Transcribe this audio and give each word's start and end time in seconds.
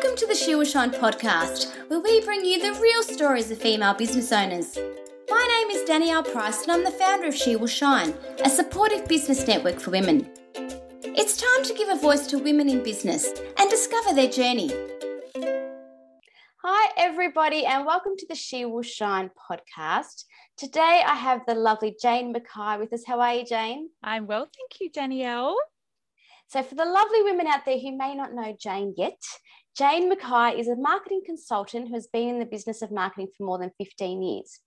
Welcome 0.00 0.16
to 0.18 0.26
the 0.28 0.34
She 0.36 0.54
Will 0.54 0.64
Shine 0.64 0.92
podcast, 0.92 1.74
where 1.88 1.98
we 1.98 2.24
bring 2.24 2.44
you 2.44 2.60
the 2.60 2.80
real 2.80 3.02
stories 3.02 3.50
of 3.50 3.58
female 3.58 3.94
business 3.94 4.30
owners. 4.30 4.78
My 5.28 5.64
name 5.66 5.76
is 5.76 5.88
Danielle 5.88 6.22
Price, 6.22 6.62
and 6.62 6.70
I'm 6.70 6.84
the 6.84 6.92
founder 6.92 7.26
of 7.26 7.34
She 7.34 7.56
Will 7.56 7.66
Shine, 7.66 8.14
a 8.44 8.48
supportive 8.48 9.08
business 9.08 9.44
network 9.48 9.80
for 9.80 9.90
women. 9.90 10.30
It's 10.54 11.36
time 11.36 11.64
to 11.64 11.74
give 11.74 11.88
a 11.88 11.96
voice 11.96 12.28
to 12.28 12.38
women 12.38 12.68
in 12.68 12.84
business 12.84 13.26
and 13.58 13.68
discover 13.68 14.14
their 14.14 14.30
journey. 14.30 14.70
Hi, 16.62 16.92
everybody, 16.96 17.66
and 17.66 17.84
welcome 17.84 18.12
to 18.18 18.26
the 18.28 18.36
She 18.36 18.64
Will 18.66 18.82
Shine 18.82 19.32
podcast. 19.50 20.26
Today, 20.56 21.02
I 21.04 21.16
have 21.16 21.40
the 21.48 21.56
lovely 21.56 21.96
Jane 22.00 22.30
Mackay 22.30 22.78
with 22.78 22.92
us. 22.92 23.02
How 23.04 23.18
are 23.18 23.34
you, 23.34 23.44
Jane? 23.44 23.90
I'm 24.04 24.28
well, 24.28 24.44
thank 24.44 24.80
you, 24.80 24.90
Danielle. 24.92 25.56
So, 26.50 26.62
for 26.62 26.76
the 26.76 26.84
lovely 26.86 27.22
women 27.24 27.46
out 27.46 27.66
there 27.66 27.78
who 27.78 27.94
may 27.94 28.14
not 28.14 28.32
know 28.32 28.56
Jane 28.58 28.94
yet, 28.96 29.20
Jane 29.78 30.08
Mackay 30.08 30.58
is 30.58 30.66
a 30.66 30.74
marketing 30.74 31.22
consultant 31.24 31.86
who 31.86 31.94
has 31.94 32.08
been 32.08 32.28
in 32.28 32.40
the 32.40 32.44
business 32.44 32.82
of 32.82 32.90
marketing 32.90 33.28
for 33.36 33.44
more 33.44 33.58
than 33.58 33.70
15 33.78 34.20
years. 34.20 34.58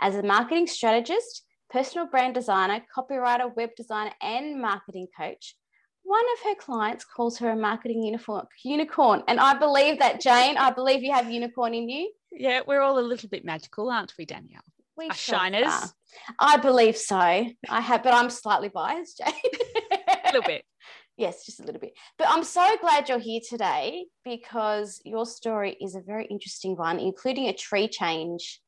As 0.00 0.16
a 0.16 0.24
marketing 0.24 0.66
strategist, 0.66 1.44
personal 1.70 2.08
brand 2.08 2.34
designer, 2.34 2.82
copywriter, 2.94 3.54
web 3.54 3.70
designer, 3.76 4.10
and 4.20 4.60
marketing 4.60 5.06
coach, 5.16 5.54
one 6.02 6.24
of 6.34 6.44
her 6.46 6.56
clients 6.56 7.04
calls 7.04 7.38
her 7.38 7.50
a 7.50 7.56
marketing 7.56 8.02
unicorn, 8.02 8.46
unicorn. 8.64 9.22
And 9.28 9.38
I 9.38 9.54
believe 9.54 10.00
that, 10.00 10.20
Jane, 10.20 10.56
I 10.56 10.72
believe 10.72 11.04
you 11.04 11.12
have 11.12 11.30
unicorn 11.30 11.72
in 11.72 11.88
you. 11.88 12.10
Yeah, 12.32 12.62
we're 12.66 12.80
all 12.80 12.98
a 12.98 13.00
little 13.00 13.28
bit 13.28 13.44
magical, 13.44 13.88
aren't 13.88 14.14
we, 14.18 14.24
Danielle? 14.24 14.64
We 14.96 15.06
Our 15.06 15.14
shiners. 15.14 15.66
Are. 15.66 15.90
I 16.40 16.56
believe 16.56 16.96
so. 16.96 17.16
I 17.16 17.52
have, 17.68 18.02
but 18.02 18.14
I'm 18.14 18.30
slightly 18.30 18.68
biased, 18.68 19.18
Jane. 19.18 19.32
a 20.08 20.26
little 20.26 20.42
bit. 20.42 20.64
Yes, 21.16 21.46
just 21.46 21.60
a 21.60 21.62
little 21.62 21.80
bit. 21.80 21.94
But 22.18 22.28
I'm 22.28 22.44
so 22.44 22.68
glad 22.80 23.08
you're 23.08 23.18
here 23.18 23.40
today 23.48 24.06
because 24.24 25.00
your 25.04 25.24
story 25.24 25.76
is 25.80 25.94
a 25.94 26.00
very 26.00 26.26
interesting 26.26 26.76
one, 26.76 26.98
including 26.98 27.46
a 27.46 27.54
tree 27.54 27.88
change. 27.88 28.60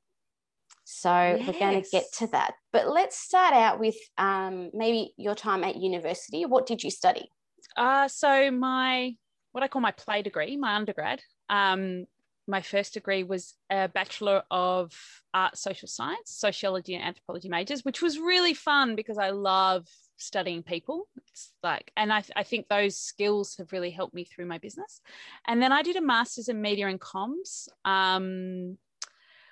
So 0.85 1.11
yes. 1.11 1.47
we're 1.47 1.59
going 1.59 1.83
to 1.83 1.91
get 1.91 2.07
to 2.19 2.27
that. 2.29 2.55
But 2.73 2.89
let's 2.89 3.19
start 3.19 3.53
out 3.53 3.79
with 3.79 3.97
um, 4.17 4.71
maybe 4.73 5.13
your 5.19 5.35
time 5.35 5.63
at 5.63 5.77
university. 5.77 6.47
What 6.47 6.67
did 6.67 6.83
you 6.83 6.91
study? 6.91 7.31
Uh, 7.77 8.09
so 8.09 8.51
my 8.51 9.15
what 9.53 9.63
I 9.63 9.69
call 9.69 9.83
my 9.83 9.93
play 9.93 10.23
degree, 10.23 10.57
my 10.57 10.75
undergrad. 10.75 11.21
Um, 11.51 12.07
my 12.47 12.63
first 12.63 12.95
degree 12.95 13.25
was 13.25 13.55
a 13.71 13.89
Bachelor 13.89 14.43
of 14.51 14.93
Art 15.35 15.59
Social 15.59 15.89
Science, 15.89 16.31
Sociology 16.31 16.95
and 16.95 17.05
Anthropology 17.05 17.51
majors, 17.51 17.85
which 17.85 18.01
was 18.01 18.19
really 18.19 18.55
fun 18.55 18.97
because 18.97 19.19
I 19.19 19.31
love 19.31 19.87
studying 20.19 20.63
people. 20.63 21.09
It's 21.29 21.53
like, 21.63 21.91
and 21.97 22.13
I, 22.13 22.23
I 22.37 22.43
think 22.43 22.69
those 22.69 22.97
skills 22.97 23.57
have 23.57 23.73
really 23.73 23.91
helped 23.91 24.15
me 24.15 24.25
through 24.25 24.47
my 24.47 24.59
business. 24.59 25.01
And 25.47 25.63
then 25.63 25.73
I 25.73 25.83
did 25.83 25.97
a 25.97 26.01
master's 26.01 26.49
in 26.49 26.61
media 26.61 26.89
and 26.89 27.01
comms, 27.01 27.69
um, 27.85 28.77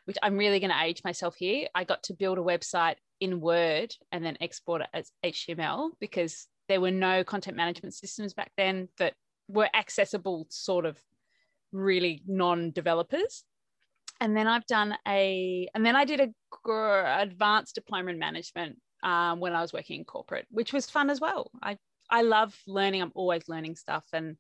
which 0.05 0.17
I'm 0.23 0.37
really 0.37 0.61
going 0.61 0.71
to 0.71 0.83
age 0.83 1.03
myself 1.05 1.37
here. 1.37 1.69
I 1.75 1.85
got 1.85 2.03
to 2.05 2.15
build 2.15 2.39
a 2.39 2.43
website 2.43 2.97
in 3.21 3.41
Word 3.41 3.95
and 4.13 4.25
then 4.25 4.37
export 4.41 4.83
it 4.83 4.89
as 4.93 5.11
HTML 5.25 5.91
because 6.01 6.47
there 6.69 6.81
were 6.81 6.91
no 6.91 7.25
content 7.25 7.57
management 7.57 7.95
systems 7.95 8.35
back 8.35 8.53
then 8.57 8.89
that 8.99 9.15
were 9.49 9.69
accessible 9.75 10.47
sort 10.51 10.85
of 10.85 11.01
really 11.73 12.23
non-developers 12.27 13.45
and 14.21 14.37
then 14.37 14.47
I've 14.47 14.67
done 14.67 14.97
a, 15.07 15.69
and 15.75 15.85
then 15.85 15.95
I 15.95 16.05
did 16.05 16.21
a 16.21 16.29
advanced 17.21 17.75
diploma 17.75 18.11
in 18.11 18.19
management 18.19 18.79
um, 19.07 19.39
when 19.39 19.55
I 19.55 19.63
was 19.63 19.73
working 19.73 20.01
in 20.01 20.05
corporate, 20.05 20.47
which 20.51 20.73
was 20.73 20.91
fun 20.91 21.09
as 21.09 21.21
well. 21.21 21.51
I 21.63 21.79
I 22.11 22.23
love 22.23 22.55
learning. 22.67 23.01
I'm 23.01 23.13
always 23.15 23.49
learning 23.49 23.77
stuff, 23.77 24.05
and 24.13 24.37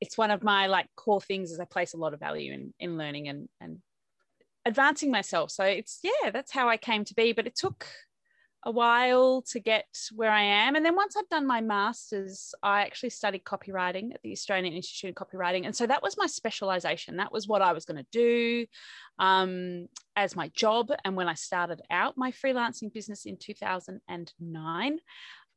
it's 0.00 0.16
one 0.16 0.30
of 0.30 0.44
my 0.44 0.68
like 0.68 0.86
core 0.96 1.20
things. 1.20 1.50
Is 1.50 1.58
I 1.58 1.64
place 1.64 1.92
a 1.92 1.98
lot 1.98 2.14
of 2.14 2.20
value 2.20 2.52
in 2.52 2.72
in 2.78 2.96
learning 2.96 3.28
and 3.28 3.48
and 3.60 3.78
advancing 4.64 5.10
myself. 5.10 5.50
So 5.50 5.64
it's 5.64 5.98
yeah, 6.04 6.30
that's 6.30 6.52
how 6.52 6.68
I 6.68 6.76
came 6.76 7.04
to 7.04 7.14
be. 7.14 7.32
But 7.32 7.48
it 7.48 7.56
took 7.56 7.86
a 8.64 8.70
while 8.70 9.42
to 9.42 9.60
get 9.60 9.86
where 10.14 10.30
I 10.30 10.42
am. 10.42 10.74
And 10.74 10.84
then 10.84 10.96
once 10.96 11.16
I'd 11.16 11.28
done 11.28 11.46
my 11.46 11.60
master's, 11.60 12.54
I 12.62 12.82
actually 12.82 13.10
studied 13.10 13.44
copywriting 13.44 14.14
at 14.14 14.22
the 14.22 14.32
Australian 14.32 14.72
Institute 14.72 15.14
of 15.16 15.26
Copywriting. 15.26 15.66
And 15.66 15.76
so 15.76 15.86
that 15.86 16.02
was 16.02 16.16
my 16.16 16.26
specialization. 16.26 17.16
That 17.16 17.32
was 17.32 17.46
what 17.46 17.62
I 17.62 17.72
was 17.72 17.84
going 17.84 18.02
to 18.02 18.06
do 18.10 18.66
um, 19.18 19.88
as 20.16 20.34
my 20.34 20.48
job. 20.54 20.90
And 21.04 21.14
when 21.14 21.28
I 21.28 21.34
started 21.34 21.82
out 21.90 22.16
my 22.16 22.32
freelancing 22.32 22.92
business 22.92 23.26
in 23.26 23.36
2009, 23.36 24.98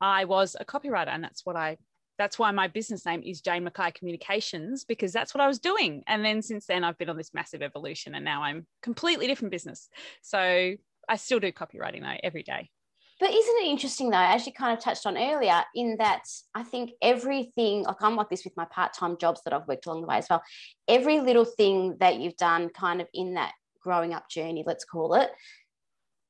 I 0.02 0.26
was 0.26 0.56
a 0.60 0.66
copywriter. 0.66 1.10
And 1.10 1.24
that's 1.24 1.46
what 1.46 1.56
I 1.56 1.78
that's 2.18 2.40
why 2.40 2.50
my 2.50 2.68
business 2.68 3.06
name 3.06 3.22
is 3.24 3.42
Jane 3.42 3.64
Mackay 3.64 3.92
Communications 3.92 4.84
because 4.84 5.14
that's 5.14 5.36
what 5.36 5.42
I 5.42 5.48
was 5.48 5.60
doing. 5.60 6.02
And 6.08 6.26
then 6.26 6.42
since 6.42 6.66
then, 6.66 6.84
I've 6.84 6.98
been 6.98 7.10
on 7.10 7.18
this 7.18 7.32
massive 7.32 7.62
evolution, 7.62 8.16
and 8.16 8.26
now 8.26 8.42
I'm 8.42 8.66
completely 8.82 9.28
different 9.28 9.52
business. 9.52 9.88
So 10.24 10.74
I 11.08 11.16
still 11.16 11.40
do 11.40 11.52
copywriting 11.52 12.02
though 12.02 12.18
every 12.24 12.42
day. 12.42 12.72
But 13.20 13.32
isn't 13.32 13.58
it 13.64 13.68
interesting 13.68 14.12
though, 14.12 14.18
as 14.18 14.46
you 14.46 14.54
kind 14.54 14.78
of 14.78 14.84
touched 14.84 15.06
on 15.06 15.18
earlier, 15.18 15.64
in 15.74 15.98
that 15.98 16.24
I 16.54 16.64
think 16.64 16.92
everything, 17.02 17.84
like 17.84 18.02
I'm 18.02 18.16
like 18.16 18.30
this 18.30 18.44
with 18.44 18.56
my 18.56 18.66
part 18.66 18.94
time 18.94 19.18
jobs 19.20 19.42
that 19.44 19.54
I've 19.54 19.68
worked 19.68 19.88
along 19.88 20.02
the 20.02 20.08
way 20.08 20.18
as 20.18 20.28
well, 20.30 20.44
every 20.88 21.20
little 21.20 21.46
thing 21.46 21.98
that 22.00 22.20
you've 22.20 22.38
done 22.38 22.70
kind 22.70 23.02
of 23.02 23.08
in 23.14 23.34
that 23.34 23.54
growing 23.82 24.14
up 24.14 24.30
journey, 24.30 24.64
let's 24.68 24.86
call 24.86 25.16
it, 25.16 25.32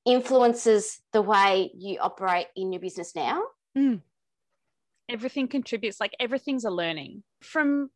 influences 0.06 1.00
the 1.12 1.22
way 1.22 1.72
you 1.78 2.00
operate 2.00 2.48
in 2.56 2.72
your 2.72 2.80
business 2.80 3.16
now. 3.16 3.42
Mm. 3.78 4.02
Everything 5.09 5.48
contributes, 5.48 6.00
like 6.00 6.16
everything's 6.19 6.66
a 6.66 6.69
learning 6.69 7.24
from 7.42 7.90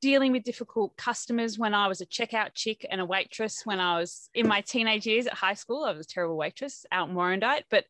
dealing 0.00 0.32
with 0.32 0.44
difficult 0.44 0.96
customers 0.96 1.58
when 1.58 1.74
I 1.74 1.88
was 1.88 2.00
a 2.00 2.06
checkout 2.06 2.50
chick 2.54 2.86
and 2.90 3.00
a 3.00 3.04
waitress 3.04 3.62
when 3.64 3.80
I 3.80 3.98
was 3.98 4.28
in 4.34 4.46
my 4.46 4.60
teenage 4.60 5.06
years 5.06 5.26
at 5.26 5.34
high 5.34 5.54
school. 5.54 5.84
I 5.84 5.92
was 5.92 6.06
a 6.06 6.08
terrible 6.08 6.36
waitress 6.36 6.84
out 6.92 7.08
in 7.08 7.14
Warrandyte, 7.14 7.64
but 7.70 7.84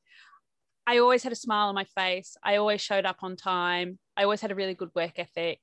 I 0.87 0.99
always 0.99 1.23
had 1.23 1.33
a 1.33 1.37
smile 1.37 1.69
on 1.69 1.75
my 1.75 1.85
face. 1.85 2.37
I 2.43 2.57
always 2.57 2.81
showed 2.81 3.07
up 3.07 3.19
on 3.23 3.37
time. 3.37 3.99
I 4.17 4.23
always 4.23 4.41
had 4.41 4.53
a 4.53 4.55
really 4.55 4.75
good 4.75 4.91
work 4.95 5.19
ethic. 5.19 5.59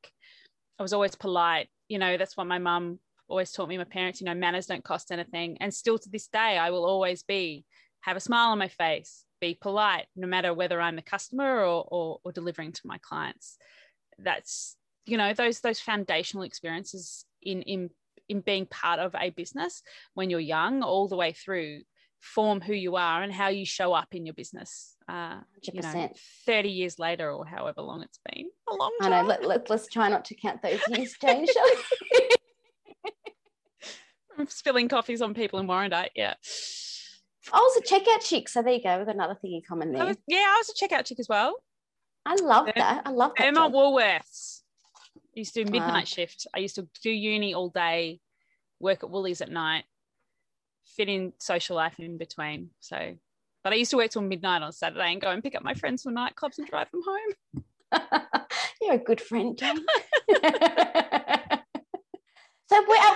I 0.77 0.83
was 0.83 0.93
always 0.93 1.15
polite. 1.15 1.69
You 1.87 1.97
know, 1.97 2.17
that's 2.17 2.35
what 2.35 2.47
my 2.47 2.59
mum 2.59 2.99
always 3.27 3.51
taught 3.51 3.69
me, 3.69 3.77
my 3.77 3.83
parents, 3.85 4.19
you 4.21 4.25
know, 4.25 4.33
manners 4.33 4.67
don't 4.67 4.83
cost 4.83 5.11
anything. 5.11 5.57
And 5.59 5.73
still 5.73 5.97
to 5.97 6.09
this 6.09 6.27
day, 6.27 6.57
I 6.57 6.69
will 6.71 6.85
always 6.85 7.23
be, 7.23 7.65
have 8.01 8.17
a 8.17 8.19
smile 8.19 8.49
on 8.49 8.59
my 8.59 8.67
face, 8.67 9.25
be 9.39 9.57
polite, 9.59 10.05
no 10.15 10.27
matter 10.27 10.53
whether 10.53 10.79
I'm 10.79 10.97
a 10.97 11.01
customer 11.01 11.61
or, 11.61 11.87
or, 11.87 12.19
or 12.23 12.31
delivering 12.31 12.73
to 12.73 12.81
my 12.85 12.97
clients. 12.99 13.57
That's 14.19 14.75
you 15.05 15.17
know 15.17 15.33
those 15.33 15.59
those 15.59 15.79
foundational 15.79 16.43
experiences 16.43 17.25
in 17.41 17.61
in 17.63 17.89
in 18.29 18.41
being 18.41 18.65
part 18.65 18.99
of 18.99 19.13
a 19.19 19.29
business 19.31 19.81
when 20.13 20.29
you're 20.29 20.39
young 20.39 20.81
all 20.81 21.07
the 21.07 21.17
way 21.17 21.33
through 21.33 21.81
form 22.21 22.61
who 22.61 22.73
you 22.73 22.95
are 22.95 23.21
and 23.21 23.33
how 23.33 23.49
you 23.49 23.65
show 23.65 23.93
up 23.93 24.07
in 24.15 24.25
your 24.25 24.33
business 24.33 24.95
uh, 25.09 25.39
you 25.61 25.81
know, 25.81 26.09
30 26.45 26.69
years 26.69 26.97
later 26.97 27.29
or 27.29 27.45
however 27.45 27.81
long 27.81 28.01
it's 28.01 28.19
been. 28.31 28.47
A 28.69 28.73
long 28.73 28.91
time. 29.01 29.11
I 29.11 29.21
know. 29.21 29.27
let, 29.27 29.45
let, 29.45 29.69
let's 29.69 29.87
try 29.87 30.07
not 30.07 30.23
to 30.25 30.35
count 30.35 30.61
those 30.61 30.79
years 30.89 31.15
Jane 31.21 31.45
From 34.35 34.47
spilling 34.47 34.87
coffees 34.87 35.21
on 35.21 35.33
people 35.33 35.59
in 35.59 35.67
Warrandyte 35.67 36.09
yeah. 36.15 36.35
I 37.51 37.57
was 37.57 37.77
a 37.77 37.81
checkout 37.81 38.25
chick. 38.25 38.47
So 38.47 38.61
there 38.61 38.73
you 38.73 38.81
go. 38.81 38.97
We've 38.97 39.05
got 39.05 39.15
another 39.15 39.35
thing 39.35 39.53
in 39.53 39.61
common 39.67 39.91
there 39.91 40.03
I 40.03 40.05
was, 40.05 40.17
yeah 40.27 40.45
I 40.47 40.63
was 40.65 40.69
a 40.69 40.85
checkout 40.85 41.05
chick 41.05 41.19
as 41.19 41.27
well. 41.27 41.57
I 42.25 42.35
love 42.35 42.67
that. 42.73 43.01
I 43.05 43.09
love 43.09 43.33
that 43.37 43.47
Emma 43.47 43.69
Woolworths 43.69 44.61
I 45.35 45.39
used 45.39 45.53
to 45.55 45.63
do 45.63 45.71
midnight 45.71 45.93
wow. 45.93 46.03
shift. 46.03 46.47
I 46.53 46.59
used 46.59 46.75
to 46.75 46.87
do 47.01 47.09
uni 47.09 47.53
all 47.53 47.69
day, 47.69 48.19
work 48.79 49.03
at 49.03 49.09
Woolies 49.09 49.41
at 49.41 49.49
night, 49.49 49.85
fit 50.85 51.09
in 51.09 51.33
social 51.39 51.75
life 51.75 51.99
in 51.99 52.17
between. 52.17 52.69
So, 52.79 53.15
but 53.63 53.73
I 53.73 53.77
used 53.77 53.91
to 53.91 53.97
work 53.97 54.11
till 54.11 54.21
midnight 54.21 54.61
on 54.61 54.71
Saturday 54.71 55.11
and 55.11 55.21
go 55.21 55.31
and 55.31 55.41
pick 55.41 55.55
up 55.55 55.63
my 55.63 55.73
friends 55.73 56.03
from 56.03 56.15
nightclubs 56.15 56.59
and 56.59 56.67
drive 56.67 56.91
them 56.91 57.01
home. 57.05 57.63
You're 58.81 58.95
a 58.95 58.99
good 58.99 59.21
friend, 59.21 59.59
so, 59.59 59.69
at 59.69 59.75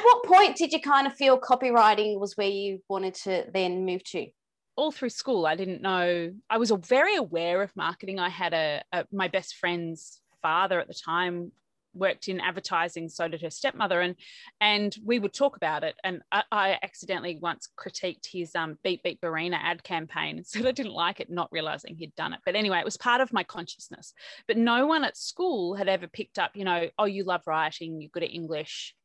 what 0.04 0.26
point 0.26 0.56
did 0.56 0.72
you 0.72 0.82
kind 0.82 1.08
of 1.08 1.14
feel 1.14 1.40
copywriting 1.40 2.20
was 2.20 2.38
where 2.38 2.48
you 2.48 2.82
wanted 2.90 3.16
to 3.16 3.46
then 3.54 3.86
move 3.86 4.04
to? 4.06 4.28
all 4.76 4.92
through 4.92 5.10
school 5.10 5.48
i 5.48 5.56
didn't 5.56 5.82
know 5.82 6.32
i 6.52 6.58
was 6.60 6.70
very 6.70 7.16
aware 7.16 7.64
of 7.64 7.76
marketing 7.76 8.20
i 8.20 8.30
had 8.30 8.54
a, 8.54 8.84
a, 8.92 9.04
my 9.12 9.28
best 9.28 9.56
friend's 9.56 10.22
father 10.44 10.80
at 10.80 10.88
the 10.88 10.94
time 10.94 11.52
worked 11.98 12.28
in 12.28 12.40
advertising, 12.40 13.10
so 13.10 13.28
did 13.28 13.42
her 13.42 13.50
stepmother, 13.50 14.02
and 14.02 14.16
and 14.62 14.96
we 15.04 15.20
would 15.20 15.34
talk 15.34 15.56
about 15.56 15.84
it. 15.84 15.96
And 16.04 16.22
I, 16.32 16.44
I 16.52 16.80
accidentally 16.84 17.38
once 17.42 17.70
critiqued 17.78 18.28
his 18.32 18.56
um, 18.56 18.78
Beat 18.84 19.04
Beep 19.04 19.22
Barina 19.22 19.58
ad 19.62 19.84
campaign 19.84 20.38
and 20.38 20.46
said 20.48 20.66
I 20.66 20.72
didn't 20.72 20.94
like 20.94 21.20
it, 21.20 21.30
not 21.30 21.52
realizing 21.52 21.96
he'd 21.96 22.16
done 22.16 22.34
it. 22.34 22.40
But 22.46 22.56
anyway, 22.56 22.80
it 22.80 22.86
was 22.86 22.98
part 22.98 23.22
of 23.22 23.34
my 23.34 23.44
consciousness. 23.44 24.14
But 24.48 24.58
no 24.58 24.86
one 24.86 25.04
at 25.04 25.18
school 25.18 25.76
had 25.76 25.88
ever 25.88 26.08
picked 26.08 26.40
up, 26.40 26.52
you 26.56 26.64
know, 26.66 26.90
oh, 26.98 27.06
you 27.06 27.24
love 27.24 27.42
writing, 27.48 28.02
you're 28.02 28.12
good 28.12 28.24
at 28.24 28.34
English. 28.34 28.96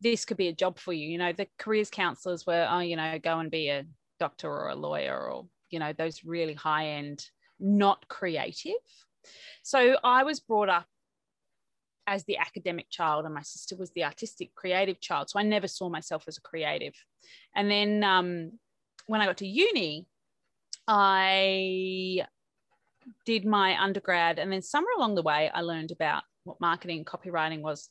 This 0.00 0.24
could 0.24 0.36
be 0.36 0.48
a 0.48 0.52
job 0.54 0.78
for 0.78 0.92
you. 0.92 1.08
You 1.08 1.18
know, 1.18 1.32
the 1.32 1.46
careers 1.58 1.90
counselors 1.90 2.46
were, 2.46 2.66
oh, 2.70 2.80
you 2.80 2.96
know, 2.96 3.18
go 3.22 3.38
and 3.38 3.50
be 3.50 3.68
a 3.68 3.84
doctor 4.18 4.50
or 4.50 4.68
a 4.68 4.74
lawyer 4.74 5.30
or, 5.30 5.46
you 5.70 5.78
know, 5.78 5.92
those 5.92 6.24
really 6.24 6.54
high 6.54 6.88
end, 6.90 7.24
not 7.60 8.08
creative. 8.08 8.72
So 9.62 9.96
I 10.02 10.24
was 10.24 10.40
brought 10.40 10.68
up 10.68 10.86
as 12.06 12.24
the 12.24 12.38
academic 12.38 12.90
child, 12.90 13.24
and 13.24 13.34
my 13.34 13.42
sister 13.42 13.76
was 13.76 13.90
the 13.92 14.04
artistic, 14.04 14.54
creative 14.54 15.00
child. 15.00 15.30
So 15.30 15.38
I 15.38 15.42
never 15.42 15.68
saw 15.68 15.88
myself 15.88 16.24
as 16.26 16.36
a 16.36 16.42
creative. 16.42 16.94
And 17.54 17.70
then 17.70 18.02
um, 18.02 18.52
when 19.06 19.20
I 19.20 19.26
got 19.26 19.36
to 19.38 19.46
uni, 19.46 20.06
I 20.88 22.26
did 23.24 23.44
my 23.44 23.80
undergrad, 23.80 24.38
and 24.38 24.52
then 24.52 24.62
somewhere 24.62 24.94
along 24.96 25.14
the 25.14 25.22
way, 25.22 25.50
I 25.52 25.60
learned 25.60 25.92
about 25.92 26.24
what 26.44 26.60
marketing 26.60 26.98
and 26.98 27.06
copywriting 27.06 27.60
was. 27.60 27.88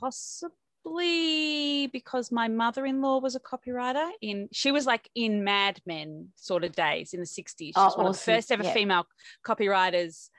Possibly 0.00 1.88
because 1.88 2.30
my 2.30 2.46
mother-in-law 2.46 3.18
was 3.18 3.34
a 3.34 3.40
copywriter 3.40 4.08
in 4.22 4.48
she 4.52 4.70
was 4.70 4.86
like 4.86 5.10
in 5.16 5.42
Mad 5.42 5.80
Men 5.84 6.28
sort 6.36 6.62
of 6.62 6.72
days 6.72 7.12
in 7.12 7.18
the 7.20 7.26
60s. 7.26 7.56
She's 7.58 7.72
oh, 7.76 7.82
one 7.82 7.90
awesome. 7.90 8.06
of 8.06 8.12
the 8.14 8.22
first 8.22 8.52
ever 8.52 8.62
yeah. 8.62 8.72
female 8.72 9.06
copywriters 9.44 10.30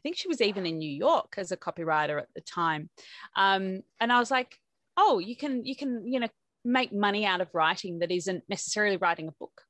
I 0.00 0.02
think 0.02 0.16
she 0.16 0.28
was 0.28 0.40
even 0.40 0.64
in 0.64 0.78
New 0.78 0.90
York 0.90 1.34
as 1.36 1.52
a 1.52 1.58
copywriter 1.58 2.18
at 2.18 2.28
the 2.34 2.40
time. 2.40 2.88
Um, 3.36 3.82
and 4.00 4.10
I 4.10 4.18
was 4.18 4.30
like, 4.30 4.58
oh, 4.96 5.18
you 5.18 5.36
can, 5.36 5.66
you 5.66 5.76
can, 5.76 6.10
you 6.10 6.20
know, 6.20 6.28
make 6.64 6.90
money 6.90 7.26
out 7.26 7.42
of 7.42 7.54
writing 7.54 7.98
that 7.98 8.10
isn't 8.10 8.44
necessarily 8.48 8.96
writing 8.96 9.28
a 9.28 9.32
book. 9.32 9.60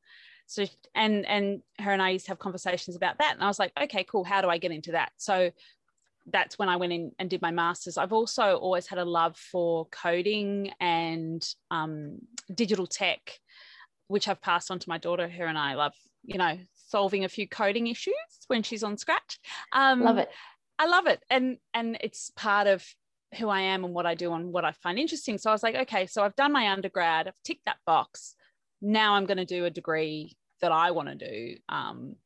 So, 0.47 0.67
and, 0.95 1.27
and 1.27 1.63
her 1.81 1.91
and 1.91 2.01
I 2.01 2.11
used 2.11 2.27
to 2.27 2.31
have 2.31 2.39
conversations 2.39 2.95
about 2.95 3.19
that. 3.19 3.35
And 3.35 3.43
I 3.43 3.49
was 3.49 3.59
like, 3.59 3.73
okay, 3.81 4.05
cool. 4.05 4.23
How 4.23 4.41
do 4.41 4.49
I 4.49 4.59
get 4.59 4.71
into 4.71 4.93
that? 4.93 5.11
So 5.17 5.51
that's 6.27 6.61
when 6.61 6.69
I 6.69 6.77
went 6.77 6.93
in 6.93 7.11
and 7.19 7.29
did 7.29 7.43
my 7.43 7.51
master's. 7.51 7.99
I've 7.99 8.13
also 8.13 8.57
always 8.57 8.87
had 8.87 8.99
a 8.99 9.05
love 9.05 9.37
for 9.37 9.87
coding 9.87 10.71
and 10.79 11.45
um, 11.73 12.19
digital 12.55 12.87
tech, 12.87 13.41
which 14.07 14.29
I've 14.29 14.41
passed 14.41 14.71
on 14.71 14.79
to 14.79 14.89
my 14.89 14.99
daughter. 14.99 15.29
Her 15.29 15.47
and 15.47 15.59
I 15.59 15.75
love, 15.75 15.95
you 16.23 16.39
know, 16.39 16.57
solving 16.91 17.25
a 17.25 17.29
few 17.29 17.49
coding 17.49 17.87
issues 17.87 18.15
when 18.49 18.63
she's 18.63 18.83
on 18.83 18.97
Scratch. 18.97 19.39
Um, 19.73 20.03
love 20.03 20.19
it. 20.19 20.31
I 20.79 20.87
love 20.87 21.07
it, 21.07 21.23
and 21.31 21.59
and 21.75 21.99
it's 22.01 22.31
part 22.37 22.67
of 22.67 22.85
who 23.39 23.49
I 23.49 23.61
am 23.61 23.85
and 23.85 23.95
what 23.95 24.07
I 24.07 24.15
do 24.15 24.33
and 24.33 24.53
what 24.53 24.65
I 24.65 24.73
find 24.73 24.99
interesting. 24.99 25.39
So 25.39 25.51
I 25.51 25.53
was 25.53 25.63
like, 25.63 25.77
okay, 25.77 26.07
so 26.07 26.23
I've 26.23 26.35
done 26.37 26.53
my 26.53 26.71
undergrad, 26.73 27.29
I've 27.29 27.43
ticked 27.45 27.67
that 27.67 27.79
box. 27.87 28.35
Now 28.83 29.15
I'm 29.15 29.27
going 29.27 29.39
to 29.39 29.45
do 29.45 29.67
a 29.67 29.71
degree 29.71 30.37
that 30.63 30.73
I 30.73 30.91
want 30.91 31.09
to 31.09 31.15
do. 31.15 31.57
Um, 31.69 32.17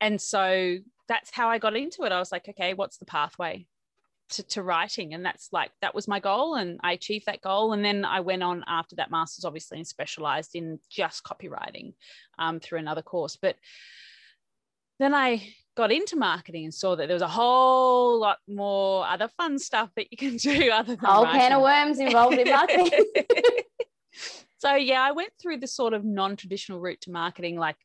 and 0.00 0.20
so 0.20 0.78
that's 1.08 1.30
how 1.30 1.48
I 1.48 1.58
got 1.58 1.76
into 1.76 2.02
it. 2.02 2.12
I 2.12 2.18
was 2.18 2.32
like, 2.32 2.48
okay, 2.48 2.74
what's 2.74 2.98
the 2.98 3.04
pathway 3.04 3.66
to, 4.30 4.42
to 4.44 4.62
writing? 4.62 5.14
And 5.14 5.24
that's 5.24 5.48
like, 5.52 5.70
that 5.80 5.94
was 5.94 6.08
my 6.08 6.20
goal. 6.20 6.54
And 6.54 6.80
I 6.82 6.92
achieved 6.92 7.26
that 7.26 7.40
goal. 7.40 7.72
And 7.72 7.84
then 7.84 8.04
I 8.04 8.20
went 8.20 8.42
on 8.42 8.64
after 8.66 8.96
that 8.96 9.10
master's, 9.10 9.44
obviously, 9.44 9.78
and 9.78 9.86
specialized 9.86 10.54
in 10.54 10.78
just 10.90 11.24
copywriting 11.24 11.94
um, 12.38 12.60
through 12.60 12.78
another 12.78 13.02
course. 13.02 13.36
But 13.40 13.56
then 14.98 15.14
I 15.14 15.42
got 15.76 15.92
into 15.92 16.16
marketing 16.16 16.64
and 16.64 16.74
saw 16.74 16.96
that 16.96 17.06
there 17.06 17.14
was 17.14 17.22
a 17.22 17.28
whole 17.28 18.18
lot 18.18 18.38
more 18.48 19.06
other 19.06 19.28
fun 19.36 19.58
stuff 19.58 19.90
that 19.94 20.08
you 20.10 20.16
can 20.16 20.36
do 20.36 20.70
other 20.70 20.96
than 20.96 21.04
whole 21.04 21.24
can 21.24 21.52
of 21.52 21.62
worms 21.62 22.00
involved 22.00 22.36
in 22.36 22.48
marketing. 22.48 22.90
so 24.58 24.74
yeah, 24.74 25.00
I 25.00 25.12
went 25.12 25.30
through 25.40 25.58
the 25.58 25.68
sort 25.68 25.94
of 25.94 26.04
non-traditional 26.04 26.80
route 26.80 27.00
to 27.02 27.12
marketing, 27.12 27.56
like 27.56 27.76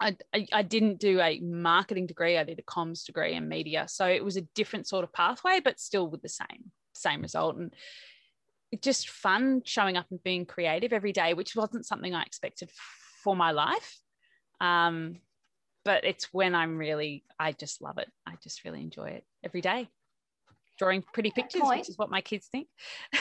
I, 0.00 0.16
I, 0.34 0.46
I 0.52 0.62
didn't 0.62 1.00
do 1.00 1.20
a 1.20 1.40
marketing 1.40 2.06
degree. 2.06 2.38
I 2.38 2.44
did 2.44 2.58
a 2.58 2.62
comms 2.62 3.04
degree 3.04 3.34
in 3.34 3.48
media. 3.48 3.86
So 3.88 4.06
it 4.06 4.24
was 4.24 4.36
a 4.36 4.42
different 4.54 4.86
sort 4.86 5.04
of 5.04 5.12
pathway, 5.12 5.60
but 5.62 5.80
still 5.80 6.08
with 6.08 6.22
the 6.22 6.28
same, 6.28 6.70
same 6.94 7.22
result. 7.22 7.56
And 7.56 7.74
just 8.80 9.08
fun 9.08 9.62
showing 9.64 9.96
up 9.96 10.06
and 10.10 10.22
being 10.22 10.46
creative 10.46 10.92
every 10.92 11.12
day, 11.12 11.34
which 11.34 11.56
wasn't 11.56 11.86
something 11.86 12.14
I 12.14 12.22
expected 12.22 12.70
for 13.22 13.34
my 13.34 13.50
life. 13.50 13.98
Um, 14.60 15.16
but 15.84 16.04
it's 16.04 16.32
when 16.32 16.54
I'm 16.54 16.76
really, 16.78 17.24
I 17.38 17.52
just 17.52 17.80
love 17.80 17.98
it. 17.98 18.08
I 18.26 18.34
just 18.42 18.64
really 18.64 18.80
enjoy 18.80 19.08
it 19.08 19.24
every 19.42 19.60
day. 19.60 19.88
Drawing 20.78 21.02
pretty 21.12 21.30
pictures, 21.30 21.62
which 21.64 21.88
is 21.88 21.98
what 21.98 22.10
my 22.10 22.20
kids 22.20 22.46
think. 22.52 22.68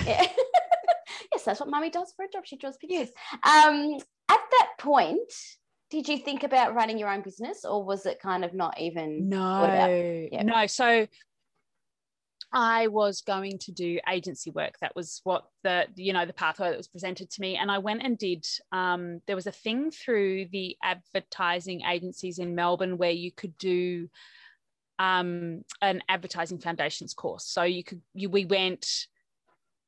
Yeah. 0.06 0.28
yes, 1.32 1.44
that's 1.44 1.60
what 1.60 1.70
mummy 1.70 1.90
does 1.90 2.14
for 2.16 2.26
a 2.26 2.30
job. 2.30 2.46
She 2.46 2.58
draws 2.58 2.78
pictures. 2.78 3.10
Um, 3.44 3.98
at 4.30 4.40
that 4.52 4.70
point, 4.78 5.32
did 5.90 6.08
you 6.08 6.18
think 6.18 6.44
about 6.44 6.76
running 6.76 6.98
your 6.98 7.10
own 7.10 7.22
business 7.22 7.64
or 7.64 7.84
was 7.84 8.06
it 8.06 8.20
kind 8.20 8.44
of 8.44 8.54
not 8.54 8.80
even 8.80 9.30
no 9.30 10.28
yeah. 10.32 10.44
no 10.44 10.68
so 10.68 11.08
I 12.52 12.88
was 12.88 13.22
going 13.22 13.60
to 13.60 13.72
do 13.74 14.00
agency 14.10 14.52
work. 14.52 14.76
That 14.80 14.96
was 14.96 15.20
what 15.26 15.44
the 15.64 15.86
you 15.96 16.14
know 16.14 16.26
the 16.26 16.34
pathway 16.34 16.70
that 16.70 16.78
was 16.78 16.88
presented 16.88 17.30
to 17.32 17.42
me, 17.42 17.58
and 17.58 17.70
I 17.70 17.80
went 17.80 18.04
and 18.04 18.18
did. 18.18 18.46
Um, 18.72 19.22
there 19.28 19.36
was 19.36 19.48
a 19.48 19.52
thing 19.52 19.92
through 19.92 20.48
the 20.52 20.78
advertising 20.82 21.82
agencies 21.82 22.40
in 22.40 22.56
Melbourne 22.56 22.98
where 22.98 23.12
you 23.12 23.32
could 23.32 23.58
do 23.58 24.10
um, 24.98 25.64
an 25.82 26.02
advertising 26.08 26.60
foundations 26.60 27.14
course. 27.14 27.46
So 27.46 27.64
you 27.64 27.84
could 27.84 28.02
you 28.14 28.30
we 28.30 28.46
went 28.46 29.08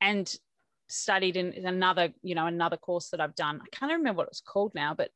and 0.01 0.34
studied 0.90 1.38
in, 1.38 1.54
in 1.54 1.66
another 1.66 2.10
you 2.22 2.36
know 2.36 2.48
another 2.48 2.78
course 2.78 3.10
that 3.12 3.22
I've 3.22 3.36
done. 3.36 3.62
I 3.62 3.75
can't 3.75 3.94
remember 3.94 4.18
what 4.18 4.24
it 4.24 4.31
was 4.31 4.44
called 4.46 4.74
now, 4.75 4.94
but 4.94 5.12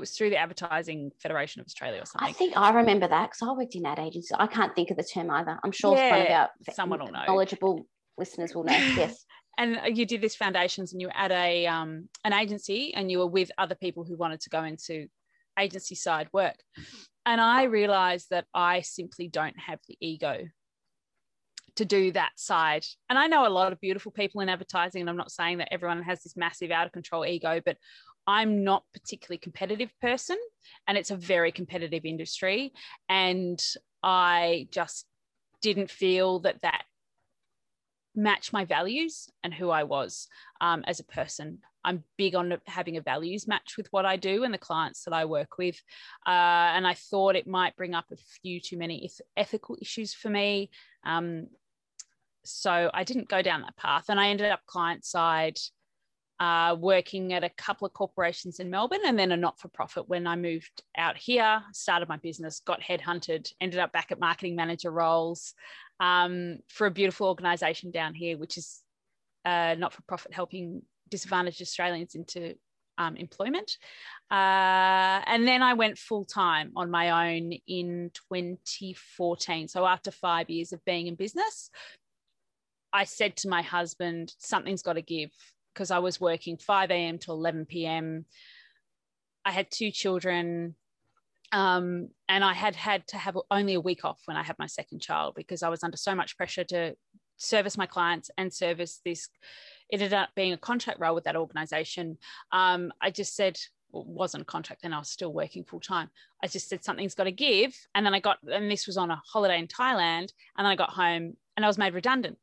it 0.00 0.08
was 0.08 0.12
through 0.12 0.30
the 0.30 0.38
Advertising 0.38 1.12
Federation 1.20 1.60
of 1.60 1.66
Australia 1.66 2.00
or 2.00 2.06
something. 2.06 2.28
I 2.28 2.32
think 2.32 2.56
I 2.56 2.70
remember 2.70 3.06
that 3.06 3.30
because 3.30 3.42
I 3.42 3.52
worked 3.52 3.74
in 3.74 3.84
ad 3.84 3.98
agency. 3.98 4.34
I 4.38 4.46
can't 4.46 4.74
think 4.74 4.90
of 4.90 4.96
the 4.96 5.04
term 5.04 5.30
either. 5.30 5.58
I'm 5.62 5.72
sure 5.72 5.94
yeah, 5.94 6.46
someone 6.72 7.00
will 7.00 7.12
know. 7.12 7.24
knowledgeable 7.26 7.86
listeners 8.16 8.54
will 8.54 8.64
know. 8.64 8.72
Yes. 8.96 9.24
and 9.58 9.78
you 9.94 10.06
did 10.06 10.22
this 10.22 10.34
foundations 10.34 10.92
and 10.92 11.02
you 11.02 11.08
were 11.08 11.16
at 11.16 11.30
a 11.30 11.66
um, 11.66 12.08
an 12.24 12.32
agency 12.32 12.94
and 12.94 13.10
you 13.10 13.18
were 13.18 13.26
with 13.26 13.50
other 13.58 13.74
people 13.74 14.04
who 14.04 14.16
wanted 14.16 14.40
to 14.40 14.50
go 14.50 14.64
into 14.64 15.06
agency 15.58 15.94
side 15.94 16.28
work. 16.32 16.56
And 17.26 17.40
I 17.40 17.64
realized 17.64 18.28
that 18.30 18.46
I 18.54 18.80
simply 18.80 19.28
don't 19.28 19.58
have 19.58 19.80
the 19.86 19.98
ego 20.00 20.46
to 21.76 21.84
do 21.84 22.12
that 22.12 22.32
side. 22.36 22.84
And 23.08 23.18
I 23.18 23.26
know 23.26 23.46
a 23.46 23.48
lot 23.48 23.72
of 23.72 23.80
beautiful 23.80 24.12
people 24.12 24.40
in 24.40 24.48
advertising, 24.48 25.00
and 25.00 25.10
I'm 25.10 25.16
not 25.16 25.30
saying 25.30 25.58
that 25.58 25.72
everyone 25.72 26.02
has 26.02 26.22
this 26.22 26.36
massive 26.36 26.70
out 26.70 26.86
of 26.86 26.92
control 26.92 27.24
ego, 27.24 27.60
but 27.64 27.76
I'm 28.30 28.62
not 28.62 28.84
particularly 28.92 29.38
competitive 29.38 29.90
person 30.00 30.36
and 30.86 30.96
it's 30.96 31.10
a 31.10 31.16
very 31.16 31.50
competitive 31.50 32.04
industry 32.04 32.72
and 33.08 33.60
I 34.04 34.68
just 34.70 35.04
didn't 35.60 35.90
feel 35.90 36.38
that 36.40 36.62
that 36.62 36.84
matched 38.14 38.52
my 38.52 38.64
values 38.64 39.28
and 39.42 39.52
who 39.52 39.70
I 39.70 39.82
was 39.82 40.28
um, 40.60 40.84
as 40.86 41.00
a 41.00 41.04
person. 41.04 41.58
I'm 41.84 42.04
big 42.16 42.36
on 42.36 42.56
having 42.68 42.96
a 42.96 43.00
values 43.00 43.48
match 43.48 43.76
with 43.76 43.88
what 43.90 44.06
I 44.06 44.16
do 44.16 44.44
and 44.44 44.54
the 44.54 44.58
clients 44.58 45.02
that 45.04 45.12
I 45.12 45.24
work 45.24 45.58
with. 45.58 45.82
Uh, 46.24 46.70
and 46.76 46.86
I 46.86 46.94
thought 46.94 47.34
it 47.34 47.48
might 47.48 47.76
bring 47.76 47.94
up 47.94 48.04
a 48.12 48.16
few 48.42 48.60
too 48.60 48.78
many 48.78 49.10
ethical 49.36 49.76
issues 49.80 50.14
for 50.14 50.30
me. 50.30 50.70
Um, 51.04 51.48
so 52.44 52.92
I 52.94 53.02
didn't 53.02 53.28
go 53.28 53.42
down 53.42 53.62
that 53.62 53.76
path 53.76 54.04
and 54.08 54.20
I 54.20 54.28
ended 54.28 54.52
up 54.52 54.60
client 54.66 55.04
side 55.04 55.58
uh, 56.40 56.74
working 56.78 57.34
at 57.34 57.44
a 57.44 57.50
couple 57.50 57.86
of 57.86 57.92
corporations 57.92 58.60
in 58.60 58.70
Melbourne 58.70 59.02
and 59.04 59.18
then 59.18 59.30
a 59.30 59.36
not 59.36 59.60
for 59.60 59.68
profit 59.68 60.08
when 60.08 60.26
I 60.26 60.36
moved 60.36 60.82
out 60.96 61.18
here, 61.18 61.62
started 61.72 62.08
my 62.08 62.16
business, 62.16 62.62
got 62.64 62.80
headhunted, 62.80 63.52
ended 63.60 63.78
up 63.78 63.92
back 63.92 64.10
at 64.10 64.18
marketing 64.18 64.56
manager 64.56 64.90
roles 64.90 65.52
um, 66.00 66.58
for 66.66 66.86
a 66.86 66.90
beautiful 66.90 67.28
organization 67.28 67.90
down 67.90 68.14
here, 68.14 68.38
which 68.38 68.56
is 68.56 68.80
uh, 69.44 69.74
not 69.78 69.92
for 69.92 70.00
profit 70.08 70.32
helping 70.32 70.80
disadvantaged 71.10 71.60
Australians 71.60 72.14
into 72.14 72.54
um, 72.96 73.16
employment. 73.16 73.76
Uh, 74.30 75.20
and 75.26 75.46
then 75.46 75.62
I 75.62 75.74
went 75.74 75.98
full 75.98 76.24
time 76.24 76.72
on 76.74 76.90
my 76.90 77.34
own 77.34 77.52
in 77.66 78.10
2014. 78.30 79.68
So 79.68 79.86
after 79.86 80.10
five 80.10 80.48
years 80.48 80.72
of 80.72 80.82
being 80.86 81.06
in 81.06 81.16
business, 81.16 81.70
I 82.94 83.04
said 83.04 83.36
to 83.36 83.48
my 83.48 83.60
husband, 83.60 84.34
something's 84.38 84.82
got 84.82 84.94
to 84.94 85.02
give 85.02 85.30
because 85.74 85.90
I 85.90 85.98
was 85.98 86.20
working 86.20 86.56
5 86.56 86.90
a.m. 86.90 87.18
to 87.18 87.32
11 87.32 87.66
p.m. 87.66 88.24
I 89.44 89.52
had 89.52 89.70
two 89.70 89.90
children. 89.90 90.74
Um, 91.52 92.08
and 92.28 92.44
I 92.44 92.52
had 92.52 92.76
had 92.76 93.08
to 93.08 93.16
have 93.16 93.36
only 93.50 93.74
a 93.74 93.80
week 93.80 94.04
off 94.04 94.20
when 94.26 94.36
I 94.36 94.42
had 94.42 94.58
my 94.58 94.66
second 94.66 95.00
child 95.00 95.34
because 95.36 95.64
I 95.64 95.68
was 95.68 95.82
under 95.82 95.96
so 95.96 96.14
much 96.14 96.36
pressure 96.36 96.62
to 96.64 96.94
service 97.38 97.76
my 97.76 97.86
clients 97.86 98.30
and 98.38 98.52
service 98.52 99.00
this. 99.04 99.28
It 99.88 100.00
ended 100.00 100.12
up 100.12 100.28
being 100.36 100.52
a 100.52 100.58
contract 100.58 101.00
role 101.00 101.14
with 101.14 101.24
that 101.24 101.34
organization. 101.34 102.18
Um, 102.52 102.92
I 103.00 103.10
just 103.10 103.34
said, 103.34 103.58
well, 103.90 104.04
wasn't 104.06 104.42
a 104.42 104.46
contract 104.46 104.84
and 104.84 104.94
I 104.94 104.98
was 104.98 105.10
still 105.10 105.32
working 105.32 105.64
full 105.64 105.80
time. 105.80 106.10
I 106.42 106.46
just 106.46 106.68
said 106.68 106.84
something's 106.84 107.16
got 107.16 107.24
to 107.24 107.32
give. 107.32 107.74
And 107.94 108.06
then 108.06 108.14
I 108.14 108.20
got, 108.20 108.38
and 108.48 108.70
this 108.70 108.86
was 108.86 108.96
on 108.96 109.10
a 109.10 109.20
holiday 109.26 109.58
in 109.58 109.66
Thailand. 109.66 110.32
And 110.56 110.64
then 110.64 110.66
I 110.66 110.76
got 110.76 110.90
home 110.90 111.36
and 111.56 111.64
I 111.64 111.68
was 111.68 111.78
made 111.78 111.94
redundant. 111.94 112.38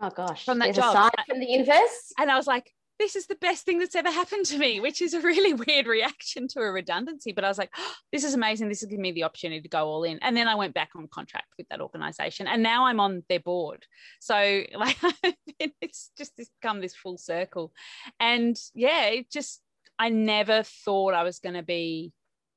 Oh 0.00 0.10
gosh, 0.10 0.44
from 0.44 0.58
that 0.60 0.66
There's 0.66 0.76
job. 0.76 0.94
A 0.94 0.98
sign 0.98 1.26
from 1.28 1.40
the 1.40 1.46
universe. 1.46 2.12
And 2.18 2.30
I 2.30 2.36
was 2.36 2.46
like, 2.46 2.72
this 2.98 3.14
is 3.14 3.26
the 3.26 3.36
best 3.36 3.64
thing 3.64 3.78
that's 3.78 3.94
ever 3.94 4.10
happened 4.10 4.44
to 4.46 4.58
me, 4.58 4.80
which 4.80 5.00
is 5.00 5.14
a 5.14 5.20
really 5.20 5.52
weird 5.66 5.86
reaction 5.86 6.48
to 6.48 6.60
a 6.60 6.70
redundancy. 6.70 7.32
But 7.32 7.44
I 7.44 7.48
was 7.48 7.58
like, 7.58 7.70
oh, 7.76 7.94
this 8.12 8.24
is 8.24 8.34
amazing. 8.34 8.68
This 8.68 8.82
is 8.82 8.88
giving 8.88 9.02
me 9.02 9.12
the 9.12 9.24
opportunity 9.24 9.60
to 9.62 9.68
go 9.68 9.86
all 9.86 10.04
in. 10.04 10.18
And 10.22 10.36
then 10.36 10.48
I 10.48 10.54
went 10.54 10.74
back 10.74 10.90
on 10.96 11.08
contract 11.08 11.48
with 11.56 11.68
that 11.68 11.80
organization. 11.80 12.46
And 12.46 12.62
now 12.62 12.86
I'm 12.86 13.00
on 13.00 13.22
their 13.28 13.40
board. 13.40 13.84
So 14.20 14.34
like 14.74 14.98
it's 15.58 16.10
just 16.16 16.32
come 16.62 16.80
this 16.80 16.94
full 16.94 17.18
circle. 17.18 17.72
And 18.20 18.58
yeah, 18.74 19.06
it 19.06 19.30
just 19.30 19.60
I 19.98 20.10
never 20.10 20.62
thought 20.62 21.14
I 21.14 21.24
was 21.24 21.40
going 21.40 21.56
to 21.56 21.62
be 21.62 22.12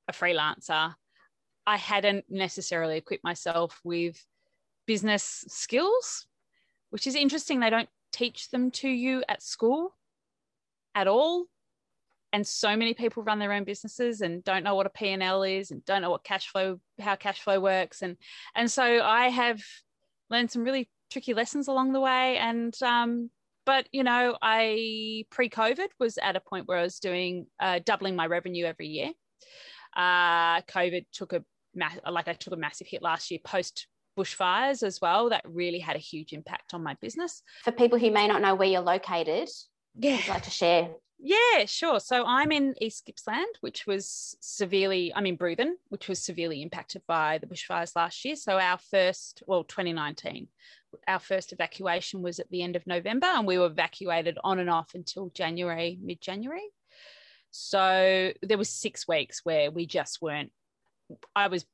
a 0.07 0.13
freelancer. 0.13 0.93
I 1.65 1.77
hadn't 1.77 2.25
necessarily 2.29 2.98
equipped 2.98 3.24
myself 3.24 3.79
with 3.83 4.24
business 4.88 5.45
skills, 5.48 6.25
which 6.91 7.07
is 7.07 7.15
interesting. 7.15 7.60
They 7.60 7.69
don't 7.69 7.89
teach 8.12 8.50
them 8.51 8.71
to 8.71 8.88
you 8.88 9.24
at 9.27 9.41
school 9.41 9.95
at 10.93 11.07
all. 11.07 11.45
And 12.33 12.48
so 12.48 12.77
many 12.77 12.93
people 12.93 13.24
run 13.24 13.39
their 13.39 13.51
own 13.51 13.65
businesses 13.65 14.21
and 14.21 14.43
don't 14.43 14.63
know 14.63 14.75
what 14.75 14.86
a 14.86 14.89
P&L 14.89 15.43
is 15.43 15.71
and 15.71 15.83
don't 15.83 16.01
know 16.01 16.12
what 16.12 16.24
cash 16.24 16.48
flow, 16.48 16.79
how 17.00 17.15
cash 17.15 17.41
flow 17.41 17.60
works. 17.60 18.01
And, 18.01 18.15
and 18.55 18.71
so 18.71 18.83
I 18.83 19.27
have 19.29 19.62
learned 20.29 20.50
some 20.50 20.63
really 20.63 20.89
tricky 21.10 21.33
lessons 21.33 21.67
along 21.67 21.91
the 21.91 22.00
way. 22.00 22.38
And, 22.38 22.74
um, 22.83 23.29
but 23.65 23.88
you 23.91 24.03
know, 24.03 24.38
I 24.41 25.25
pre-COVID 25.29 25.89
was 26.00 26.17
at 26.17 26.38
a 26.38 26.39
point 26.39 26.67
where 26.67 26.77
I 26.77 26.83
was 26.83 27.00
doing 27.00 27.48
uh, 27.60 27.79
doubling 27.86 28.15
my 28.15 28.27
revenue 28.27 28.65
every 28.65 28.88
year. 28.88 29.12
Uh, 29.95 30.62
COVID 30.62 31.05
took 31.12 31.33
a 31.33 31.43
like 32.10 32.27
I 32.27 32.33
took 32.33 32.53
a 32.53 32.57
massive 32.57 32.88
hit 32.88 33.01
last 33.01 33.31
year 33.31 33.39
post 33.43 33.88
bushfires 34.21 34.83
as 34.83 34.99
well. 35.01 35.29
That 35.29 35.43
really 35.45 35.79
had 35.79 35.95
a 35.95 35.99
huge 35.99 36.33
impact 36.33 36.73
on 36.73 36.83
my 36.83 36.95
business. 37.01 37.41
For 37.63 37.71
people 37.71 37.99
who 37.99 38.11
may 38.11 38.27
not 38.27 38.41
know 38.41 38.55
where 38.55 38.67
you're 38.67 38.81
located, 38.81 39.49
yeah, 39.97 40.17
would 40.17 40.27
like 40.27 40.43
to 40.43 40.51
share. 40.51 40.89
Yeah, 41.23 41.65
sure. 41.65 41.99
So 41.99 42.25
I'm 42.25 42.51
in 42.51 42.73
East 42.81 43.05
Gippsland, 43.05 43.53
which 43.61 43.85
was 43.85 44.35
severely, 44.41 45.13
I'm 45.15 45.27
in 45.27 45.37
Bruthen, 45.37 45.73
which 45.89 46.07
was 46.07 46.17
severely 46.17 46.63
impacted 46.63 47.03
by 47.07 47.37
the 47.37 47.45
bushfires 47.45 47.95
last 47.95 48.25
year. 48.25 48.35
So 48.35 48.57
our 48.57 48.79
first, 48.79 49.43
well, 49.45 49.63
2019, 49.63 50.47
our 51.07 51.19
first 51.19 51.53
evacuation 51.53 52.23
was 52.23 52.39
at 52.39 52.49
the 52.49 52.63
end 52.63 52.75
of 52.75 52.87
November, 52.87 53.27
and 53.27 53.45
we 53.45 53.59
were 53.59 53.67
evacuated 53.67 54.39
on 54.43 54.57
and 54.57 54.69
off 54.69 54.95
until 54.95 55.29
January, 55.29 55.99
mid 56.01 56.21
January. 56.21 56.67
So 57.51 58.31
there 58.41 58.57
was 58.57 58.69
six 58.69 59.07
weeks 59.07 59.41
where 59.43 59.69
we 59.69 59.85
just 59.85 60.21
weren't 60.21 60.51
I 61.35 61.47
was 61.47 61.65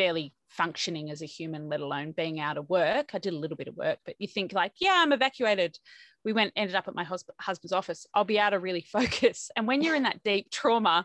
barely 0.00 0.32
functioning 0.48 1.10
as 1.10 1.20
a 1.20 1.26
human, 1.26 1.68
let 1.68 1.80
alone 1.80 2.12
being 2.12 2.40
out 2.40 2.56
of 2.56 2.70
work. 2.70 3.10
I 3.12 3.18
did 3.18 3.34
a 3.34 3.38
little 3.38 3.56
bit 3.58 3.68
of 3.68 3.76
work, 3.76 3.98
but 4.06 4.14
you 4.18 4.26
think 4.26 4.54
like, 4.54 4.72
yeah, 4.80 4.94
I'm 4.96 5.12
evacuated. 5.12 5.78
We 6.24 6.32
went, 6.32 6.54
ended 6.56 6.74
up 6.74 6.88
at 6.88 6.94
my 6.94 7.04
hus- 7.04 7.26
husband's 7.38 7.74
office. 7.74 8.06
I'll 8.14 8.24
be 8.24 8.38
able 8.38 8.52
to 8.52 8.60
really 8.60 8.80
focus. 8.92 9.50
And 9.56 9.66
when 9.66 9.82
you're 9.82 9.94
in 9.94 10.04
that 10.04 10.22
deep 10.22 10.50
trauma, 10.50 11.04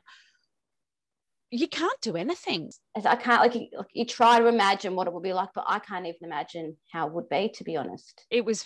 you 1.51 1.67
can't 1.67 1.99
do 2.01 2.15
anything. 2.15 2.71
I 2.95 3.17
can't 3.17 3.41
like 3.41 3.55
you, 3.55 3.67
like 3.77 3.87
you 3.91 4.05
try 4.05 4.39
to 4.39 4.47
imagine 4.47 4.95
what 4.95 5.07
it 5.07 5.13
would 5.13 5.23
be 5.23 5.33
like, 5.33 5.49
but 5.53 5.65
I 5.67 5.79
can't 5.79 6.05
even 6.05 6.19
imagine 6.23 6.77
how 6.93 7.07
it 7.07 7.13
would 7.13 7.27
be, 7.27 7.51
to 7.55 7.65
be 7.65 7.75
honest. 7.75 8.25
It 8.29 8.45
was 8.45 8.63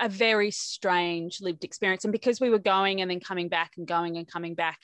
a 0.00 0.08
very 0.08 0.50
strange 0.50 1.40
lived 1.40 1.62
experience. 1.62 2.04
And 2.04 2.10
because 2.12 2.40
we 2.40 2.50
were 2.50 2.58
going 2.58 3.00
and 3.00 3.08
then 3.08 3.20
coming 3.20 3.48
back 3.48 3.74
and 3.76 3.86
going 3.86 4.16
and 4.16 4.26
coming 4.26 4.56
back, 4.56 4.80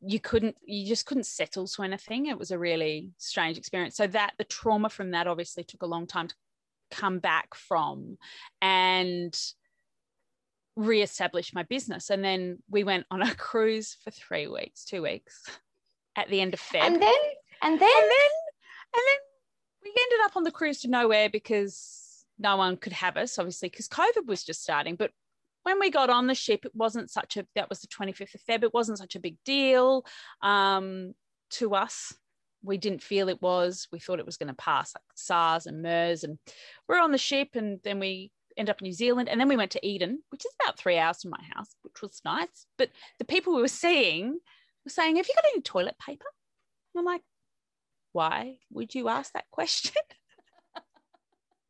you 0.00 0.20
couldn't 0.20 0.56
you 0.64 0.86
just 0.86 1.06
couldn't 1.06 1.26
settle 1.26 1.66
to 1.66 1.82
anything. 1.82 2.26
It 2.26 2.38
was 2.38 2.50
a 2.50 2.58
really 2.58 3.10
strange 3.18 3.58
experience. 3.58 3.96
So 3.96 4.06
that 4.08 4.34
the 4.38 4.44
trauma 4.44 4.88
from 4.88 5.10
that 5.12 5.26
obviously 5.26 5.64
took 5.64 5.82
a 5.82 5.86
long 5.86 6.06
time 6.06 6.28
to 6.28 6.34
come 6.90 7.18
back 7.18 7.54
from 7.54 8.16
and 8.62 9.38
reestablish 10.76 11.52
my 11.52 11.64
business. 11.64 12.10
And 12.10 12.24
then 12.24 12.58
we 12.70 12.84
went 12.84 13.06
on 13.10 13.22
a 13.22 13.34
cruise 13.36 13.96
for 14.04 14.10
three 14.10 14.46
weeks 14.46 14.84
two 14.84 15.02
weeks 15.02 15.44
at 16.16 16.28
the 16.28 16.40
end 16.40 16.54
of 16.54 16.60
Feb. 16.60 16.80
And 16.80 17.02
then 17.02 17.14
and 17.62 17.80
then? 17.80 17.90
And 17.90 18.10
then 18.10 18.28
and 18.94 19.02
then 19.06 19.18
we 19.82 19.90
ended 19.90 20.24
up 20.24 20.36
on 20.36 20.44
the 20.44 20.50
cruise 20.50 20.80
to 20.80 20.88
nowhere 20.88 21.28
because 21.28 22.24
no 22.38 22.56
one 22.56 22.76
could 22.76 22.92
have 22.92 23.16
us 23.16 23.38
obviously 23.38 23.68
because 23.68 23.88
covid 23.88 24.26
was 24.26 24.44
just 24.44 24.62
starting 24.62 24.96
but 24.96 25.10
when 25.68 25.78
we 25.78 25.90
got 25.90 26.08
on 26.08 26.26
the 26.26 26.34
ship, 26.34 26.64
it 26.64 26.74
wasn't 26.74 27.10
such 27.10 27.36
a, 27.36 27.46
that 27.54 27.68
was 27.68 27.80
the 27.80 27.88
25th 27.88 28.34
of 28.34 28.40
Feb, 28.48 28.62
it 28.62 28.72
wasn't 28.72 28.96
such 28.96 29.16
a 29.16 29.20
big 29.20 29.36
deal 29.44 30.06
um, 30.40 31.12
to 31.50 31.74
us. 31.74 32.14
We 32.62 32.78
didn't 32.78 33.02
feel 33.02 33.28
it 33.28 33.42
was. 33.42 33.86
We 33.92 33.98
thought 33.98 34.18
it 34.18 34.24
was 34.24 34.38
going 34.38 34.48
to 34.48 34.54
pass 34.54 34.94
like 34.94 35.04
SARS 35.14 35.66
and 35.66 35.82
MERS. 35.82 36.24
And 36.24 36.38
we're 36.88 36.98
on 36.98 37.12
the 37.12 37.18
ship 37.18 37.50
and 37.54 37.80
then 37.84 38.00
we 38.00 38.32
end 38.56 38.70
up 38.70 38.80
in 38.80 38.86
New 38.86 38.94
Zealand. 38.94 39.28
And 39.28 39.38
then 39.38 39.48
we 39.48 39.58
went 39.58 39.72
to 39.72 39.86
Eden, 39.86 40.22
which 40.30 40.46
is 40.46 40.52
about 40.62 40.78
three 40.78 40.96
hours 40.96 41.20
from 41.20 41.32
my 41.32 41.44
house, 41.54 41.68
which 41.82 42.00
was 42.00 42.22
nice. 42.24 42.66
But 42.78 42.88
the 43.18 43.26
people 43.26 43.54
we 43.54 43.60
were 43.60 43.68
seeing 43.68 44.38
were 44.84 44.90
saying, 44.90 45.16
Have 45.16 45.28
you 45.28 45.34
got 45.34 45.50
any 45.52 45.60
toilet 45.60 45.96
paper? 46.04 46.26
And 46.94 47.00
I'm 47.00 47.04
like, 47.04 47.22
Why 48.12 48.56
would 48.70 48.94
you 48.94 49.08
ask 49.08 49.34
that 49.34 49.50
question? 49.50 49.92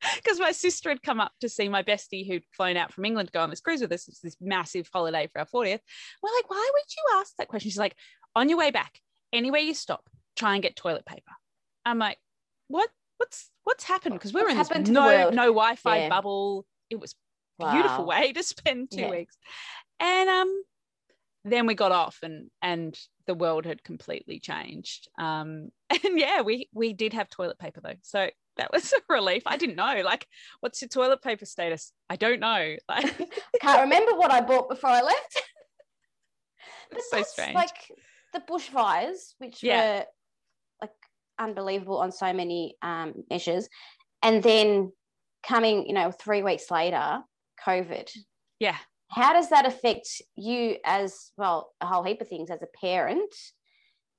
because 0.16 0.38
my 0.38 0.52
sister 0.52 0.88
had 0.88 1.02
come 1.02 1.20
up 1.20 1.32
to 1.40 1.48
see 1.48 1.68
my 1.68 1.82
bestie 1.82 2.26
who'd 2.26 2.44
flown 2.52 2.76
out 2.76 2.92
from 2.92 3.04
England 3.04 3.28
to 3.28 3.32
go 3.32 3.40
on 3.40 3.50
this 3.50 3.60
cruise 3.60 3.80
with 3.80 3.92
us. 3.92 4.08
It's 4.08 4.20
this 4.20 4.36
massive 4.40 4.88
holiday 4.92 5.28
for 5.32 5.40
our 5.40 5.46
40th. 5.46 5.80
We're 6.22 6.36
like, 6.36 6.50
why 6.50 6.70
would 6.72 6.96
you 6.96 7.18
ask 7.18 7.34
that 7.36 7.48
question? 7.48 7.70
She's 7.70 7.78
like, 7.78 7.96
on 8.34 8.48
your 8.48 8.58
way 8.58 8.70
back, 8.70 9.00
anywhere 9.32 9.60
you 9.60 9.74
stop, 9.74 10.08
try 10.36 10.54
and 10.54 10.62
get 10.62 10.76
toilet 10.76 11.06
paper. 11.06 11.32
I'm 11.84 11.98
like, 11.98 12.18
what? 12.68 12.88
What's 13.16 13.50
what's 13.64 13.82
happened? 13.82 14.14
Because 14.14 14.32
we 14.32 14.42
were 14.42 14.48
in 14.48 14.56
this 14.56 14.70
no 14.70 15.30
no 15.30 15.46
Wi-Fi 15.46 15.98
yeah. 15.98 16.08
bubble. 16.08 16.64
It 16.88 17.00
was 17.00 17.16
wow. 17.58 17.72
beautiful 17.72 18.06
way 18.06 18.32
to 18.32 18.42
spend 18.44 18.92
two 18.92 19.00
yeah. 19.00 19.10
weeks, 19.10 19.36
and 19.98 20.28
um, 20.28 20.62
then 21.44 21.66
we 21.66 21.74
got 21.74 21.92
off 21.92 22.18
and 22.22 22.48
and 22.62 22.98
the 23.26 23.34
world 23.34 23.66
had 23.66 23.82
completely 23.82 24.38
changed. 24.38 25.08
Um, 25.18 25.70
and 25.90 26.18
yeah, 26.18 26.42
we 26.42 26.68
we 26.72 26.92
did 26.92 27.12
have 27.12 27.28
toilet 27.28 27.58
paper 27.58 27.80
though, 27.82 27.96
so 28.02 28.28
that 28.58 28.72
was 28.72 28.92
a 29.10 29.12
relief. 29.12 29.44
I 29.46 29.56
didn't 29.56 29.76
know. 29.76 30.02
Like, 30.04 30.26
what's 30.60 30.82
your 30.82 30.88
toilet 30.88 31.22
paper 31.22 31.46
status? 31.46 31.92
I 32.10 32.16
don't 32.16 32.40
know. 32.40 32.76
Like, 32.88 33.16
can't 33.60 33.82
remember 33.82 34.14
what 34.14 34.30
I 34.30 34.40
bought 34.40 34.68
before 34.68 34.90
I 34.90 35.02
left. 35.02 35.42
but 36.90 37.00
so 37.10 37.22
strange. 37.22 37.54
Like 37.54 37.76
the 38.32 38.40
bushfires, 38.40 39.34
which 39.38 39.62
yeah. 39.62 39.98
were 39.98 40.04
like 40.82 40.90
unbelievable 41.38 41.98
on 41.98 42.12
so 42.12 42.32
many 42.32 42.76
um, 42.82 43.14
measures, 43.30 43.68
and 44.22 44.42
then 44.42 44.92
coming, 45.46 45.86
you 45.86 45.92
know, 45.92 46.10
three 46.10 46.42
weeks 46.42 46.70
later, 46.70 47.20
COVID. 47.64 48.10
Yeah. 48.58 48.76
How 49.10 49.32
does 49.32 49.50
that 49.50 49.66
affect 49.66 50.22
you 50.36 50.76
as 50.84 51.30
well? 51.36 51.72
A 51.80 51.86
whole 51.86 52.02
heap 52.02 52.20
of 52.20 52.28
things 52.28 52.50
as 52.50 52.62
a 52.62 52.78
parent, 52.80 53.34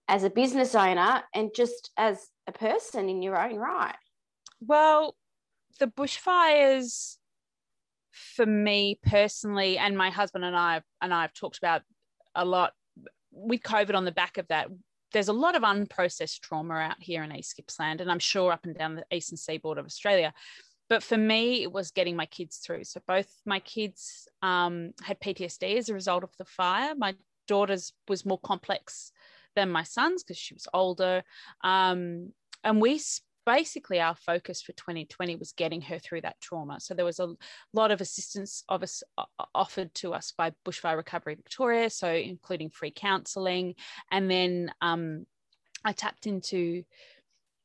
as 0.07 0.23
a 0.23 0.29
business 0.29 0.75
owner, 0.75 1.23
and 1.33 1.51
just 1.55 1.91
as 1.97 2.27
a 2.47 2.51
person 2.51 3.09
in 3.09 3.21
your 3.21 3.39
own 3.39 3.55
right. 3.55 3.95
Well, 4.61 5.15
the 5.79 5.87
bushfires 5.87 7.17
for 8.11 8.45
me 8.45 8.99
personally, 9.03 9.77
and 9.77 9.97
my 9.97 10.09
husband 10.09 10.45
and 10.45 10.55
I 10.55 10.81
and 11.01 11.13
I 11.13 11.21
have 11.21 11.33
talked 11.33 11.57
about 11.57 11.81
a 12.35 12.45
lot 12.45 12.73
with 13.31 13.61
COVID 13.61 13.95
on 13.95 14.05
the 14.05 14.11
back 14.11 14.37
of 14.37 14.47
that. 14.49 14.67
There's 15.11 15.27
a 15.27 15.33
lot 15.33 15.55
of 15.55 15.63
unprocessed 15.63 16.41
trauma 16.41 16.75
out 16.75 16.97
here 16.99 17.23
in 17.23 17.35
East 17.35 17.55
Gippsland, 17.57 18.01
and 18.01 18.11
I'm 18.11 18.19
sure 18.19 18.51
up 18.51 18.65
and 18.65 18.75
down 18.75 18.95
the 18.95 19.05
eastern 19.11 19.37
seaboard 19.37 19.77
of 19.77 19.85
Australia. 19.85 20.33
But 20.89 21.03
for 21.03 21.17
me, 21.17 21.61
it 21.61 21.71
was 21.71 21.91
getting 21.91 22.15
my 22.15 22.25
kids 22.25 22.57
through. 22.57 22.83
So 22.83 22.99
both 23.07 23.31
my 23.45 23.59
kids 23.59 24.27
um, 24.41 24.91
had 25.03 25.19
PTSD 25.19 25.77
as 25.77 25.89
a 25.89 25.93
result 25.93 26.23
of 26.23 26.31
the 26.37 26.45
fire. 26.45 26.95
My 26.95 27.15
daughter's 27.47 27.93
was 28.07 28.25
more 28.25 28.39
complex 28.39 29.11
than 29.55 29.69
my 29.69 29.83
son's 29.83 30.23
because 30.23 30.37
she 30.37 30.55
was 30.55 30.67
older. 30.73 31.23
Um, 31.63 32.33
and 32.63 32.81
we 32.81 32.99
basically 33.45 33.99
our 33.99 34.15
focus 34.15 34.61
for 34.61 34.73
2020 34.73 35.35
was 35.35 35.53
getting 35.53 35.81
her 35.81 35.99
through 35.99 36.21
that 36.21 36.39
trauma. 36.41 36.79
So 36.79 36.93
there 36.93 37.05
was 37.05 37.19
a 37.19 37.33
lot 37.73 37.91
of 37.91 38.01
assistance 38.01 38.63
of 38.69 38.83
us, 38.83 39.03
uh, 39.17 39.25
offered 39.55 39.93
to 39.95 40.13
us 40.13 40.33
by 40.37 40.51
Bushfire 40.65 40.97
Recovery 40.97 41.35
Victoria, 41.35 41.89
so 41.89 42.11
including 42.11 42.69
free 42.69 42.91
counselling, 42.95 43.75
and 44.11 44.29
then 44.29 44.71
um, 44.81 45.25
I 45.83 45.93
tapped 45.93 46.27
into 46.27 46.83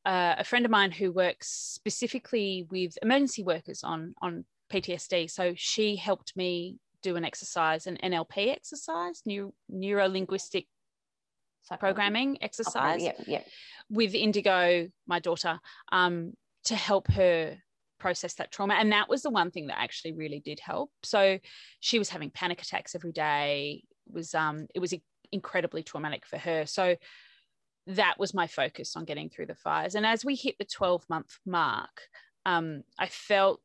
uh, 0.04 0.36
a 0.38 0.44
friend 0.44 0.64
of 0.64 0.70
mine 0.70 0.92
who 0.92 1.10
works 1.10 1.48
specifically 1.48 2.66
with 2.70 2.98
emergency 3.02 3.42
workers 3.42 3.82
on 3.82 4.14
on 4.20 4.44
PTSD. 4.70 5.30
So 5.30 5.54
she 5.56 5.96
helped 5.96 6.36
me 6.36 6.78
do 7.02 7.16
an 7.16 7.24
exercise, 7.24 7.86
an 7.86 7.98
NLP 8.02 8.48
exercise, 8.48 9.22
new 9.26 9.52
neuro 9.68 10.08
linguistic 10.08 10.66
programming 11.78 12.38
exercise. 12.42 13.02
Okay, 13.02 13.14
yeah, 13.18 13.24
yeah 13.26 13.42
with 13.90 14.14
Indigo, 14.14 14.88
my 15.06 15.18
daughter, 15.18 15.60
um, 15.92 16.32
to 16.64 16.74
help 16.74 17.10
her 17.12 17.56
process 17.98 18.34
that 18.34 18.50
trauma. 18.50 18.74
And 18.74 18.92
that 18.92 19.08
was 19.08 19.22
the 19.22 19.30
one 19.30 19.50
thing 19.50 19.68
that 19.68 19.78
actually 19.78 20.12
really 20.12 20.40
did 20.40 20.60
help. 20.60 20.90
So 21.02 21.38
she 21.80 21.98
was 21.98 22.08
having 22.08 22.30
panic 22.30 22.62
attacks 22.62 22.94
every 22.94 23.12
day. 23.12 23.84
It 24.06 24.12
was 24.12 24.34
um, 24.34 24.66
it 24.74 24.80
was 24.80 24.94
incredibly 25.32 25.82
traumatic 25.82 26.26
for 26.26 26.38
her. 26.38 26.66
So 26.66 26.96
that 27.86 28.14
was 28.18 28.32
my 28.32 28.46
focus 28.46 28.96
on 28.96 29.04
getting 29.04 29.28
through 29.28 29.46
the 29.46 29.54
fires. 29.54 29.94
And 29.94 30.06
as 30.06 30.24
we 30.24 30.34
hit 30.34 30.56
the 30.58 30.64
12 30.64 31.04
month 31.08 31.38
mark, 31.44 32.00
um, 32.46 32.82
I 32.98 33.08
felt 33.08 33.60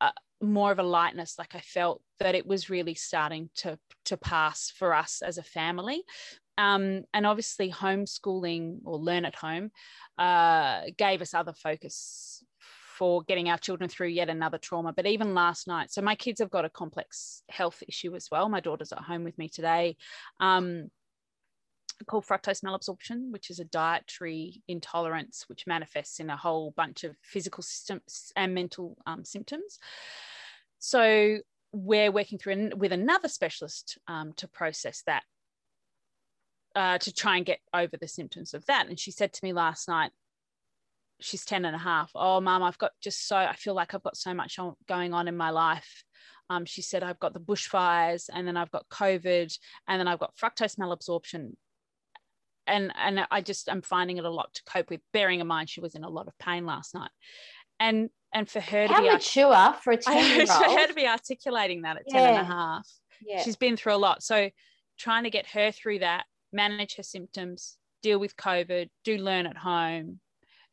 uh, 0.00 0.10
more 0.40 0.72
of 0.72 0.80
a 0.80 0.84
lightness. 0.84 1.36
Like 1.38 1.54
I 1.54 1.60
felt 1.60 2.02
that 2.18 2.34
it 2.34 2.46
was 2.46 2.70
really 2.70 2.94
starting 2.94 3.50
to 3.56 3.78
to 4.06 4.16
pass 4.16 4.72
for 4.76 4.94
us 4.94 5.22
as 5.24 5.38
a 5.38 5.42
family. 5.42 6.02
Um, 6.62 7.04
and 7.12 7.26
obviously, 7.26 7.70
homeschooling 7.70 8.78
or 8.84 8.98
learn 8.98 9.24
at 9.24 9.34
home 9.34 9.70
uh, 10.16 10.82
gave 10.96 11.20
us 11.20 11.34
other 11.34 11.52
focus 11.52 12.44
for 12.98 13.22
getting 13.24 13.48
our 13.48 13.58
children 13.58 13.88
through 13.88 14.08
yet 14.08 14.28
another 14.28 14.58
trauma. 14.58 14.92
But 14.92 15.06
even 15.06 15.34
last 15.34 15.66
night, 15.66 15.90
so 15.90 16.02
my 16.02 16.14
kids 16.14 16.40
have 16.40 16.50
got 16.50 16.64
a 16.64 16.70
complex 16.70 17.42
health 17.48 17.82
issue 17.88 18.14
as 18.14 18.28
well. 18.30 18.48
My 18.48 18.60
daughter's 18.60 18.92
at 18.92 19.00
home 19.00 19.24
with 19.24 19.36
me 19.38 19.48
today. 19.48 19.96
Um, 20.38 20.90
called 22.06 22.26
fructose 22.26 22.62
malabsorption, 22.62 23.30
which 23.30 23.50
is 23.50 23.58
a 23.58 23.64
dietary 23.64 24.62
intolerance 24.68 25.44
which 25.48 25.66
manifests 25.66 26.20
in 26.20 26.30
a 26.30 26.36
whole 26.36 26.72
bunch 26.76 27.04
of 27.04 27.16
physical 27.22 27.62
systems 27.62 28.32
and 28.36 28.54
mental 28.54 28.96
um, 29.06 29.24
symptoms. 29.24 29.78
So 30.78 31.38
we're 31.72 32.12
working 32.12 32.38
through 32.38 32.70
with 32.76 32.92
another 32.92 33.28
specialist 33.28 33.98
um, 34.06 34.32
to 34.36 34.48
process 34.48 35.02
that, 35.06 35.22
uh, 36.74 36.98
to 36.98 37.12
try 37.12 37.36
and 37.36 37.46
get 37.46 37.60
over 37.74 37.96
the 37.96 38.08
symptoms 38.08 38.54
of 38.54 38.64
that. 38.66 38.88
And 38.88 38.98
she 38.98 39.10
said 39.10 39.32
to 39.32 39.44
me 39.44 39.52
last 39.52 39.88
night, 39.88 40.10
she's 41.20 41.44
10 41.44 41.64
and 41.64 41.74
a 41.74 41.78
half. 41.78 42.10
Oh, 42.14 42.40
mom, 42.40 42.62
I've 42.62 42.78
got 42.78 42.92
just 43.00 43.26
so, 43.26 43.36
I 43.36 43.54
feel 43.54 43.74
like 43.74 43.94
I've 43.94 44.02
got 44.02 44.16
so 44.16 44.34
much 44.34 44.58
going 44.88 45.14
on 45.14 45.28
in 45.28 45.36
my 45.36 45.50
life. 45.50 46.04
Um, 46.50 46.64
she 46.64 46.82
said, 46.82 47.02
I've 47.02 47.20
got 47.20 47.32
the 47.32 47.40
bushfires 47.40 48.28
and 48.32 48.46
then 48.46 48.56
I've 48.56 48.70
got 48.70 48.88
COVID 48.88 49.56
and 49.88 50.00
then 50.00 50.08
I've 50.08 50.18
got 50.18 50.36
fructose 50.36 50.76
malabsorption. 50.76 51.52
And, 52.66 52.92
and 52.96 53.26
I 53.30 53.40
just, 53.40 53.70
I'm 53.70 53.82
finding 53.82 54.18
it 54.18 54.24
a 54.24 54.30
lot 54.30 54.52
to 54.54 54.62
cope 54.64 54.90
with, 54.90 55.00
bearing 55.12 55.40
in 55.40 55.46
mind 55.46 55.68
she 55.68 55.80
was 55.80 55.94
in 55.94 56.04
a 56.04 56.10
lot 56.10 56.28
of 56.28 56.38
pain 56.38 56.66
last 56.66 56.94
night. 56.94 57.10
And, 57.80 58.10
and 58.34 58.48
for 58.48 58.60
her 58.60 58.86
How 58.86 58.96
to 58.96 59.02
be 59.02 59.10
mature 59.10 59.74
for 59.82 59.92
a 59.92 59.96
10 59.98 60.36
year 60.36 60.46
for 60.46 60.64
her 60.64 60.86
to 60.86 60.94
be 60.94 61.06
articulating 61.06 61.82
that 61.82 61.96
at 61.96 62.02
yeah. 62.06 62.20
10 62.20 62.28
and 62.28 62.38
a 62.38 62.44
half. 62.44 62.88
Yeah. 63.20 63.42
She's 63.42 63.56
been 63.56 63.76
through 63.76 63.94
a 63.94 63.96
lot. 63.96 64.22
So 64.22 64.50
trying 64.98 65.24
to 65.24 65.30
get 65.30 65.46
her 65.48 65.72
through 65.72 66.00
that, 66.00 66.24
manage 66.52 66.96
her 66.96 67.02
symptoms, 67.02 67.76
deal 68.02 68.18
with 68.18 68.36
COVID, 68.36 68.88
do 69.04 69.18
learn 69.18 69.46
at 69.46 69.56
home, 69.56 70.20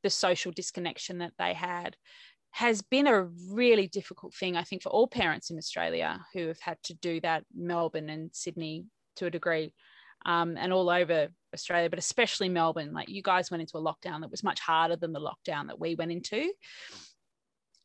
the 0.03 0.09
social 0.09 0.51
disconnection 0.51 1.19
that 1.19 1.33
they 1.37 1.53
had 1.53 1.95
has 2.51 2.81
been 2.81 3.07
a 3.07 3.23
really 3.51 3.87
difficult 3.87 4.33
thing, 4.33 4.57
I 4.57 4.63
think, 4.63 4.81
for 4.81 4.89
all 4.89 5.07
parents 5.07 5.49
in 5.49 5.57
Australia 5.57 6.19
who 6.33 6.47
have 6.47 6.59
had 6.59 6.77
to 6.83 6.93
do 6.95 7.21
that, 7.21 7.43
Melbourne 7.55 8.09
and 8.09 8.31
Sydney 8.33 8.85
to 9.17 9.27
a 9.27 9.31
degree, 9.31 9.73
um, 10.25 10.57
and 10.57 10.73
all 10.73 10.89
over 10.89 11.27
Australia, 11.53 11.89
but 11.89 11.99
especially 11.99 12.49
Melbourne. 12.49 12.93
Like 12.93 13.09
you 13.09 13.21
guys 13.21 13.51
went 13.51 13.61
into 13.61 13.77
a 13.77 13.81
lockdown 13.81 14.21
that 14.21 14.31
was 14.31 14.43
much 14.43 14.59
harder 14.59 14.95
than 14.95 15.13
the 15.13 15.19
lockdown 15.19 15.67
that 15.67 15.79
we 15.79 15.95
went 15.95 16.11
into. 16.11 16.51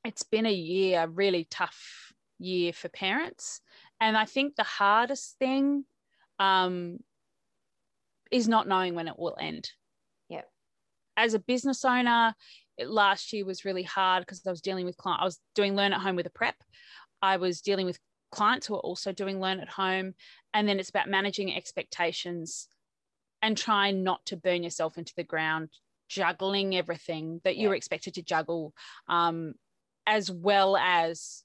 It's 0.04 0.22
been 0.22 0.46
a 0.46 0.52
year, 0.52 1.04
a 1.04 1.08
really 1.08 1.46
tough 1.50 2.12
year 2.38 2.72
for 2.72 2.88
parents. 2.88 3.60
And 4.00 4.16
I 4.16 4.24
think 4.24 4.56
the 4.56 4.64
hardest 4.64 5.36
thing 5.38 5.84
um, 6.38 6.98
is 8.34 8.48
not 8.48 8.66
knowing 8.66 8.96
when 8.96 9.06
it 9.06 9.16
will 9.16 9.36
end 9.40 9.70
Yeah. 10.28 10.42
as 11.16 11.34
a 11.34 11.38
business 11.38 11.84
owner, 11.84 12.34
it, 12.76 12.90
last 12.90 13.32
year 13.32 13.44
was 13.44 13.64
really 13.64 13.84
hard 13.84 14.22
because 14.22 14.42
I 14.44 14.50
was 14.50 14.60
dealing 14.60 14.84
with 14.84 14.96
clients. 14.96 15.22
I 15.22 15.24
was 15.24 15.40
doing 15.54 15.76
learn 15.76 15.92
at 15.92 16.00
home 16.00 16.16
with 16.16 16.26
a 16.26 16.30
prep. 16.30 16.56
I 17.22 17.36
was 17.36 17.60
dealing 17.60 17.86
with 17.86 18.00
clients 18.32 18.66
who 18.66 18.74
are 18.74 18.80
also 18.80 19.12
doing 19.12 19.40
learn 19.40 19.60
at 19.60 19.68
home. 19.68 20.14
And 20.52 20.68
then 20.68 20.80
it's 20.80 20.88
about 20.90 21.08
managing 21.08 21.54
expectations 21.54 22.66
and 23.40 23.56
trying 23.56 24.02
not 24.02 24.26
to 24.26 24.36
burn 24.36 24.64
yourself 24.64 24.98
into 24.98 25.12
the 25.16 25.22
ground, 25.22 25.68
juggling 26.08 26.74
everything 26.74 27.40
that 27.44 27.56
you're 27.56 27.76
expected 27.76 28.14
to 28.14 28.22
juggle, 28.22 28.74
um, 29.08 29.54
as 30.06 30.28
well 30.30 30.76
as 30.76 31.44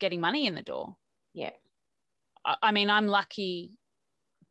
getting 0.00 0.20
money 0.20 0.46
in 0.46 0.54
the 0.54 0.62
door. 0.62 0.96
Yeah. 1.32 1.52
I, 2.44 2.56
I 2.62 2.72
mean, 2.72 2.90
I'm 2.90 3.06
lucky 3.06 3.70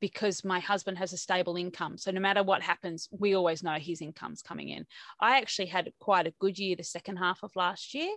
because 0.03 0.43
my 0.43 0.59
husband 0.59 0.97
has 0.97 1.13
a 1.13 1.17
stable 1.17 1.55
income. 1.55 1.97
So 1.97 2.11
no 2.11 2.19
matter 2.19 2.43
what 2.43 2.61
happens, 2.61 3.07
we 3.17 3.37
always 3.37 3.63
know 3.63 3.75
his 3.75 4.01
income's 4.01 4.41
coming 4.41 4.67
in. 4.67 4.85
I 5.21 5.37
actually 5.37 5.67
had 5.67 5.93
quite 6.01 6.27
a 6.27 6.33
good 6.41 6.59
year 6.59 6.75
the 6.75 6.83
second 6.83 7.15
half 7.15 7.41
of 7.41 7.55
last 7.55 7.93
year. 7.93 8.13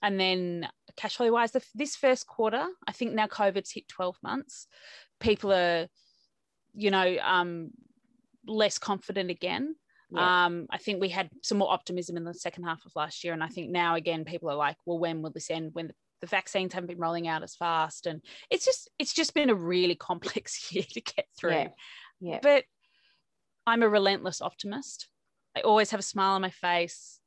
And 0.00 0.18
then 0.18 0.66
cash 0.96 1.16
flow 1.18 1.30
wise, 1.30 1.52
the, 1.52 1.62
this 1.74 1.94
first 1.94 2.26
quarter, 2.26 2.66
I 2.88 2.92
think 2.92 3.12
now 3.12 3.26
COVID's 3.26 3.70
hit 3.70 3.86
12 3.86 4.16
months. 4.22 4.66
People 5.20 5.52
are, 5.52 5.88
you 6.72 6.90
know, 6.90 7.18
um, 7.22 7.72
less 8.46 8.78
confident 8.78 9.30
again. 9.30 9.74
Yeah. 10.10 10.46
Um, 10.46 10.68
I 10.70 10.78
think 10.78 11.02
we 11.02 11.10
had 11.10 11.28
some 11.42 11.58
more 11.58 11.70
optimism 11.70 12.16
in 12.16 12.24
the 12.24 12.32
second 12.32 12.64
half 12.64 12.86
of 12.86 12.96
last 12.96 13.24
year. 13.24 13.34
And 13.34 13.44
I 13.44 13.48
think 13.48 13.70
now 13.70 13.94
again, 13.94 14.24
people 14.24 14.48
are 14.48 14.56
like, 14.56 14.78
well, 14.86 14.98
when 14.98 15.20
will 15.20 15.32
this 15.32 15.50
end? 15.50 15.74
When 15.74 15.92
the 16.20 16.26
vaccines 16.26 16.72
haven't 16.72 16.88
been 16.88 16.98
rolling 16.98 17.28
out 17.28 17.42
as 17.42 17.54
fast. 17.54 18.06
And 18.06 18.22
it's 18.50 18.64
just 18.64 18.90
it's 18.98 19.12
just 19.12 19.34
been 19.34 19.50
a 19.50 19.54
really 19.54 19.94
complex 20.08 20.72
year 20.72 20.84
to 20.90 21.00
get 21.00 21.26
through. 21.38 21.52
Yeah, 21.52 21.68
yeah. 22.20 22.38
but 22.42 22.64
i'm 23.66 23.82
a 23.82 23.88
relentless 23.88 24.40
optimist. 24.40 25.08
I 25.56 25.60
always 25.60 25.90
have 25.90 26.00
a 26.00 26.04
smile 26.04 26.34
on 26.34 26.42
my 26.42 26.50
face. 26.50 27.18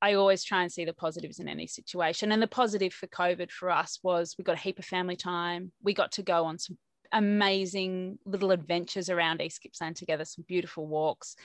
I 0.00 0.14
always 0.14 0.44
try 0.44 0.62
and 0.62 0.70
see 0.70 0.84
the 0.84 0.92
positives 0.92 1.40
in 1.40 1.48
any 1.48 1.66
situation. 1.66 2.30
And 2.30 2.40
the 2.40 2.46
positive 2.46 2.92
for 2.92 3.08
covid 3.08 3.50
for 3.50 3.70
us 3.70 3.98
was 4.02 4.36
we 4.38 4.44
got 4.44 4.56
a 4.56 4.60
heap 4.60 4.78
of 4.78 4.84
family 4.84 5.16
time. 5.16 5.72
We 5.82 5.94
got 5.94 6.12
to 6.12 6.22
go 6.22 6.44
on 6.44 6.58
some 6.58 6.78
amazing 7.12 8.18
little 8.26 8.50
adventures 8.50 9.08
around 9.08 9.40
east 9.40 9.62
gippsland 9.62 9.96
together 9.96 10.26
some 10.26 10.44
beautiful 10.46 10.86
walks 10.86 11.36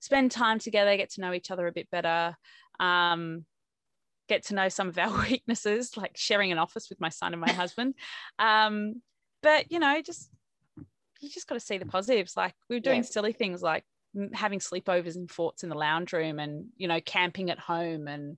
spend 0.00 0.30
time 0.30 0.58
together 0.58 0.96
get 0.96 1.10
to 1.10 1.20
know 1.20 1.32
each 1.32 1.50
other 1.50 1.66
a 1.66 1.72
bit 1.72 1.90
better. 1.90 2.36
Um, 2.80 3.44
get 4.28 4.44
to 4.46 4.54
know 4.54 4.68
some 4.68 4.88
of 4.88 4.98
our 4.98 5.22
weaknesses, 5.30 5.96
like 5.96 6.16
sharing 6.16 6.52
an 6.52 6.58
office 6.58 6.88
with 6.88 7.00
my 7.00 7.08
son 7.08 7.32
and 7.32 7.40
my 7.40 7.52
husband. 7.52 7.94
Um, 8.38 9.02
but 9.42 9.70
you 9.70 9.78
know, 9.78 10.00
just 10.02 10.30
you 11.20 11.28
just 11.28 11.48
got 11.48 11.54
to 11.54 11.60
see 11.60 11.78
the 11.78 11.86
positives. 11.86 12.36
Like 12.36 12.54
we 12.68 12.76
were 12.76 12.80
doing 12.80 13.02
yeah. 13.02 13.10
silly 13.10 13.32
things 13.32 13.62
like 13.62 13.84
having 14.32 14.58
sleepovers 14.58 15.16
in 15.16 15.28
forts 15.28 15.62
in 15.62 15.68
the 15.68 15.76
lounge 15.76 16.12
room, 16.12 16.38
and 16.38 16.66
you 16.76 16.88
know, 16.88 17.00
camping 17.00 17.50
at 17.50 17.58
home, 17.58 18.08
and 18.08 18.36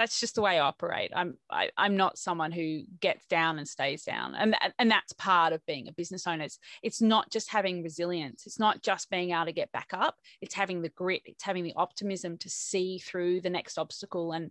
that's 0.00 0.18
just 0.18 0.34
the 0.34 0.40
way 0.40 0.58
I 0.58 0.60
operate. 0.60 1.12
I'm 1.14 1.36
I, 1.50 1.64
am 1.64 1.70
i 1.76 1.86
am 1.86 1.96
not 1.96 2.16
someone 2.16 2.52
who 2.52 2.84
gets 3.00 3.26
down 3.26 3.58
and 3.58 3.68
stays 3.68 4.02
down, 4.02 4.34
and 4.34 4.56
and 4.78 4.90
that's 4.90 5.12
part 5.12 5.52
of 5.52 5.64
being 5.66 5.88
a 5.88 5.92
business 5.92 6.26
owner. 6.26 6.44
It's, 6.44 6.58
it's 6.82 7.02
not 7.02 7.30
just 7.30 7.50
having 7.50 7.82
resilience. 7.82 8.46
It's 8.46 8.58
not 8.58 8.82
just 8.82 9.10
being 9.10 9.32
able 9.32 9.44
to 9.44 9.52
get 9.52 9.70
back 9.72 9.90
up. 9.92 10.16
It's 10.40 10.54
having 10.54 10.80
the 10.80 10.88
grit. 10.88 11.20
It's 11.26 11.44
having 11.44 11.64
the 11.64 11.74
optimism 11.76 12.38
to 12.38 12.48
see 12.48 12.98
through 12.98 13.42
the 13.42 13.50
next 13.50 13.76
obstacle 13.76 14.32
and 14.32 14.50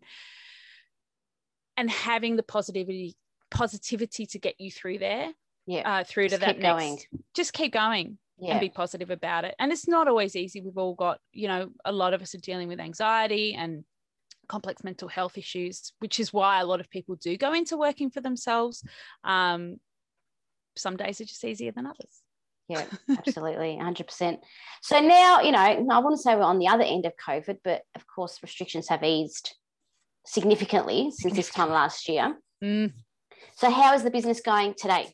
and 1.76 1.90
having 1.90 2.36
the 2.36 2.44
positivity 2.44 3.16
positivity 3.50 4.28
to 4.28 4.38
get 4.38 4.62
you 4.62 4.70
through 4.70 5.00
there. 5.00 5.32
Yeah, 5.66 6.00
uh, 6.00 6.04
through 6.04 6.30
just 6.30 6.42
to 6.42 6.46
that 6.46 6.60
next. 6.60 6.80
Going. 6.80 7.00
Just 7.34 7.54
keep 7.54 7.74
going. 7.74 8.20
Yeah. 8.42 8.52
and 8.52 8.62
be 8.62 8.70
positive 8.70 9.10
about 9.10 9.44
it. 9.44 9.54
And 9.60 9.70
it's 9.70 9.86
not 9.86 10.08
always 10.08 10.34
easy. 10.34 10.62
We've 10.62 10.78
all 10.78 10.94
got, 10.94 11.20
you 11.34 11.50
know, 11.50 11.72
a 11.84 11.92
lot 11.92 12.14
of 12.14 12.22
us 12.22 12.34
are 12.34 12.38
dealing 12.38 12.70
with 12.70 12.80
anxiety 12.80 13.54
and 13.54 13.84
complex 14.50 14.84
mental 14.84 15.08
health 15.08 15.38
issues, 15.38 15.94
which 16.00 16.20
is 16.20 16.34
why 16.34 16.60
a 16.60 16.66
lot 16.66 16.82
of 16.82 16.90
people 16.90 17.16
do 17.16 17.38
go 17.38 17.54
into 17.54 17.78
working 17.78 18.10
for 18.10 18.20
themselves. 18.20 18.84
Um, 19.24 19.78
some 20.76 20.98
days 20.98 21.22
are 21.22 21.26
just 21.26 21.46
easier 21.46 21.72
than 21.72 21.86
others. 21.86 22.22
Yeah, 22.68 22.86
absolutely, 23.18 23.78
100%. 23.82 24.38
So 24.82 25.00
now, 25.00 25.42
you 25.42 25.52
know, 25.52 25.60
I 25.60 26.00
want 26.00 26.16
to 26.16 26.22
say 26.22 26.36
we're 26.36 26.42
on 26.42 26.60
the 26.60 26.68
other 26.68 26.84
end 26.84 27.06
of 27.06 27.14
COVID, 27.26 27.60
but 27.64 27.84
of 27.96 28.06
course, 28.08 28.40
restrictions 28.42 28.90
have 28.90 29.04
eased 29.04 29.56
significantly 30.26 31.12
since 31.12 31.36
this 31.36 31.50
time 31.50 31.70
last 31.70 32.08
year. 32.10 32.36
Mm. 32.64 32.94
So, 33.56 33.72
how 33.72 33.94
is 33.94 34.04
the 34.04 34.12
business 34.12 34.42
going 34.42 34.76
today? 34.78 35.14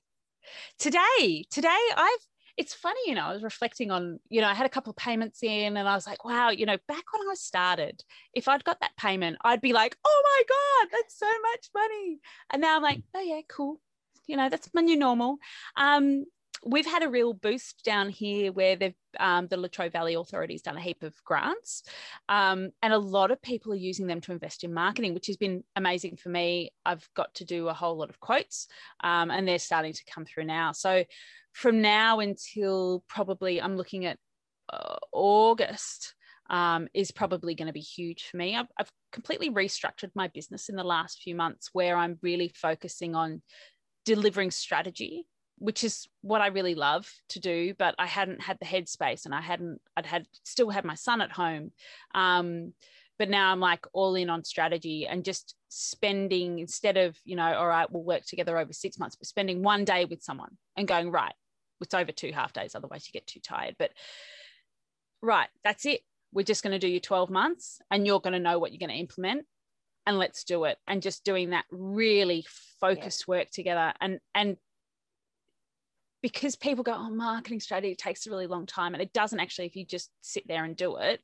Today, 0.80 1.46
today, 1.50 1.80
I've 1.96 2.26
it's 2.58 2.74
funny, 2.74 3.00
you 3.06 3.16
know, 3.16 3.26
I 3.26 3.34
was 3.34 3.44
reflecting 3.44 3.92
on, 3.92 4.20
you 4.30 4.42
know, 4.42 4.48
I 4.48 4.54
had 4.54 4.66
a 4.66 4.70
couple 4.70 4.92
of 4.92 4.96
payments 4.96 5.44
in 5.44 5.76
and 5.76 5.88
I 5.88 5.96
was 5.96 6.08
like, 6.08 6.24
wow, 6.24 6.50
you 6.50 6.66
know, 6.66 6.78
back 6.88 7.04
when 7.12 7.30
I 7.30 7.34
started, 7.36 8.02
if 8.34 8.48
I'd 8.48 8.64
got 8.64 8.80
that 8.80 8.96
payment, 8.98 9.38
I'd 9.44 9.62
be 9.62 9.74
like, 9.74 9.98
oh 10.06 10.24
my 10.24 10.44
God, 10.48 10.98
that's 10.98 11.20
so 11.20 11.28
much 11.52 11.70
money. 11.76 12.20
And 12.52 12.62
now 12.62 12.78
I'm 12.78 12.84
like, 12.84 13.02
oh 13.14 13.22
yeah, 13.22 13.42
cool. 13.50 13.82
You 14.28 14.38
know, 14.38 14.50
that's 14.50 14.70
my 14.74 14.82
new 14.82 14.98
normal. 14.98 15.38
Um, 15.76 16.26
we've 16.66 16.86
had 16.86 17.04
a 17.04 17.10
real 17.10 17.34
boost 17.34 17.84
down 17.86 18.10
here 18.10 18.52
where 18.52 18.76
they've 18.76 18.96
um, 19.20 19.48
the 19.48 19.56
Latrobe 19.56 19.94
Valley 19.94 20.16
Authority's 20.16 20.64
done 20.64 20.76
a 20.76 20.82
heap 20.82 21.04
of 21.04 21.14
grants, 21.24 21.84
um, 22.28 22.72
and 22.82 22.92
a 22.92 22.98
lot 22.98 23.32
of 23.32 23.42
people 23.42 23.72
are 23.72 23.78
using 23.78 24.08
them 24.08 24.20
to 24.22 24.32
invest 24.32 24.64
in 24.64 24.74
marketing, 24.74 25.14
which 25.14 25.28
has 25.28 25.38
been 25.38 25.64
amazing 25.76 26.18
for 26.18 26.30
me. 26.30 26.72
I've 26.86 27.08
got 27.16 27.34
to 27.36 27.46
do 27.46 27.70
a 27.70 27.74
whole 27.74 27.96
lot 27.96 28.10
of 28.10 28.20
quotes, 28.20 28.68
um, 29.04 29.32
and 29.32 29.48
they're 29.48 29.60
starting 29.60 29.94
to 29.94 30.04
come 30.14 30.26
through 30.26 30.46
now. 30.46 30.72
So 30.74 31.06
from 31.54 31.82
now 31.82 32.20
until 32.20 33.04
probably 33.08 33.62
I'm 33.62 33.78
looking 33.78 34.06
at 34.06 34.18
uh, 34.74 34.98
August 35.14 36.16
um, 36.50 36.88
is 36.94 37.12
probably 37.12 37.56
going 37.56 37.68
to 37.68 37.74
be 37.74 37.80
huge 37.80 38.26
for 38.26 38.38
me. 38.38 38.56
I've, 38.56 38.68
I've 38.78 38.92
completely 39.12 39.50
restructured 39.50 40.12
my 40.16 40.28
business 40.28 40.68
in 40.68 40.76
the 40.76 40.84
last 40.84 41.22
few 41.22 41.36
months 41.36 41.70
where 41.72 41.96
I'm 41.96 42.20
really 42.22 42.52
focusing 42.54 43.16
on 43.16 43.42
delivering 44.04 44.52
strategy 44.52 45.26
which 45.58 45.84
is 45.84 46.08
what 46.22 46.42
I 46.42 46.48
really 46.48 46.76
love 46.76 47.10
to 47.30 47.40
do, 47.40 47.74
but 47.78 47.96
I 47.98 48.06
hadn't 48.06 48.42
had 48.42 48.58
the 48.60 48.66
headspace 48.66 49.26
and 49.26 49.34
I 49.34 49.42
hadn't, 49.42 49.82
I'd 49.96 50.06
had 50.06 50.26
still 50.44 50.70
had 50.70 50.86
my 50.86 50.96
son 50.96 51.22
at 51.22 51.32
home. 51.32 51.72
Um, 52.14 52.74
but 53.18 53.30
now 53.30 53.52
I'm 53.52 53.62
like 53.62 53.86
all 53.94 54.16
in 54.16 54.30
on 54.30 54.44
strategy 54.44 55.08
and 55.08 55.24
just 55.24 55.56
spending 55.70 56.60
instead 56.60 56.98
of, 56.98 57.18
you 57.24 57.38
know, 57.38 57.54
all 57.54 57.68
right, 57.68 57.90
we'll 57.90 58.04
work 58.04 58.26
together 58.26 58.58
over 58.58 58.74
six 58.74 59.00
months, 59.00 59.16
but 59.16 59.28
spending 59.28 59.64
one 59.64 59.86
day 59.86 60.04
with 60.04 60.22
someone 60.22 60.58
and 60.76 60.88
going, 60.88 61.12
right, 61.12 61.34
it's 61.82 61.94
over 61.94 62.12
two 62.12 62.32
half 62.32 62.54
days 62.54 62.76
otherwise 62.76 63.08
you 63.08 63.14
get 63.14 63.28
too 63.28 63.40
tired 63.40 63.76
but 63.78 63.92
right 65.22 65.50
that's 65.64 65.86
it 65.86 66.02
we're 66.32 66.44
just 66.44 66.64
going 66.64 66.72
to 66.72 66.80
do 66.80 66.88
you 66.88 67.00
12 67.00 67.30
months 67.30 67.80
and 67.92 68.06
you're 68.06 68.20
going 68.20 68.34
to 68.34 68.40
know 68.40 68.60
what 68.60 68.72
you're 68.72 68.80
going 68.80 68.90
to 68.90 68.96
implement 68.96 69.46
and 70.06 70.18
let's 70.18 70.44
do 70.44 70.66
it 70.66 70.78
and 70.88 71.02
just 71.02 71.24
doing 71.24 71.52
that 71.52 71.66
really 71.72 72.46
focused 72.80 73.26
yeah. 73.28 73.36
work 73.38 73.50
together 73.50 73.94
and 74.02 74.20
and 74.34 74.58
because 76.26 76.56
people 76.56 76.84
go, 76.84 76.92
oh, 76.92 77.12
marketing 77.12 77.60
strategy 77.60 77.94
takes 77.94 78.26
a 78.26 78.32
really 78.32 78.48
long 78.48 78.66
time. 78.66 78.96
And 78.96 79.04
it 79.04 79.14
doesn't 79.14 79.40
actually, 79.40 79.68
if 79.68 79.76
you 79.76 79.86
just 79.86 80.10
sit 80.22 80.42
there 80.48 80.64
and 80.64 80.76
do 80.76 80.96
it 80.96 81.22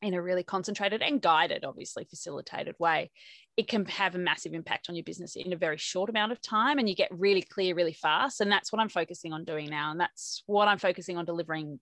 in 0.00 0.14
a 0.14 0.22
really 0.22 0.44
concentrated 0.44 1.02
and 1.02 1.20
guided, 1.20 1.64
obviously 1.64 2.04
facilitated 2.04 2.76
way, 2.78 3.10
it 3.56 3.66
can 3.66 3.84
have 3.86 4.14
a 4.14 4.18
massive 4.18 4.54
impact 4.54 4.86
on 4.88 4.94
your 4.94 5.02
business 5.02 5.34
in 5.34 5.52
a 5.52 5.56
very 5.56 5.76
short 5.76 6.08
amount 6.08 6.30
of 6.30 6.40
time. 6.40 6.78
And 6.78 6.88
you 6.88 6.94
get 6.94 7.08
really 7.10 7.42
clear 7.42 7.74
really 7.74 7.94
fast. 7.94 8.40
And 8.40 8.48
that's 8.48 8.70
what 8.70 8.80
I'm 8.80 8.88
focusing 8.88 9.32
on 9.32 9.42
doing 9.42 9.68
now. 9.68 9.90
And 9.90 9.98
that's 9.98 10.44
what 10.46 10.68
I'm 10.68 10.78
focusing 10.78 11.16
on 11.16 11.24
delivering 11.24 11.80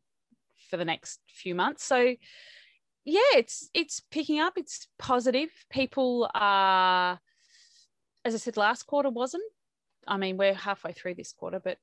for 0.71 0.79
the 0.79 0.87
next 0.87 1.21
few 1.29 1.55
months. 1.55 1.85
So 1.85 2.15
yeah, 3.05 3.21
it's 3.37 3.69
it's 3.75 4.01
picking 4.11 4.41
up. 4.41 4.55
It's 4.57 4.89
positive. 4.99 5.51
People 5.69 6.31
are, 6.33 7.21
as 8.25 8.35
I 8.35 8.39
said, 8.39 8.57
last 8.57 8.85
quarter 8.85 9.11
wasn't. 9.11 9.45
I 10.07 10.17
mean, 10.17 10.37
we're 10.37 10.55
halfway 10.55 10.93
through 10.93 11.15
this 11.15 11.33
quarter, 11.33 11.61
but 11.61 11.79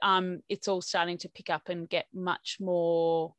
um, 0.00 0.42
it's 0.48 0.68
all 0.68 0.80
starting 0.80 1.18
to 1.18 1.28
pick 1.28 1.50
up 1.50 1.68
and 1.68 1.88
get 1.88 2.06
much 2.12 2.58
more. 2.60 3.34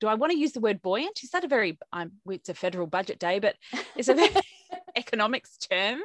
Do 0.00 0.06
I 0.06 0.14
want 0.14 0.32
to 0.32 0.38
use 0.38 0.52
the 0.52 0.60
word 0.60 0.80
buoyant? 0.82 1.22
Is 1.22 1.30
that 1.30 1.44
a 1.44 1.48
very? 1.48 1.78
Um, 1.92 2.12
it's 2.28 2.48
a 2.48 2.54
federal 2.54 2.86
budget 2.86 3.18
day, 3.18 3.38
but 3.38 3.56
it's 3.96 4.08
a 4.08 4.14
very 4.14 4.30
economics 4.96 5.56
term. 5.58 6.00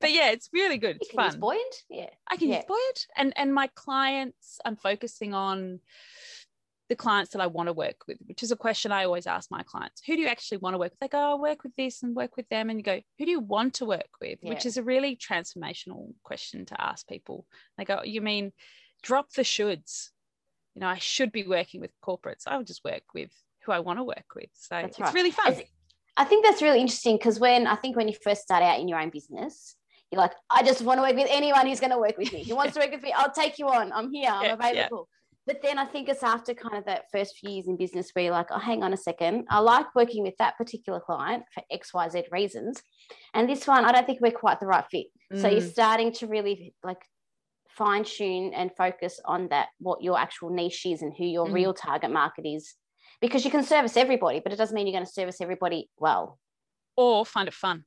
But 0.00 0.12
yeah, 0.12 0.30
it's 0.30 0.50
really 0.52 0.76
good. 0.76 0.98
It's 1.00 1.12
fun. 1.12 1.38
buoyant, 1.38 1.74
yeah. 1.88 2.10
I 2.28 2.36
can 2.36 2.48
yeah. 2.48 2.56
use 2.56 2.64
buoyant, 2.66 3.06
and 3.16 3.32
and 3.36 3.54
my 3.54 3.68
clients, 3.68 4.60
I'm 4.64 4.76
focusing 4.76 5.34
on 5.34 5.80
the 6.92 6.96
clients 6.96 7.30
that 7.30 7.40
I 7.40 7.46
want 7.46 7.68
to 7.68 7.72
work 7.72 7.96
with, 8.06 8.18
which 8.26 8.42
is 8.42 8.50
a 8.50 8.56
question 8.56 8.92
I 8.92 9.06
always 9.06 9.26
ask 9.26 9.50
my 9.50 9.62
clients. 9.62 10.02
Who 10.06 10.14
do 10.14 10.20
you 10.20 10.28
actually 10.28 10.58
want 10.58 10.74
to 10.74 10.78
work 10.78 10.92
with? 10.92 10.98
They 11.00 11.08
go, 11.08 11.32
oh, 11.32 11.36
work 11.38 11.62
with 11.62 11.74
this 11.74 12.02
and 12.02 12.14
work 12.14 12.36
with 12.36 12.46
them. 12.50 12.68
And 12.68 12.78
you 12.78 12.82
go, 12.82 13.00
who 13.18 13.24
do 13.24 13.30
you 13.30 13.40
want 13.40 13.72
to 13.76 13.86
work 13.86 14.10
with? 14.20 14.40
Yeah. 14.42 14.50
Which 14.50 14.66
is 14.66 14.76
a 14.76 14.82
really 14.82 15.16
transformational 15.16 16.12
question 16.22 16.66
to 16.66 16.78
ask 16.78 17.08
people. 17.08 17.46
They 17.78 17.86
go, 17.86 18.02
you 18.04 18.20
mean 18.20 18.52
drop 19.02 19.32
the 19.32 19.40
shoulds? 19.40 20.10
You 20.74 20.80
know, 20.80 20.86
I 20.86 20.98
should 20.98 21.32
be 21.32 21.44
working 21.44 21.80
with 21.80 21.92
corporates. 22.04 22.42
I 22.46 22.58
will 22.58 22.64
just 22.64 22.84
work 22.84 23.04
with 23.14 23.30
who 23.64 23.72
I 23.72 23.78
want 23.78 23.98
to 23.98 24.04
work 24.04 24.26
with. 24.36 24.50
So 24.52 24.74
that's 24.74 24.88
it's 24.88 25.00
right. 25.00 25.14
really 25.14 25.30
fun. 25.30 25.54
It's, 25.54 25.62
I 26.18 26.24
think 26.24 26.44
that's 26.44 26.60
really 26.60 26.80
interesting 26.82 27.16
because 27.16 27.40
when 27.40 27.66
I 27.66 27.76
think 27.76 27.96
when 27.96 28.06
you 28.06 28.14
first 28.22 28.42
start 28.42 28.62
out 28.62 28.80
in 28.80 28.86
your 28.86 29.00
own 29.00 29.08
business, 29.08 29.76
you're 30.10 30.20
like, 30.20 30.32
I 30.50 30.62
just 30.62 30.82
want 30.82 30.98
to 30.98 31.02
work 31.02 31.16
with 31.16 31.28
anyone 31.30 31.66
who's 31.66 31.80
going 31.80 31.92
to 31.92 31.98
work 31.98 32.18
with 32.18 32.30
me. 32.34 32.44
Who 32.44 32.54
wants 32.54 32.74
to 32.74 32.80
work 32.80 32.90
with 32.90 33.02
me? 33.02 33.14
I'll 33.16 33.32
take 33.32 33.58
you 33.58 33.68
on. 33.68 33.94
I'm 33.94 34.12
here. 34.12 34.28
I'm 34.30 34.44
yeah, 34.44 34.52
available. 34.52 35.08
Yeah 35.10 35.18
but 35.46 35.60
then 35.62 35.78
I 35.78 35.84
think 35.84 36.08
it's 36.08 36.22
after 36.22 36.54
kind 36.54 36.76
of 36.76 36.84
that 36.84 37.06
first 37.10 37.36
few 37.36 37.50
years 37.50 37.66
in 37.66 37.76
business 37.76 38.10
where 38.12 38.26
you're 38.26 38.32
like, 38.32 38.48
oh, 38.50 38.58
hang 38.58 38.84
on 38.84 38.92
a 38.92 38.96
second. 38.96 39.46
I 39.50 39.58
like 39.58 39.92
working 39.94 40.22
with 40.22 40.36
that 40.38 40.56
particular 40.56 41.00
client 41.00 41.42
for 41.52 41.62
XYZ 41.72 42.30
reasons. 42.30 42.80
And 43.34 43.48
this 43.48 43.66
one, 43.66 43.84
I 43.84 43.90
don't 43.90 44.06
think 44.06 44.20
we're 44.20 44.30
quite 44.30 44.60
the 44.60 44.66
right 44.66 44.84
fit. 44.88 45.06
Mm. 45.32 45.40
So 45.40 45.48
you're 45.48 45.60
mm. 45.60 45.70
starting 45.70 46.12
to 46.12 46.28
really 46.28 46.74
like 46.84 47.02
fine 47.70 48.04
tune 48.04 48.52
and 48.54 48.70
focus 48.76 49.18
on 49.24 49.48
that, 49.48 49.68
what 49.78 50.02
your 50.02 50.16
actual 50.16 50.50
niche 50.50 50.86
is 50.86 51.02
and 51.02 51.12
who 51.16 51.24
your 51.24 51.46
mm. 51.46 51.54
real 51.54 51.74
target 51.74 52.12
market 52.12 52.46
is. 52.46 52.74
Because 53.20 53.44
you 53.44 53.50
can 53.50 53.64
service 53.64 53.96
everybody, 53.96 54.40
but 54.40 54.52
it 54.52 54.56
doesn't 54.56 54.74
mean 54.74 54.86
you're 54.86 54.94
going 54.94 55.06
to 55.06 55.10
service 55.12 55.40
everybody 55.40 55.88
well. 55.98 56.38
Or 56.96 57.26
find 57.26 57.48
it 57.48 57.54
fun. 57.54 57.84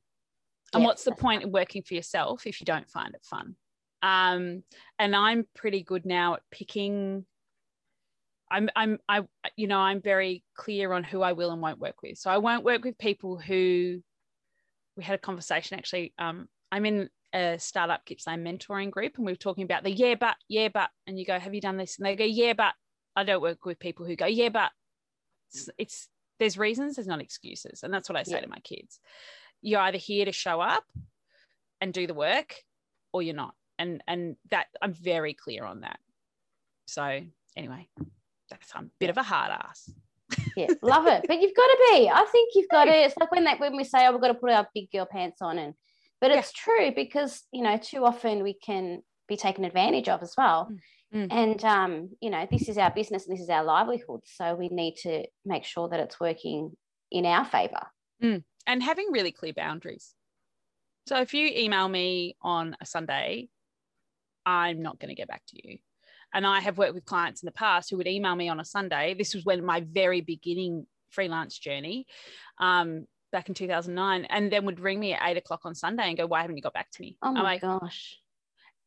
And 0.74 0.82
yeah, 0.82 0.88
what's 0.88 1.04
the 1.04 1.12
point 1.12 1.38
right. 1.38 1.46
of 1.46 1.52
working 1.52 1.82
for 1.82 1.94
yourself 1.94 2.46
if 2.46 2.60
you 2.60 2.64
don't 2.64 2.90
find 2.90 3.14
it 3.14 3.24
fun? 3.24 3.56
Um, 4.02 4.62
and 4.98 5.16
I'm 5.16 5.46
pretty 5.54 5.82
good 5.82 6.04
now 6.04 6.34
at 6.34 6.40
picking 6.50 7.24
I'm 8.50 8.68
I'm 8.76 8.98
I 9.08 9.22
you 9.56 9.66
know 9.66 9.78
I'm 9.78 10.00
very 10.00 10.44
clear 10.54 10.92
on 10.92 11.04
who 11.04 11.22
I 11.22 11.32
will 11.32 11.50
and 11.50 11.60
won't 11.60 11.80
work 11.80 12.02
with. 12.02 12.18
So 12.18 12.30
I 12.30 12.38
won't 12.38 12.64
work 12.64 12.84
with 12.84 12.98
people 12.98 13.38
who 13.38 14.00
we 14.96 15.04
had 15.04 15.16
a 15.16 15.18
conversation 15.18 15.78
actually. 15.78 16.12
Um, 16.18 16.48
I'm 16.70 16.86
in 16.86 17.08
a 17.34 17.58
startup 17.58 18.04
Gippsland 18.06 18.46
mentoring 18.46 18.90
group 18.90 19.16
and 19.16 19.26
we 19.26 19.32
were 19.32 19.36
talking 19.36 19.64
about 19.64 19.84
the 19.84 19.90
yeah 19.90 20.14
but 20.14 20.36
yeah 20.48 20.68
but 20.68 20.90
and 21.06 21.18
you 21.18 21.26
go 21.26 21.38
have 21.38 21.54
you 21.54 21.60
done 21.60 21.76
this 21.76 21.98
and 21.98 22.06
they 22.06 22.16
go 22.16 22.24
yeah 22.24 22.52
but 22.52 22.72
I 23.14 23.24
don't 23.24 23.42
work 23.42 23.64
with 23.64 23.78
people 23.78 24.06
who 24.06 24.16
go 24.16 24.26
yeah 24.26 24.48
but 24.48 24.70
it's, 25.52 25.68
it's 25.76 26.08
there's 26.38 26.56
reasons 26.56 26.96
there's 26.96 27.06
not 27.06 27.20
excuses 27.20 27.82
and 27.82 27.92
that's 27.92 28.08
what 28.08 28.16
I 28.16 28.22
say 28.22 28.36
yeah. 28.36 28.40
to 28.40 28.48
my 28.48 28.60
kids. 28.60 29.00
You're 29.60 29.80
either 29.80 29.98
here 29.98 30.24
to 30.24 30.32
show 30.32 30.60
up 30.60 30.84
and 31.80 31.92
do 31.92 32.06
the 32.06 32.14
work 32.14 32.54
or 33.12 33.22
you're 33.22 33.34
not 33.34 33.54
and 33.78 34.02
and 34.06 34.36
that 34.50 34.66
I'm 34.80 34.92
very 34.92 35.34
clear 35.34 35.64
on 35.64 35.80
that. 35.80 35.98
So 36.86 37.20
anyway 37.56 37.88
that's 38.50 38.70
I'm 38.74 38.86
a 38.86 38.90
bit 38.98 39.10
of 39.10 39.16
a 39.16 39.22
hard 39.22 39.52
ass. 39.52 39.90
yeah, 40.56 40.66
love 40.82 41.06
it. 41.06 41.24
But 41.28 41.40
you've 41.40 41.54
got 41.54 41.66
to 41.66 41.78
be. 41.92 42.08
I 42.08 42.24
think 42.30 42.52
you've 42.54 42.68
got 42.68 42.84
to. 42.84 42.92
It's 42.92 43.16
like 43.16 43.30
when 43.30 43.44
they 43.44 43.54
when 43.54 43.76
we 43.76 43.84
say, 43.84 44.06
"Oh, 44.06 44.12
we've 44.12 44.20
got 44.20 44.28
to 44.28 44.34
put 44.34 44.50
our 44.50 44.66
big 44.74 44.90
girl 44.90 45.06
pants 45.10 45.40
on," 45.40 45.58
and 45.58 45.74
but 46.20 46.30
it's 46.30 46.52
yeah. 46.54 46.64
true 46.64 46.92
because 46.94 47.44
you 47.52 47.62
know 47.62 47.76
too 47.76 48.04
often 48.04 48.42
we 48.42 48.54
can 48.54 49.02
be 49.28 49.36
taken 49.36 49.64
advantage 49.64 50.08
of 50.08 50.22
as 50.22 50.34
well. 50.36 50.68
Mm. 51.14 51.26
mm. 51.26 51.32
And 51.32 51.64
um, 51.64 52.10
you 52.20 52.30
know, 52.30 52.46
this 52.50 52.68
is 52.68 52.78
our 52.78 52.90
business 52.90 53.26
and 53.26 53.36
this 53.36 53.42
is 53.42 53.50
our 53.50 53.64
livelihood, 53.64 54.20
so 54.24 54.54
we 54.54 54.68
need 54.68 54.96
to 55.02 55.24
make 55.44 55.64
sure 55.64 55.88
that 55.88 56.00
it's 56.00 56.20
working 56.20 56.72
in 57.10 57.26
our 57.26 57.44
favor. 57.44 57.86
Mm. 58.22 58.42
And 58.66 58.82
having 58.82 59.12
really 59.12 59.32
clear 59.32 59.52
boundaries. 59.52 60.14
So 61.06 61.20
if 61.20 61.34
you 61.34 61.46
email 61.46 61.88
me 61.88 62.36
on 62.42 62.76
a 62.80 62.86
Sunday, 62.86 63.48
I'm 64.44 64.82
not 64.82 64.98
going 64.98 65.10
to 65.10 65.14
get 65.14 65.28
back 65.28 65.42
to 65.48 65.68
you. 65.68 65.78
And 66.36 66.46
I 66.46 66.60
have 66.60 66.76
worked 66.76 66.92
with 66.92 67.06
clients 67.06 67.42
in 67.42 67.46
the 67.46 67.52
past 67.52 67.88
who 67.88 67.96
would 67.96 68.06
email 68.06 68.36
me 68.36 68.50
on 68.50 68.60
a 68.60 68.64
Sunday. 68.64 69.14
This 69.14 69.34
was 69.34 69.46
when 69.46 69.64
my 69.64 69.80
very 69.80 70.20
beginning 70.20 70.86
freelance 71.08 71.58
journey 71.58 72.06
um, 72.58 73.06
back 73.32 73.48
in 73.48 73.54
2009, 73.54 74.26
and 74.26 74.52
then 74.52 74.66
would 74.66 74.78
ring 74.78 75.00
me 75.00 75.14
at 75.14 75.22
eight 75.24 75.38
o'clock 75.38 75.60
on 75.64 75.74
Sunday 75.74 76.08
and 76.08 76.18
go, 76.18 76.26
Why 76.26 76.42
haven't 76.42 76.56
you 76.56 76.62
got 76.62 76.74
back 76.74 76.90
to 76.90 77.00
me? 77.00 77.16
Oh 77.22 77.32
my 77.32 77.40
like, 77.40 77.62
gosh. 77.62 78.18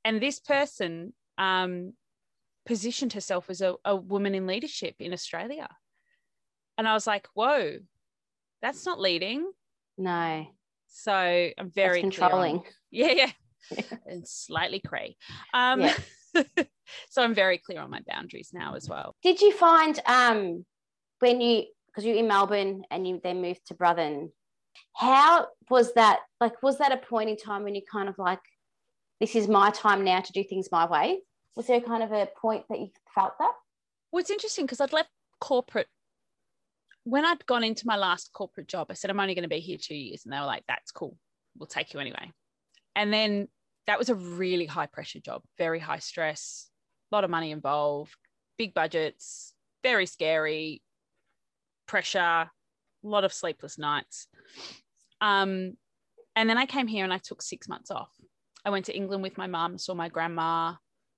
And 0.06 0.22
this 0.22 0.40
person 0.40 1.12
um, 1.40 1.94
positioned 2.68 3.14
herself 3.14 3.50
as 3.50 3.62
a, 3.62 3.74
a 3.84 3.96
woman 3.96 4.36
in 4.36 4.46
leadership 4.46 4.94
in 5.00 5.12
Australia. 5.12 5.68
And 6.78 6.88
I 6.88 6.94
was 6.94 7.08
like, 7.08 7.28
Whoa, 7.34 7.80
that's 8.62 8.86
not 8.86 9.00
leading. 9.00 9.52
No. 9.98 10.46
So 10.88 11.12
I'm 11.14 11.72
very 11.72 12.02
controlling. 12.02 12.62
Yeah, 12.92 13.12
yeah. 13.12 13.32
and 14.06 14.28
slightly 14.28 14.82
cray. 14.86 15.16
Um, 15.54 15.82
yeah. 15.82 15.98
so 17.10 17.24
I'm 17.24 17.34
very 17.34 17.58
clear 17.58 17.82
on 17.82 17.90
my 17.90 18.02
boundaries 18.08 18.52
now 18.54 18.76
as 18.76 18.88
well. 18.88 19.16
Did 19.24 19.42
you 19.42 19.52
find 19.52 20.00
um, 20.06 20.66
when 21.20 21.42
you 21.42 21.66
because 21.88 22.06
you're 22.06 22.18
in 22.18 22.28
Melbourne 22.28 22.84
and 22.92 23.08
you 23.08 23.20
then 23.24 23.42
moved 23.42 23.66
to 23.68 23.74
Bruthen, 23.74 24.32
how 24.96 25.48
was 25.70 25.94
that? 25.96 26.20
Like, 26.40 26.62
was 26.62 26.78
that 26.78 26.92
a 26.92 26.98
point 26.98 27.30
in 27.30 27.38
time 27.38 27.64
when 27.64 27.76
you 27.76 27.82
kind 27.92 28.10
of 28.10 28.18
like, 28.18 28.42
this 29.20 29.36
is 29.36 29.48
my 29.48 29.72
time 29.72 30.04
now 30.04 30.20
to 30.22 30.32
do 30.32 30.44
things 30.44 30.70
my 30.72 30.86
way? 30.86 31.22
Was 31.56 31.68
there 31.68 31.82
kind 31.82 32.04
of 32.04 32.12
a 32.12 32.30
point 32.40 32.66
that 32.70 32.80
you 32.80 32.90
felt 33.14 33.34
that? 33.40 33.54
Well, 34.12 34.22
it's 34.22 34.30
interesting 34.30 34.66
because 34.66 34.80
I'd 34.80 34.94
left 34.94 35.10
corporate 35.42 35.88
when 37.04 37.26
I'd 37.26 37.46
gone 37.46 37.64
into 37.64 37.88
my 37.88 37.96
last 37.96 38.32
corporate 38.34 38.68
job. 38.68 38.88
I 38.90 38.94
said 38.94 39.10
I'm 39.10 39.20
only 39.20 39.36
going 39.36 39.44
to 39.44 39.50
be 39.50 39.60
here 39.60 39.78
two 39.82 39.96
years, 39.96 40.22
and 40.24 40.34
they 40.34 40.40
were 40.40 40.46
like, 40.46 40.64
"That's 40.68 40.92
cool, 40.92 41.18
we'll 41.58 41.68
take 41.68 41.94
you 41.94 42.00
anyway." 42.00 42.32
And 42.96 43.14
then 43.14 43.48
that 43.88 43.98
was 43.98 44.10
a 44.10 44.16
really 44.16 44.66
high 44.66 44.86
pressure 44.86 45.20
job, 45.20 45.42
very 45.58 45.80
high 45.80 46.00
stress, 46.00 46.70
a 47.12 47.16
lot 47.16 47.24
of 47.24 47.30
money 47.30 47.52
involved, 47.52 48.16
big 48.58 48.74
budgets, 48.74 49.54
very 49.84 50.06
scary, 50.06 50.82
pressure, 51.88 52.20
a 52.20 52.52
lot 53.04 53.24
of 53.24 53.34
sleepless 53.34 53.78
nights. 53.78 54.28
Um, 55.22 55.74
and 56.36 56.50
then 56.50 56.58
I 56.58 56.66
came 56.66 56.88
here 56.88 57.04
and 57.04 57.14
I 57.14 57.18
took 57.18 57.42
six 57.42 57.68
months 57.68 57.92
off. 57.92 58.12
I 58.64 58.70
went 58.70 58.86
to 58.86 58.96
England 58.96 59.24
with 59.24 59.38
my 59.38 59.48
mum, 59.48 59.78
saw 59.78 59.94
my 59.94 60.10
grandma 60.10 60.74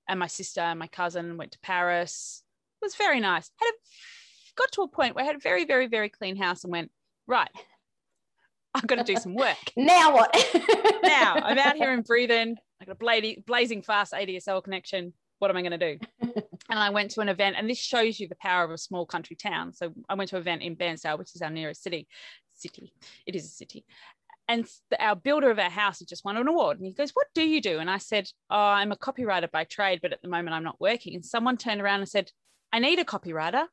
and 0.08 0.18
my 0.18 0.26
sister 0.26 0.60
and 0.60 0.78
my 0.78 0.86
cousin, 0.86 1.36
went 1.36 1.52
to 1.52 1.58
Paris. 1.60 2.42
It 2.80 2.84
was 2.84 2.94
very 2.94 3.20
nice. 3.20 3.50
Had 3.60 3.66
a, 3.66 3.74
got 4.56 4.72
to 4.72 4.82
a 4.82 4.88
point 4.88 5.14
where 5.14 5.24
I 5.24 5.26
had 5.26 5.36
a 5.36 5.40
very, 5.40 5.64
very, 5.64 5.86
very 5.88 6.08
clean 6.08 6.36
house 6.36 6.64
and 6.64 6.72
went, 6.72 6.90
right, 7.26 7.50
I've 8.74 8.86
got 8.86 8.96
to 8.96 9.04
do 9.04 9.16
some 9.16 9.34
work. 9.34 9.56
now 9.76 10.14
what? 10.14 10.34
now 11.02 11.34
I'm 11.34 11.58
out 11.58 11.76
here 11.76 11.92
and 11.92 12.04
breathing. 12.04 12.56
I 12.80 12.84
got 12.84 12.96
a 13.00 13.36
blazing 13.46 13.82
fast 13.82 14.12
ADSL 14.12 14.64
connection. 14.64 15.12
What 15.38 15.50
am 15.50 15.56
I 15.56 15.62
going 15.62 15.78
to 15.78 15.96
do? 15.96 15.98
and 16.70 16.78
I 16.78 16.90
went 16.90 17.10
to 17.12 17.20
an 17.20 17.28
event, 17.28 17.56
and 17.58 17.68
this 17.68 17.78
shows 17.78 18.18
you 18.18 18.28
the 18.28 18.36
power 18.36 18.64
of 18.64 18.70
a 18.70 18.78
small 18.78 19.06
country 19.06 19.36
town. 19.36 19.72
So 19.72 19.92
I 20.08 20.14
went 20.14 20.30
to 20.30 20.36
an 20.36 20.42
event 20.42 20.62
in 20.62 20.76
Bairnsdale, 20.76 21.18
which 21.18 21.34
is 21.34 21.42
our 21.42 21.50
nearest 21.50 21.82
city. 21.82 22.06
City, 22.54 22.92
it 23.26 23.34
is 23.34 23.44
a 23.44 23.48
city. 23.48 23.84
And 24.48 24.66
our 24.98 25.16
builder 25.16 25.50
of 25.50 25.58
our 25.58 25.70
house 25.70 26.00
had 26.00 26.08
just 26.08 26.24
won 26.24 26.36
an 26.36 26.48
award. 26.48 26.78
And 26.78 26.86
he 26.86 26.92
goes, 26.92 27.10
What 27.10 27.28
do 27.34 27.42
you 27.42 27.60
do? 27.60 27.78
And 27.78 27.90
I 27.90 27.98
said, 27.98 28.28
Oh, 28.50 28.56
I'm 28.56 28.92
a 28.92 28.96
copywriter 28.96 29.50
by 29.50 29.64
trade, 29.64 30.00
but 30.02 30.12
at 30.12 30.22
the 30.22 30.28
moment 30.28 30.54
I'm 30.54 30.64
not 30.64 30.80
working. 30.80 31.14
And 31.14 31.24
someone 31.24 31.56
turned 31.56 31.80
around 31.80 32.00
and 32.00 32.08
said, 32.08 32.30
I 32.72 32.78
need 32.78 32.98
a 32.98 33.04
copywriter. 33.04 33.66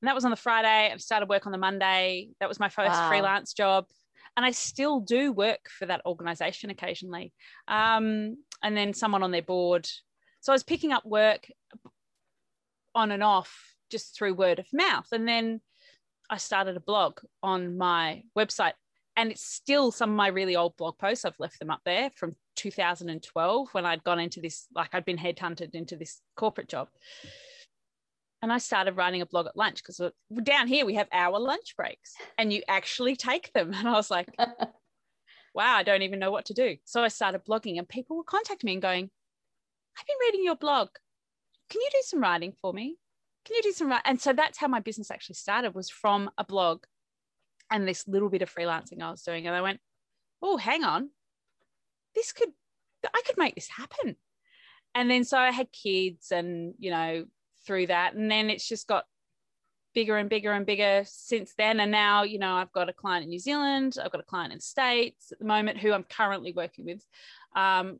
And 0.00 0.08
that 0.08 0.14
was 0.14 0.24
on 0.24 0.30
the 0.30 0.36
Friday. 0.36 0.92
I 0.92 0.96
started 0.98 1.28
work 1.28 1.46
on 1.46 1.52
the 1.52 1.58
Monday. 1.58 2.30
That 2.40 2.48
was 2.48 2.60
my 2.60 2.68
first 2.68 2.92
wow. 2.92 3.08
freelance 3.08 3.52
job. 3.52 3.86
And 4.36 4.44
I 4.44 4.50
still 4.50 5.00
do 5.00 5.32
work 5.32 5.68
for 5.70 5.86
that 5.86 6.02
organization 6.04 6.68
occasionally. 6.70 7.32
Um, 7.68 8.36
and 8.62 8.76
then 8.76 8.92
someone 8.92 9.22
on 9.22 9.30
their 9.30 9.42
board. 9.42 9.88
So 10.40 10.52
I 10.52 10.54
was 10.54 10.62
picking 10.62 10.92
up 10.92 11.06
work 11.06 11.48
on 12.94 13.10
and 13.10 13.22
off 13.22 13.74
just 13.90 14.16
through 14.16 14.34
word 14.34 14.58
of 14.58 14.66
mouth. 14.72 15.06
And 15.12 15.26
then 15.26 15.60
I 16.28 16.36
started 16.36 16.76
a 16.76 16.80
blog 16.80 17.20
on 17.42 17.78
my 17.78 18.22
website 18.36 18.72
and 19.16 19.30
it's 19.30 19.46
still 19.46 19.90
some 19.90 20.10
of 20.10 20.16
my 20.16 20.28
really 20.28 20.56
old 20.56 20.76
blog 20.76 20.98
posts. 20.98 21.24
I've 21.24 21.38
left 21.38 21.58
them 21.58 21.70
up 21.70 21.80
there 21.84 22.10
from 22.14 22.36
2012 22.56 23.68
when 23.72 23.86
I'd 23.86 24.04
gone 24.04 24.20
into 24.20 24.40
this, 24.40 24.66
like 24.74 24.94
I'd 24.94 25.04
been 25.04 25.16
headhunted 25.16 25.74
into 25.74 25.96
this 25.96 26.20
corporate 26.36 26.68
job. 26.68 26.88
And 28.46 28.52
I 28.52 28.58
started 28.58 28.96
writing 28.96 29.22
a 29.22 29.26
blog 29.26 29.48
at 29.48 29.56
lunch 29.56 29.82
because 29.82 29.98
uh, 29.98 30.10
down 30.44 30.68
here 30.68 30.86
we 30.86 30.94
have 30.94 31.08
our 31.10 31.40
lunch 31.40 31.74
breaks 31.76 32.14
and 32.38 32.52
you 32.52 32.62
actually 32.68 33.16
take 33.16 33.52
them. 33.52 33.74
And 33.74 33.88
I 33.88 33.94
was 33.94 34.08
like, 34.08 34.28
wow, 35.52 35.74
I 35.74 35.82
don't 35.82 36.02
even 36.02 36.20
know 36.20 36.30
what 36.30 36.44
to 36.44 36.54
do. 36.54 36.76
So 36.84 37.02
I 37.02 37.08
started 37.08 37.44
blogging 37.44 37.76
and 37.76 37.88
people 37.88 38.18
would 38.18 38.26
contact 38.26 38.62
me 38.62 38.74
and 38.74 38.80
going, 38.80 39.10
I've 39.98 40.06
been 40.06 40.16
reading 40.20 40.44
your 40.44 40.54
blog. 40.54 40.90
Can 41.70 41.80
you 41.80 41.88
do 41.90 41.98
some 42.04 42.20
writing 42.20 42.52
for 42.62 42.72
me? 42.72 42.96
Can 43.44 43.56
you 43.56 43.62
do 43.62 43.72
some 43.72 43.88
writing? 43.88 44.04
And 44.04 44.20
so 44.20 44.32
that's 44.32 44.58
how 44.58 44.68
my 44.68 44.78
business 44.78 45.10
actually 45.10 45.34
started 45.34 45.74
was 45.74 45.90
from 45.90 46.30
a 46.38 46.44
blog 46.44 46.84
and 47.72 47.88
this 47.88 48.06
little 48.06 48.28
bit 48.28 48.42
of 48.42 48.54
freelancing 48.54 49.02
I 49.02 49.10
was 49.10 49.22
doing. 49.22 49.48
And 49.48 49.56
I 49.56 49.60
went, 49.60 49.80
oh, 50.40 50.56
hang 50.56 50.84
on, 50.84 51.10
this 52.14 52.30
could, 52.30 52.50
I 53.12 53.22
could 53.26 53.38
make 53.38 53.56
this 53.56 53.70
happen. 53.76 54.14
And 54.94 55.10
then 55.10 55.24
so 55.24 55.36
I 55.36 55.50
had 55.50 55.72
kids 55.72 56.30
and, 56.30 56.74
you 56.78 56.92
know, 56.92 57.24
through 57.66 57.88
that. 57.88 58.14
And 58.14 58.30
then 58.30 58.50
it's 58.50 58.68
just 58.68 58.86
got 58.86 59.04
bigger 59.94 60.16
and 60.16 60.28
bigger 60.28 60.52
and 60.52 60.66
bigger 60.66 61.02
since 61.06 61.54
then. 61.56 61.80
And 61.80 61.90
now, 61.90 62.22
you 62.22 62.38
know, 62.38 62.54
I've 62.54 62.72
got 62.72 62.88
a 62.88 62.92
client 62.92 63.24
in 63.24 63.30
New 63.30 63.38
Zealand, 63.38 63.96
I've 64.02 64.12
got 64.12 64.20
a 64.20 64.24
client 64.24 64.52
in 64.52 64.60
States 64.60 65.32
at 65.32 65.38
the 65.38 65.44
moment 65.44 65.78
who 65.78 65.92
I'm 65.92 66.04
currently 66.04 66.52
working 66.52 66.84
with, 66.84 67.04
um, 67.54 67.98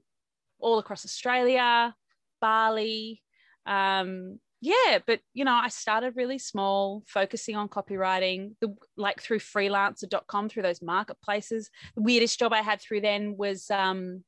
all 0.58 0.78
across 0.78 1.04
Australia, 1.04 1.94
Bali, 2.40 3.22
um, 3.66 4.38
yeah 4.60 4.98
but 5.06 5.20
you 5.34 5.44
know 5.44 5.52
i 5.52 5.68
started 5.68 6.16
really 6.16 6.38
small 6.38 7.02
focusing 7.06 7.56
on 7.56 7.68
copywriting 7.68 8.52
the 8.60 8.74
like 8.96 9.20
through 9.20 9.38
freelancer.com 9.38 10.48
through 10.48 10.62
those 10.62 10.80
marketplaces 10.80 11.70
the 11.94 12.02
weirdest 12.02 12.38
job 12.38 12.52
i 12.52 12.62
had 12.62 12.80
through 12.80 13.00
then 13.00 13.36
was 13.36 13.70
um 13.70 14.24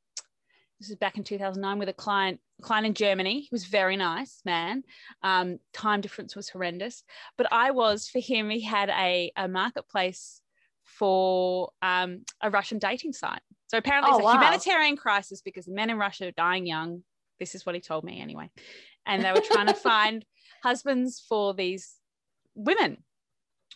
this 0.81 0.91
is 0.91 0.97
back 0.97 1.17
in 1.17 1.25
2009 1.25 1.79
with 1.79 1.89
a 1.89 1.93
client 1.93 2.41
client 2.63 2.87
in 2.87 2.95
germany 2.95 3.41
he 3.41 3.49
was 3.53 3.65
very 3.65 3.97
nice 3.97 4.41
man 4.45 4.83
um, 5.23 5.59
time 5.73 6.01
difference 6.01 6.35
was 6.35 6.49
horrendous 6.49 7.05
but 7.37 7.47
i 7.53 7.71
was 7.71 8.09
for 8.09 8.19
him 8.19 8.51
he 8.51 8.61
had 8.61 8.89
a, 8.91 9.33
a 9.37 9.49
marketplace 9.49 10.41
for 10.85 11.71
um, 11.83 12.23
a 12.43 12.51
russian 12.51 12.79
dating 12.79 13.13
site 13.13 13.43
so 13.69 13.79
apparently 13.79 14.11
oh, 14.13 14.17
it's 14.17 14.23
a 14.23 14.25
wow. 14.25 14.33
humanitarian 14.35 14.97
crisis 14.97 15.43
because 15.43 15.67
the 15.67 15.73
men 15.73 15.91
in 15.91 15.99
russia 15.99 16.29
are 16.29 16.33
dying 16.33 16.67
young 16.67 17.03
this 17.39 17.55
is 17.55 17.65
what 17.65 17.75
he 17.75 17.81
told 17.81 18.05
me 18.05 18.21
anyway 18.21 18.51
and 19.07 19.25
they 19.25 19.33
were 19.33 19.41
trying 19.41 19.67
to 19.67 19.75
find 19.91 20.25
husbands 20.63 21.23
for 21.29 21.55
these 21.55 21.95
women 22.55 22.99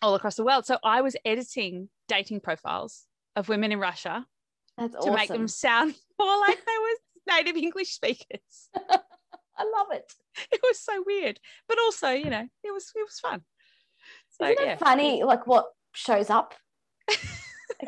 all 0.02 0.14
across 0.14 0.34
the 0.36 0.44
world. 0.44 0.66
So 0.66 0.78
I 0.84 1.00
was 1.00 1.16
editing 1.24 1.88
dating 2.08 2.40
profiles 2.40 3.06
of 3.36 3.48
women 3.48 3.72
in 3.72 3.78
Russia 3.78 4.26
That's 4.76 4.92
to 4.92 4.98
awesome. 4.98 5.14
make 5.14 5.28
them 5.28 5.48
sound 5.48 5.94
like 6.26 6.58
they 6.64 6.72
were 6.80 7.36
native 7.36 7.56
English 7.56 7.90
speakers. 7.90 8.68
I 8.74 9.64
love 9.64 9.88
it. 9.92 10.12
It 10.50 10.60
was 10.62 10.78
so 10.78 11.02
weird, 11.06 11.38
but 11.68 11.78
also, 11.78 12.10
you 12.10 12.30
know, 12.30 12.46
it 12.64 12.72
was 12.72 12.90
it 12.94 13.04
was 13.04 13.20
fun. 13.20 13.42
So, 14.30 14.46
Isn't 14.46 14.62
it 14.62 14.66
yeah. 14.66 14.76
funny, 14.76 15.22
like 15.24 15.46
what 15.46 15.66
shows 15.94 16.30
up? 16.30 16.54
it 17.08 17.18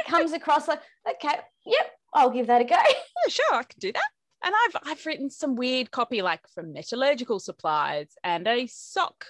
comes 0.08 0.32
across 0.32 0.68
like, 0.68 0.82
okay, 1.08 1.38
yep, 1.64 1.90
I'll 2.12 2.30
give 2.30 2.46
that 2.48 2.60
a 2.60 2.64
go. 2.64 2.76
Yeah, 2.76 3.28
sure, 3.28 3.54
I 3.54 3.62
can 3.62 3.78
do 3.80 3.92
that 3.92 4.02
and 4.44 4.54
I've 4.54 4.82
I've 4.84 5.06
written 5.06 5.30
some 5.30 5.56
weird 5.56 5.90
copy 5.90 6.22
like 6.22 6.46
from 6.54 6.72
metallurgical 6.72 7.40
supplies 7.40 8.08
and 8.22 8.46
a 8.46 8.66
sock 8.66 9.26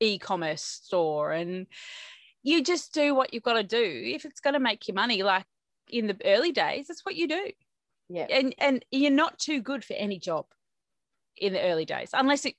e-commerce 0.00 0.62
store 0.62 1.32
and 1.32 1.66
you 2.42 2.62
just 2.62 2.94
do 2.94 3.14
what 3.14 3.34
you've 3.34 3.42
got 3.42 3.54
to 3.54 3.62
do 3.62 4.02
if 4.04 4.24
it's 4.24 4.40
going 4.40 4.54
to 4.54 4.60
make 4.60 4.88
you 4.88 4.94
money 4.94 5.22
like 5.22 5.44
in 5.90 6.06
the 6.06 6.16
early 6.24 6.52
days 6.52 6.86
that's 6.88 7.04
what 7.04 7.14
you 7.14 7.28
do 7.28 7.50
yeah 8.12 8.26
and 8.30 8.54
and 8.58 8.84
you're 8.90 9.10
not 9.10 9.38
too 9.38 9.60
good 9.60 9.84
for 9.84 9.94
any 9.94 10.18
job 10.18 10.46
in 11.36 11.52
the 11.52 11.62
early 11.62 11.84
days 11.84 12.10
unless 12.12 12.44
it 12.44 12.54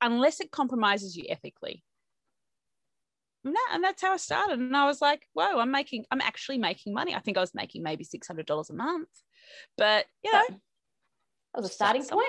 unless 0.00 0.40
it 0.40 0.50
compromises 0.50 1.16
you 1.16 1.24
ethically 1.28 1.82
and, 3.44 3.54
that, 3.54 3.70
and 3.72 3.84
that's 3.84 4.02
how 4.02 4.12
I 4.12 4.16
started. 4.16 4.58
And 4.58 4.76
I 4.76 4.86
was 4.86 5.00
like, 5.00 5.26
whoa, 5.32 5.58
I'm 5.58 5.70
making, 5.70 6.04
I'm 6.10 6.20
actually 6.20 6.58
making 6.58 6.92
money. 6.92 7.14
I 7.14 7.20
think 7.20 7.38
I 7.38 7.40
was 7.40 7.54
making 7.54 7.82
maybe 7.82 8.04
$600 8.04 8.70
a 8.70 8.72
month, 8.74 9.08
but 9.76 10.06
you 10.24 10.32
know, 10.32 10.42
that 10.48 11.62
was 11.62 11.70
a 11.70 11.72
starting 11.72 12.04
point. 12.04 12.26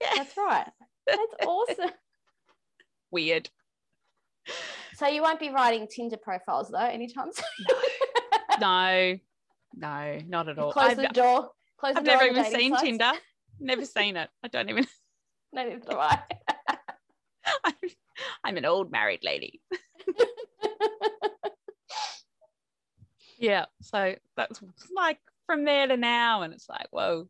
Yeah. 0.00 0.10
That's 0.16 0.36
right. 0.36 0.68
That's 1.06 1.20
awesome. 1.46 1.90
Weird. 3.10 3.48
So 4.96 5.06
you 5.06 5.22
won't 5.22 5.40
be 5.40 5.50
writing 5.50 5.86
Tinder 5.88 6.16
profiles 6.16 6.70
though 6.70 6.78
anytime 6.78 7.30
soon. 7.32 7.78
no, 8.60 9.18
no, 9.78 10.18
not 10.26 10.48
at 10.48 10.58
all. 10.58 10.72
Close 10.72 10.96
the 10.96 11.08
door. 11.08 11.50
Close 11.78 11.94
I've 11.96 12.04
door 12.04 12.16
never 12.16 12.24
even 12.24 12.44
seen 12.44 12.72
sites. 12.72 12.82
Tinder. 12.82 13.12
Never 13.60 13.84
seen 13.84 14.16
it. 14.16 14.30
I 14.44 14.46
don't 14.46 14.68
even. 14.70 14.86
Neither 15.52 15.78
do 15.78 15.98
I. 15.98 16.22
I'm, 17.64 17.74
I'm 18.44 18.56
an 18.56 18.64
old 18.64 18.92
married 18.92 19.24
lady. 19.24 19.60
yeah. 23.36 23.64
So 23.82 24.14
that's 24.36 24.62
like 24.94 25.18
from 25.46 25.64
there 25.64 25.88
to 25.88 25.96
now, 25.96 26.42
and 26.42 26.54
it's 26.54 26.68
like, 26.68 26.86
whoa, 26.92 27.26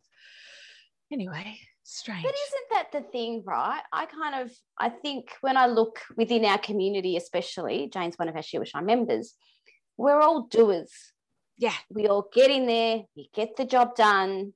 anyway 1.11 1.58
strange 1.90 2.22
but 2.22 2.34
isn't 2.34 2.68
that 2.70 2.92
the 2.92 3.00
thing 3.12 3.42
right 3.46 3.80
i 3.94 4.04
kind 4.04 4.44
of 4.44 4.52
i 4.76 4.90
think 4.90 5.30
when 5.40 5.56
i 5.56 5.66
look 5.66 6.00
within 6.18 6.44
our 6.44 6.58
community 6.58 7.16
especially 7.16 7.88
jane's 7.90 8.18
one 8.18 8.28
of 8.28 8.37
our 8.37 8.42
She 8.42 8.58
members 8.82 9.34
we're 9.96 10.20
all 10.20 10.48
doers 10.48 10.92
yeah. 11.59 11.75
We 11.90 12.07
all 12.07 12.29
get 12.33 12.51
in 12.51 12.66
there 12.66 13.03
we 13.16 13.31
get 13.35 13.57
the 13.57 13.64
job 13.64 13.94
done 13.94 14.55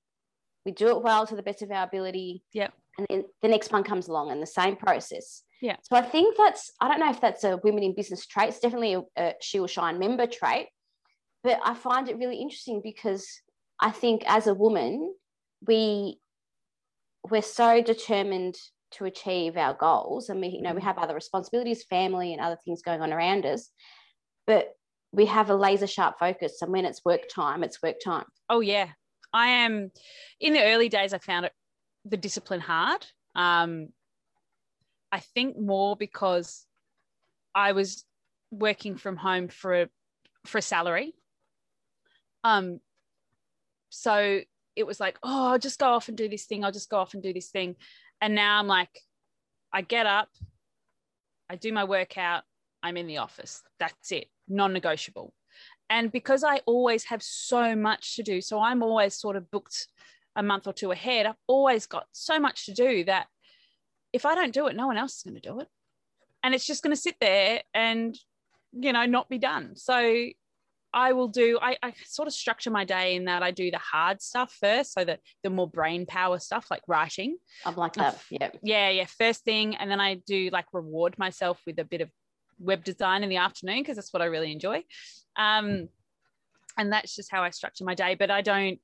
we 0.65 0.73
do 0.73 0.88
it 0.88 1.03
well 1.03 1.27
to 1.27 1.37
the 1.37 1.43
best 1.43 1.62
of 1.62 1.71
our 1.71 1.85
ability. 1.85 2.45
Yeah. 2.53 2.69
And 2.99 3.07
then 3.11 3.25
the 3.43 3.49
next 3.49 3.73
one 3.73 3.83
comes 3.83 4.09
along 4.09 4.31
and 4.31 4.41
the 4.41 4.47
same 4.47 4.77
process. 4.77 5.43
Yeah. 5.61 5.77
So 5.83 5.97
i 5.97 6.03
think 6.03 6.37
that's 6.37 6.73
i 6.81 6.88
don't 6.88 6.99
know 6.99 7.11
if 7.11 7.21
that's 7.21 7.45
a 7.45 7.57
women 7.62 7.85
in 7.85 7.95
business 7.95 8.27
trait 8.27 8.49
it's 8.49 8.59
definitely 8.59 8.95
a, 8.95 9.03
a 9.17 9.35
She 9.41 9.61
Will 9.61 9.69
Shine 9.69 10.01
member 10.01 10.27
trait 10.27 10.67
but 11.45 11.61
i 11.65 11.73
find 11.73 12.09
it 12.09 12.19
really 12.19 12.38
interesting 12.41 12.81
because 12.83 13.25
i 13.79 13.93
think 13.93 14.25
as 14.27 14.49
a 14.49 14.55
woman 14.55 15.15
we 15.69 16.19
we're 17.31 17.43
so 17.43 17.81
determined 17.81 18.57
to 18.95 19.05
achieve 19.05 19.57
our 19.57 19.75
goals 19.75 20.31
and 20.31 20.41
we 20.41 20.49
you 20.49 20.62
know 20.62 20.75
we 20.75 20.81
mm. 20.81 20.85
have 20.85 20.99
other 20.99 21.15
responsibilities 21.15 21.85
family 21.85 22.33
and 22.33 22.43
other 22.43 22.59
things 22.65 22.83
going 22.83 23.01
on 23.01 23.12
around 23.12 23.47
us 23.47 23.71
but 24.49 24.75
we 25.12 25.27
have 25.27 25.51
a 25.51 25.55
laser 25.55 25.87
sharp 25.87 26.18
focus 26.18 26.62
and 26.62 26.72
when 26.72 26.85
it's 26.85 27.05
work 27.05 27.29
time 27.29 27.62
it's 27.62 27.83
work 27.83 27.96
time 28.03 28.25
oh 28.48 28.61
yeah 28.61 28.88
i 29.33 29.48
am 29.48 29.90
in 30.40 30.53
the 30.53 30.62
early 30.62 30.88
days 30.88 31.12
i 31.12 31.18
found 31.18 31.46
it 31.46 31.53
the 32.05 32.16
discipline 32.16 32.61
hard 32.61 33.07
um 33.35 33.88
i 35.11 35.20
think 35.20 35.59
more 35.59 35.96
because 35.96 36.66
i 37.55 37.72
was 37.72 38.05
working 38.51 38.96
from 38.96 39.16
home 39.16 39.48
for 39.48 39.83
a 39.83 39.88
for 40.46 40.59
a 40.59 40.62
salary 40.62 41.14
um 42.44 42.81
so 43.90 44.40
it 44.75 44.87
was 44.87 45.01
like, 45.01 45.18
oh, 45.22 45.53
I'll 45.53 45.59
just 45.59 45.79
go 45.79 45.87
off 45.87 46.09
and 46.09 46.16
do 46.16 46.29
this 46.29 46.46
thing. 46.46 46.64
I'll 46.64 46.72
just 46.72 46.88
go 46.88 46.96
off 46.96 47.14
and 47.14 47.22
do 47.22 47.33
this 47.33 47.48
thing. 47.48 47.77
And 48.20 48.35
now 48.35 48.59
I'm 48.59 48.66
like, 48.66 49.01
I 49.72 49.83
get 49.83 50.07
up, 50.07 50.29
I 51.51 51.57
do 51.57 51.72
my 51.72 51.85
workout, 51.85 52.44
I'm 52.83 52.97
in 52.97 53.07
the 53.07 53.18
office. 53.18 53.62
That's 53.79 54.12
it, 54.12 54.27
non 54.49 54.73
negotiable. 54.73 55.33
And 55.90 56.11
because 56.11 56.42
I 56.42 56.61
always 56.66 57.05
have 57.05 57.23
so 57.23 57.77
much 57.77 58.16
to 58.16 58.23
do, 58.23 58.40
so 58.40 58.61
I'm 58.61 58.83
always 58.83 59.14
sort 59.14 59.37
of 59.37 59.51
booked 59.51 59.88
a 60.35 60.42
month 60.42 60.66
or 60.66 60.73
two 60.73 60.90
ahead, 60.90 61.27
I've 61.27 61.35
always 61.47 61.87
got 61.87 62.07
so 62.12 62.40
much 62.40 62.66
to 62.66 62.73
do 62.73 63.05
that 63.05 63.27
if 64.12 64.27
I 64.27 64.35
don't 64.35 64.55
do 64.55 64.66
it, 64.66 64.77
no 64.77 64.87
one 64.87 64.97
else 64.97 65.16
is 65.16 65.23
going 65.23 65.40
to 65.40 65.40
do 65.40 65.61
it. 65.61 65.68
And 66.42 66.55
it's 66.55 66.66
just 66.66 66.83
going 66.83 66.95
to 66.95 67.01
sit 67.01 67.16
there 67.21 67.62
and, 67.73 68.18
you 68.73 68.92
know, 68.92 69.07
not 69.07 69.29
be 69.29 69.38
done. 69.38 69.77
So 69.77 70.27
I 70.95 71.12
will 71.12 71.29
do, 71.29 71.59
I, 71.62 71.77
I 71.83 71.95
sort 72.05 72.29
of 72.29 72.35
structure 72.35 72.71
my 72.71 72.85
day 72.85 73.14
in 73.14 73.27
that 73.27 73.42
I 73.42 73.51
do 73.51 73.71
the 73.71 73.79
hard 73.79 74.21
stuff 74.21 74.55
first. 74.61 74.92
So 74.92 75.05
that 75.05 75.21
the 75.42 75.51
more 75.51 75.68
brain 75.68 76.05
power 76.05 76.38
stuff 76.38 76.66
like 76.71 76.83
writing. 76.87 77.37
I'm 77.64 77.77
like 77.77 77.95
that. 77.95 78.18
Yeah. 78.31 78.51
Yeah. 78.62 78.90
Yeah. 78.90 79.07
First 79.07 79.45
thing. 79.45 79.77
And 79.77 79.90
then 79.90 80.01
I 80.01 80.16
do 80.27 80.51
like 80.53 80.66
reward 80.73 81.18
myself 81.18 81.61
with 81.66 81.79
a 81.79 81.85
bit 81.85 82.01
of 82.01 82.11
web 82.62 82.85
design 82.85 83.22
in 83.22 83.29
the 83.29 83.37
afternoon 83.37 83.81
because 83.81 83.96
that's 83.96 84.12
what 84.12 84.22
I 84.22 84.27
really 84.27 84.53
enjoy. 84.53 84.85
Um, 85.37 85.88
and 86.79 86.92
that's 86.92 87.14
just 87.14 87.31
how 87.31 87.42
I 87.42 87.51
structure 87.51 87.85
my 87.85 87.94
day. 87.94 88.14
But 88.14 88.31
I 88.31 88.40
don't, 88.40 88.79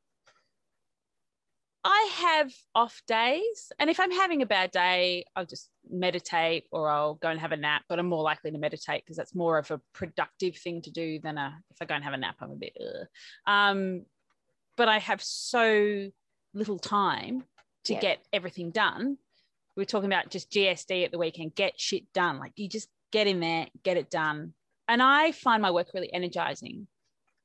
I 1.85 2.11
have 2.17 2.53
off 2.75 3.01
days. 3.07 3.73
And 3.79 3.89
if 3.89 4.01
I'm 4.01 4.11
having 4.11 4.43
a 4.43 4.47
bad 4.47 4.71
day, 4.73 5.25
I'll 5.35 5.47
just 5.47 5.71
meditate 5.89 6.65
or 6.71 6.91
I'll 6.91 7.15
go 7.15 7.29
and 7.29 7.41
have 7.41 7.53
a 7.53 7.57
nap. 7.57 7.83
But 7.89 7.99
I'm 7.99 8.09
more 8.09 8.23
likely 8.23 8.51
to 8.51 8.59
meditate 8.59 9.05
because 9.05 9.17
that's 9.17 9.35
more 9.35 9.59
of 9.59 9.71
a 9.71 9.81
productive 9.95 10.57
thing 10.57 10.83
to 10.83 10.91
do 10.91 11.19
than 11.21 11.39
a, 11.39 11.57
if 11.71 11.77
I 11.81 11.87
go 11.87 11.95
and 11.95 12.05
have 12.05 12.13
a 12.13 12.19
nap, 12.19 12.37
I'm 12.41 12.51
a 12.51 12.57
bit, 12.57 12.77
um, 13.47 14.05
but 14.77 14.89
I 14.89 14.99
have 14.99 15.23
so 15.23 16.11
little 16.55 16.79
time 16.79 17.45
to 17.85 17.95
yeah. 17.95 18.01
get 18.01 18.19
everything 18.33 18.71
done. 18.71 19.17
We 19.77 19.83
are 19.83 19.87
talking 19.87 20.11
about 20.11 20.31
just 20.31 20.51
GSD 20.51 21.05
at 21.05 21.13
the 21.13 21.19
weekend, 21.19 21.55
get 21.55 21.81
shit 21.81 22.13
done. 22.13 22.39
Like 22.39 22.53
you 22.57 22.69
just 22.69 22.89
get 23.13 23.27
in 23.27 23.41
there, 23.41 23.67
get 23.83 23.97
it 23.97 24.11
done. 24.11 24.55
And 24.87 25.03
I 25.03 25.33
find 25.33 25.61
my 25.61 25.71
work 25.71 25.89
really 25.95 26.13
energizing 26.13 26.87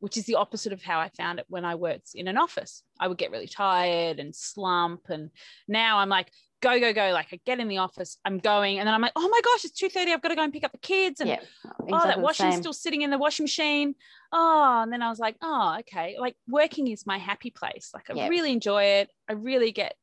which 0.03 0.17
is 0.17 0.25
the 0.25 0.35
opposite 0.35 0.73
of 0.73 0.83
how 0.83 0.99
I 0.99 1.07
found 1.07 1.39
it 1.39 1.45
when 1.47 1.63
I 1.63 1.75
worked 1.75 2.09
in 2.13 2.27
an 2.27 2.37
office. 2.37 2.83
I 2.99 3.07
would 3.07 3.17
get 3.17 3.31
really 3.31 3.47
tired 3.47 4.19
and 4.19 4.35
slump. 4.35 5.03
And 5.07 5.29
now 5.65 5.99
I'm 5.99 6.09
like, 6.09 6.29
go, 6.61 6.77
go, 6.77 6.91
go. 6.91 7.11
Like 7.13 7.27
I 7.31 7.39
get 7.45 7.61
in 7.61 7.69
the 7.69 7.77
office, 7.77 8.17
I'm 8.25 8.39
going, 8.39 8.79
and 8.79 8.85
then 8.85 8.93
I'm 8.93 8.99
like, 8.99 9.13
oh 9.15 9.29
my 9.29 9.39
gosh, 9.41 9.63
it's 9.63 9.81
2:30. 9.81 10.11
I've 10.11 10.21
got 10.21 10.27
to 10.27 10.35
go 10.35 10.43
and 10.43 10.51
pick 10.51 10.65
up 10.65 10.73
the 10.73 10.77
kids. 10.79 11.21
And 11.21 11.29
Yeah, 11.29 11.35
exactly 11.35 11.93
oh, 11.93 12.03
that 12.03 12.19
washing's 12.19 12.57
still 12.57 12.73
sitting 12.73 13.03
in 13.03 13.11
the 13.11 13.17
washing 13.17 13.45
machine. 13.45 13.95
Oh, 14.33 14.81
and 14.83 14.91
then 14.91 15.01
I 15.01 15.07
was 15.07 15.19
like, 15.19 15.37
oh, 15.41 15.77
okay. 15.79 16.17
Like 16.19 16.35
working 16.49 16.89
is 16.89 17.07
my 17.07 17.17
happy 17.17 17.49
place. 17.49 17.91
Like 17.93 18.09
I 18.09 18.13
Yeah. 18.13 18.27
really 18.27 18.51
enjoy 18.51 18.83
it. 18.83 19.09
I 19.29 19.33
really 19.33 19.71
get 19.71 19.95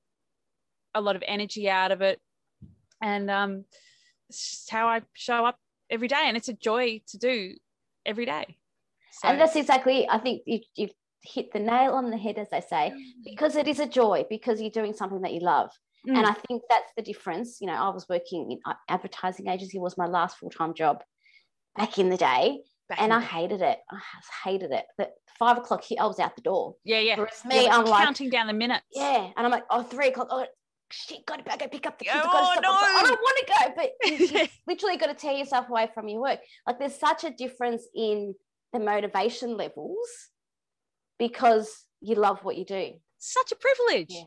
a 0.95 1.03
lot 1.03 1.15
of 1.15 1.23
energy 1.27 1.69
out 1.69 1.93
of 1.93 2.01
it. 2.01 2.19
And 3.03 3.31
um, 3.31 3.67
it's 4.31 4.51
just 4.51 4.71
how 4.71 4.87
I 4.87 5.03
show 5.15 5.45
up 5.45 5.59
every 5.91 6.09
day. 6.09 6.23
And 6.25 6.37
it's 6.37 6.49
a 6.49 6.55
joy 6.55 7.03
to 7.09 7.19
do 7.19 7.55
every 8.07 8.25
day. 8.27 8.57
So, 9.13 9.29
and 9.29 9.41
that's 9.41 9.57
exactly 9.57 10.09
i 10.09 10.19
think 10.19 10.43
you, 10.47 10.61
you've 10.77 10.93
hit 11.23 11.53
the 11.53 11.59
nail 11.59 11.93
on 11.95 12.11
the 12.11 12.17
head 12.17 12.39
as 12.39 12.49
they 12.51 12.61
say 12.61 12.93
because 13.25 13.57
it 13.57 13.67
is 13.67 13.81
a 13.81 13.87
joy 13.87 14.25
because 14.31 14.61
you're 14.61 14.71
doing 14.71 14.93
something 14.95 15.21
that 15.23 15.35
you 15.35 15.41
love 15.41 15.71
Mm. 16.09 16.17
and 16.17 16.27
i 16.27 16.33
think 16.33 16.63
that's 16.71 16.91
the 16.97 17.03
difference 17.03 17.59
you 17.61 17.67
know 17.67 17.75
i 17.75 17.91
was 17.91 18.07
working 18.09 18.53
in 18.53 18.59
advertising 18.89 19.49
agency 19.49 19.79
was 19.79 19.99
my 19.99 20.07
last 20.07 20.39
full-time 20.39 20.73
job 20.73 21.03
back 21.77 21.99
in 21.99 22.09
the 22.09 22.17
day 22.17 22.61
back 22.89 23.03
and 23.03 23.13
i 23.13 23.21
hated 23.21 23.61
it 23.61 23.79
i 23.91 23.99
hated 24.43 24.71
it 24.71 24.87
but 24.97 25.13
five 25.39 25.59
o'clock 25.59 25.85
i 26.01 26.07
was 26.07 26.19
out 26.19 26.35
the 26.37 26.41
door 26.41 26.75
yeah, 26.85 27.01
yeah. 27.01 27.17
whereas 27.19 27.45
me 27.45 27.69
i'm 27.69 27.85
like 27.85 28.03
counting 28.03 28.31
down 28.31 28.47
the 28.47 28.55
minutes. 28.55 28.87
yeah 28.95 29.29
and 29.37 29.45
i'm 29.47 29.51
like 29.51 29.65
oh 29.69 29.83
three 29.83 30.09
o'clock 30.09 30.29
oh 30.31 30.47
shit 30.93 31.25
gotta 31.27 31.43
go 31.45 31.69
pick 31.69 31.87
up 31.87 31.99
the 31.99 32.05
kids 32.05 32.17
Oh, 32.23 32.33
gotta 32.33 32.61
no. 32.61 32.71
i 32.73 33.03
don't 33.05 33.21
want 33.21 33.39
to 33.39 33.53
go 33.53 33.73
but 33.77 33.91
you, 34.43 34.49
literally 34.67 34.97
got 34.97 35.07
to 35.07 35.15
tear 35.15 35.35
yourself 35.35 35.69
away 35.69 35.89
from 35.95 36.09
your 36.09 36.21
work. 36.21 36.41
Like 36.67 36.79
there's 36.79 36.95
such 36.95 37.25
a 37.25 37.31
difference 37.31 37.87
in 37.95 38.35
the 38.73 38.81
motivation 38.81 39.57
levels 39.57 40.09
because 41.19 41.85
you 42.01 42.15
love 42.15 42.41
what 42.45 42.57
you 42.57 42.65
do. 42.65 42.93
Such 43.19 43.53
a 43.53 43.57
privilege. 43.57 44.07
Yes. 44.11 44.27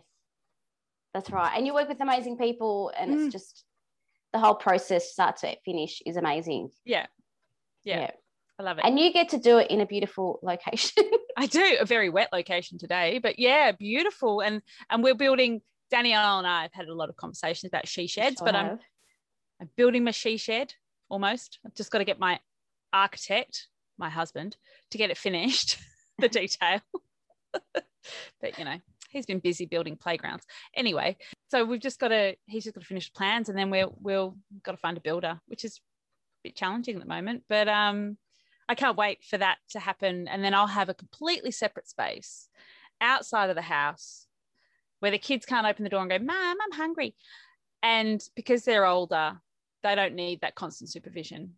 That's 1.13 1.30
right. 1.30 1.54
And 1.56 1.65
you 1.67 1.73
work 1.73 1.89
with 1.89 2.02
amazing 2.02 2.38
people 2.38 2.91
and 2.97 3.12
Mm. 3.12 3.26
it's 3.26 3.34
just 3.34 3.63
the 4.32 4.39
whole 4.39 4.56
process 4.56 5.12
start 5.12 5.38
to 5.38 5.56
finish 5.65 6.02
is 6.06 6.17
amazing. 6.17 6.69
Yeah. 6.86 7.06
Yeah. 7.84 8.12
I 8.60 8.63
love 8.63 8.78
it. 8.78 8.86
And 8.86 8.99
you 8.99 9.12
get 9.13 9.30
to 9.30 9.38
do 9.38 9.58
it 9.58 9.69
in 9.71 9.82
a 9.82 9.86
beautiful 9.86 10.39
location. 10.43 11.04
I 11.38 11.47
do 11.47 11.78
a 11.80 11.86
very 11.86 12.10
wet 12.10 12.30
location 12.32 12.78
today, 12.78 13.19
but 13.19 13.39
yeah, 13.39 13.71
beautiful. 13.71 14.41
And 14.41 14.62
and 14.89 15.04
we're 15.04 15.15
building. 15.15 15.62
Danielle 15.93 16.39
and 16.39 16.47
I 16.47 16.63
have 16.63 16.73
had 16.73 16.88
a 16.88 16.93
lot 16.93 17.10
of 17.10 17.17
conversations 17.17 17.69
about 17.69 17.88
she 17.88 18.08
sheds, 18.08 18.39
Sure 18.39 18.45
but 18.45 18.56
I'm. 18.56 18.79
I'm 19.62 19.69
building 19.77 20.03
my 20.03 20.12
she 20.12 20.38
shed 20.38 20.73
almost. 21.08 21.60
I've 21.63 21.75
just 21.75 21.91
got 21.91 21.99
to 21.99 22.03
get 22.03 22.19
my 22.19 22.39
architect, 22.91 23.67
my 23.97 24.10
husband, 24.10 24.58
to 24.89 24.97
get 24.97 25.12
it 25.12 25.17
finished, 25.17 25.77
the 26.17 26.27
detail. 26.27 26.82
but 28.41 28.58
you 28.58 28.65
know, 28.65 28.79
he's 29.12 29.27
been 29.27 29.38
busy 29.38 29.67
building 29.67 29.95
playgrounds. 29.95 30.45
Anyway, 30.75 31.15
so 31.49 31.63
we've 31.63 31.79
just 31.79 31.99
got 31.99 32.08
to 32.08 32.36
he's 32.47 32.63
just 32.63 32.73
got 32.73 32.82
to 32.82 32.88
finish 32.88 33.12
the 33.12 33.17
plans 33.17 33.47
and 33.47 33.58
then 33.58 33.69
we'll 33.69 33.95
we'll 34.01 34.36
got 34.63 34.71
to 34.71 34.77
find 34.77 34.97
a 34.97 35.01
builder, 35.01 35.39
which 35.45 35.63
is 35.63 35.77
a 35.77 36.49
bit 36.49 36.56
challenging 36.56 36.95
at 36.95 37.01
the 37.01 37.08
moment. 37.08 37.43
But 37.47 37.69
um 37.69 38.17
I 38.67 38.73
can't 38.73 38.97
wait 38.97 39.23
for 39.23 39.38
that 39.38 39.60
to 39.69 39.79
happen. 39.79 40.27
And 40.27 40.43
then 40.43 40.56
I'll 40.56 40.67
have 40.67 40.89
a 40.89 40.95
completely 40.95 41.51
separate 41.51 41.88
space 41.88 42.49
outside 42.99 43.51
of 43.51 43.56
the 43.56 43.62
house 43.62 44.25
where 45.03 45.11
the 45.11 45.17
kids 45.17 45.45
can't 45.45 45.67
open 45.67 45.83
the 45.83 45.89
door 45.89 45.99
and 45.99 46.09
go, 46.09 46.17
Mom, 46.17 46.57
I'm 46.63 46.71
hungry. 46.71 47.13
And 47.81 48.23
because 48.37 48.63
they're 48.63 48.85
older, 48.85 49.33
they 49.83 49.95
don't 49.95 50.15
need 50.15 50.39
that 50.39 50.55
constant 50.55 50.89
supervision, 50.89 51.55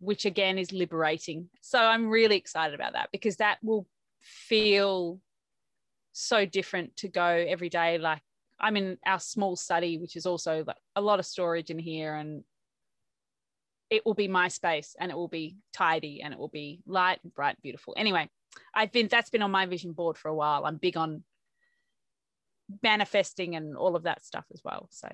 which 0.00 0.24
again 0.24 0.58
is 0.58 0.72
liberating. 0.72 1.48
So 1.60 1.78
I'm 1.78 2.08
really 2.08 2.36
excited 2.36 2.74
about 2.74 2.94
that 2.94 3.10
because 3.12 3.36
that 3.36 3.58
will 3.62 3.86
feel 4.20 5.20
so 6.10 6.44
different 6.44 6.96
to 6.96 7.08
go 7.08 7.24
every 7.24 7.68
day. 7.68 7.98
Like 7.98 8.20
I'm 8.58 8.76
in 8.76 8.98
our 9.06 9.20
small 9.20 9.54
study, 9.54 9.98
which 9.98 10.16
is 10.16 10.26
also 10.26 10.64
like 10.66 10.76
a 10.96 11.00
lot 11.00 11.20
of 11.20 11.24
storage 11.24 11.70
in 11.70 11.78
here 11.78 12.16
and 12.16 12.42
it 13.90 14.04
will 14.04 14.14
be 14.14 14.26
my 14.26 14.48
space 14.48 14.96
and 14.98 15.12
it 15.12 15.16
will 15.16 15.28
be 15.28 15.56
tidy 15.72 16.20
and 16.20 16.34
it 16.34 16.38
will 16.40 16.48
be 16.48 16.80
light 16.84 17.20
and 17.22 17.32
bright 17.32 17.50
and 17.54 17.62
beautiful. 17.62 17.94
Anyway, 17.96 18.28
I've 18.74 18.90
been 18.90 19.06
that's 19.06 19.30
been 19.30 19.42
on 19.42 19.52
my 19.52 19.66
vision 19.66 19.92
board 19.92 20.18
for 20.18 20.30
a 20.30 20.34
while. 20.34 20.64
I'm 20.64 20.78
big 20.78 20.96
on 20.96 21.22
manifesting 22.82 23.54
and 23.56 23.76
all 23.76 23.96
of 23.96 24.04
that 24.04 24.24
stuff 24.24 24.44
as 24.52 24.60
well. 24.64 24.88
So 24.90 25.08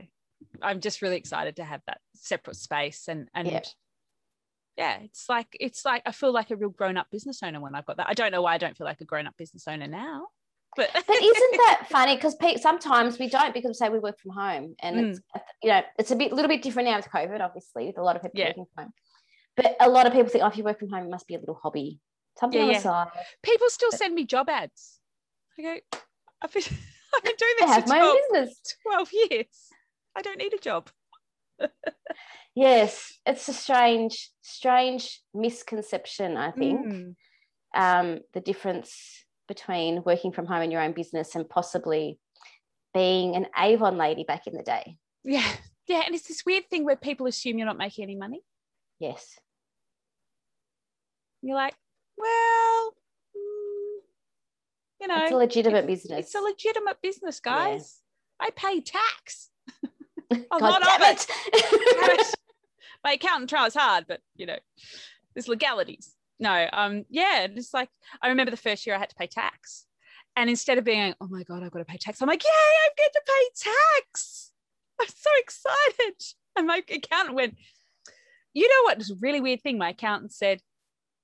I'm 0.61 0.81
just 0.81 1.03
really 1.03 1.17
excited 1.17 1.57
to 1.57 1.65
have 1.65 1.83
that 1.87 2.01
separate 2.15 2.57
space 2.57 3.09
and 3.09 3.29
and 3.35 3.49
Yep. 3.49 3.67
yeah, 4.79 4.99
it's 5.01 5.29
like 5.29 5.49
it's 5.61 5.85
like 5.85 6.03
I 6.07 6.13
feel 6.13 6.33
like 6.33 6.51
a 6.51 6.57
real 6.57 6.71
grown-up 6.71 7.09
business 7.11 7.43
owner 7.43 7.61
when 7.61 7.75
I've 7.75 7.87
got 7.87 7.99
that. 7.99 8.09
I 8.09 8.15
don't 8.15 8.33
know 8.33 8.43
why 8.43 8.55
I 8.55 8.59
don't 8.59 8.77
feel 8.77 8.87
like 8.87 9.01
a 9.01 9.05
grown-up 9.05 9.37
business 9.37 9.69
owner 9.69 9.87
now. 9.87 10.29
But, 10.75 10.89
But 11.07 11.17
isn't 11.23 11.53
that 11.59 11.87
funny? 11.91 12.17
Because 12.17 12.37
sometimes 12.63 13.19
we 13.19 13.29
don't 13.29 13.53
because 13.53 13.79
say 13.79 13.91
we 13.91 13.99
work 13.99 14.19
from 14.19 14.33
home, 14.33 14.75
and 14.81 14.97
Mm. 14.97 15.11
it's 15.11 15.21
you 15.63 15.69
know 15.69 15.83
it's 15.99 16.11
a 16.11 16.17
bit 16.17 16.33
little 16.33 16.49
bit 16.49 16.63
different 16.63 16.89
now 16.89 16.97
with 16.97 17.09
COVID, 17.11 17.41
obviously, 17.41 17.87
with 17.87 17.99
a 17.99 18.03
lot 18.03 18.17
of 18.17 18.23
people 18.23 18.41
Yeah. 18.41 18.49
working 18.49 18.67
from 18.75 18.85
home. 18.85 18.93
But 19.55 19.77
a 19.81 19.91
lot 19.91 20.07
of 20.07 20.15
people 20.15 20.31
think, 20.31 20.43
oh, 20.43 20.47
if 20.49 20.57
you 20.57 20.65
work 20.65 20.79
from 20.79 20.89
home, 20.89 21.05
it 21.05 21.11
must 21.11 21.27
be 21.27 21.35
a 21.35 21.39
little 21.39 21.61
hobby, 21.63 22.01
something 22.39 22.59
Yeah, 22.59 22.67
on 22.67 22.73
yeah. 22.73 22.79
side. 22.81 23.09
people 23.43 23.69
still 23.69 23.93
send 23.93 24.15
me 24.15 24.25
job 24.25 24.49
ads. 24.49 24.99
I 25.59 25.63
go, 25.63 25.77
I've 27.17 27.23
been, 27.25 27.35
doing 27.39 27.53
I 27.61 27.67
this 27.67 27.75
have 27.75 27.83
for 27.85 27.89
my 27.91 27.99
12, 27.99 28.11
own 28.11 28.41
business. 28.41 28.61
12 28.83 29.09
years. 29.31 29.47
I 30.17 30.23
don't 30.23 30.39
need 30.39 30.55
a 30.55 30.59
job. 30.59 30.89
Yes, 32.55 33.19
it's 33.25 33.49
a 33.49 33.53
strange, 33.55 34.31
strange 34.43 35.21
misconception. 35.33 36.37
I 36.37 36.51
think 36.51 36.87
Mm. 36.87 37.15
um, 37.75 38.21
the 38.35 38.41
difference 38.41 39.25
between 39.49 40.03
working 40.05 40.33
from 40.33 40.47
home 40.47 40.63
in 40.63 40.71
your 40.71 40.83
own 40.83 40.93
business 40.93 41.35
and 41.35 41.49
possibly 41.49 42.19
being 42.93 43.37
an 43.37 43.47
Avon 43.59 43.97
lady 43.97 44.25
back 44.25 44.47
in 44.47 44.55
the 44.55 44.63
day. 44.63 44.97
Yeah. 45.25 45.51
Yeah. 45.89 46.03
And 46.05 46.15
it's 46.15 46.29
this 46.29 46.45
weird 46.45 46.69
thing 46.69 46.85
where 46.85 46.97
people 46.97 47.27
assume 47.27 47.57
you're 47.59 47.67
not 47.67 47.79
making 47.79 48.03
any 48.05 48.17
money. 48.17 48.43
Yes, 49.01 49.39
You're 51.43 51.57
like, 51.57 51.75
well, 52.17 52.93
you 55.03 55.09
know, 55.09 55.23
it's 55.23 55.33
a 55.33 55.37
legitimate 55.37 55.85
it's- 55.85 56.03
business. 56.03 56.27
It's 56.27 56.35
a 56.35 56.41
legitimate 56.41 57.03
business, 57.03 57.41
guys. 57.41 57.99
I 58.41 58.51
pay 58.51 58.81
tax. 58.81 59.51
a 60.31 60.37
God 60.37 60.63
lot 60.63 60.83
of 60.83 61.01
it. 61.01 61.27
it. 61.53 62.35
My 63.05 63.13
accountant 63.13 63.51
tries 63.51 63.75
hard, 63.75 64.05
but 64.07 64.21
you 64.37 64.47
know, 64.47 64.59
there's 65.35 65.49
legalities. 65.49 66.15
No, 66.39 66.69
um, 66.73 67.05
yeah, 67.11 67.47
just 67.49 67.75
like 67.75 67.89
I 68.23 68.29
remember 68.29 68.51
the 68.51 68.57
first 68.57 68.87
year 68.87 68.95
I 68.97 68.99
had 68.99 69.11
to 69.11 69.17
pay 69.17 69.27
tax. 69.27 69.87
And 70.35 70.49
instead 70.49 70.79
of 70.79 70.85
being, 70.85 71.15
oh 71.21 71.29
my 71.29 71.43
God, 71.43 71.63
I've 71.63 71.71
got 71.71 71.81
to 71.81 71.85
pay 71.85 71.99
tax, 71.99 72.23
I'm 72.23 72.29
like, 72.29 72.43
yay, 72.43 72.49
I 72.51 72.89
get 72.97 73.13
to 73.13 73.23
pay 73.27 73.71
tax. 73.71 74.51
I'm 75.01 75.09
so 75.09 75.31
excited. 75.39 76.15
And 76.57 76.67
my 76.67 76.83
accountant 76.91 77.35
went, 77.35 77.57
you 78.55 78.69
know 78.69 78.85
what? 78.85 78.99
This 78.99 79.13
really 79.21 79.41
weird 79.41 79.63
thing. 79.63 79.79
My 79.79 79.91
accountant 79.91 80.33
said, 80.33 80.61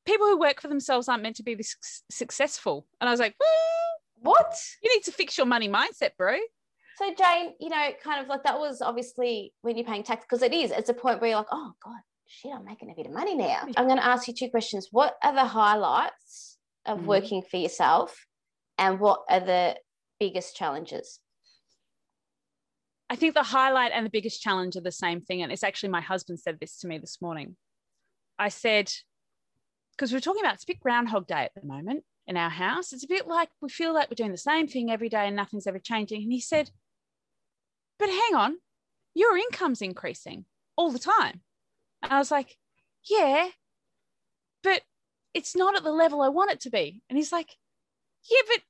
people 0.08 0.26
who 0.26 0.38
work 0.38 0.60
for 0.60 0.68
themselves 0.68 1.08
aren't 1.08 1.22
meant 1.22 1.36
to 1.36 1.42
be 1.42 1.54
this 1.54 1.76
successful. 2.10 2.86
And 3.00 3.08
I 3.08 3.12
was 3.12 3.20
like, 3.20 3.36
"Hmm, 3.40 4.28
what? 4.30 4.54
you 4.82 4.94
need 4.94 5.04
to 5.04 5.12
fix 5.12 5.36
your 5.36 5.46
money 5.46 5.68
mindset, 5.68 6.16
bro. 6.16 6.38
So 6.96 7.14
Jane, 7.14 7.54
you 7.60 7.68
know, 7.68 7.90
kind 8.02 8.20
of 8.20 8.26
like 8.28 8.42
that 8.44 8.58
was 8.58 8.80
obviously 8.82 9.52
when 9.60 9.76
you're 9.76 9.86
paying 9.86 10.02
tax 10.02 10.24
because 10.24 10.42
it 10.42 10.52
is. 10.52 10.70
It's 10.72 10.88
a 10.88 10.94
point 10.94 11.20
where 11.20 11.30
you're 11.30 11.38
like, 11.38 11.52
oh 11.52 11.72
God, 11.84 12.00
shit, 12.26 12.52
I'm 12.52 12.64
making 12.64 12.90
a 12.90 12.94
bit 12.94 13.06
of 13.06 13.12
money 13.12 13.36
now. 13.36 13.66
I'm 13.76 13.86
going 13.86 13.98
to 13.98 14.04
ask 14.04 14.26
you 14.26 14.34
two 14.34 14.48
questions. 14.50 14.88
What 14.90 15.14
are 15.22 15.34
the 15.34 15.44
highlights 15.44 16.58
of 16.86 17.00
Mhm. 17.00 17.04
working 17.04 17.42
for 17.42 17.58
yourself, 17.58 18.26
and 18.78 18.98
what 18.98 19.20
are 19.28 19.40
the 19.40 19.76
biggest 20.18 20.56
challenges? 20.56 21.20
I 23.10 23.16
think 23.16 23.34
the 23.34 23.42
highlight 23.42 23.92
and 23.92 24.04
the 24.04 24.10
biggest 24.10 24.42
challenge 24.42 24.74
are 24.76 24.80
the 24.82 24.90
same 24.92 25.20
thing. 25.20 25.42
And 25.42 25.52
it's 25.52 25.62
actually 25.64 25.90
my 25.90 26.00
husband 26.00 26.40
said 26.40 26.58
this 26.60 26.78
to 26.80 26.88
me 26.88 26.98
this 26.98 27.22
morning. 27.22 27.56
I 28.38 28.48
said, 28.48 28.92
because 29.98 30.12
we're 30.12 30.20
talking 30.20 30.42
about 30.42 30.54
it's 30.54 30.62
a 30.62 30.68
bit 30.68 30.80
Groundhog 30.80 31.26
Day 31.26 31.42
at 31.44 31.52
the 31.60 31.66
moment 31.66 32.04
in 32.26 32.36
our 32.36 32.50
house. 32.50 32.92
It's 32.92 33.04
a 33.04 33.08
bit 33.08 33.26
like 33.26 33.48
we 33.60 33.68
feel 33.68 33.92
like 33.92 34.08
we're 34.08 34.14
doing 34.14 34.30
the 34.30 34.38
same 34.38 34.68
thing 34.68 34.90
every 34.90 35.08
day 35.08 35.26
and 35.26 35.34
nothing's 35.34 35.66
ever 35.66 35.80
changing. 35.80 36.22
And 36.22 36.32
he 36.32 36.40
said, 36.40 36.70
but 37.98 38.08
hang 38.08 38.34
on, 38.34 38.56
your 39.14 39.36
income's 39.36 39.82
increasing 39.82 40.44
all 40.76 40.92
the 40.92 41.00
time. 41.00 41.40
And 42.02 42.12
I 42.12 42.18
was 42.18 42.30
like, 42.30 42.56
yeah, 43.10 43.48
but 44.62 44.82
it's 45.34 45.56
not 45.56 45.76
at 45.76 45.82
the 45.82 45.90
level 45.90 46.22
I 46.22 46.28
want 46.28 46.52
it 46.52 46.60
to 46.60 46.70
be. 46.70 47.02
And 47.10 47.16
he's 47.16 47.32
like, 47.32 47.56
yeah, 48.30 48.42
but 48.46 48.62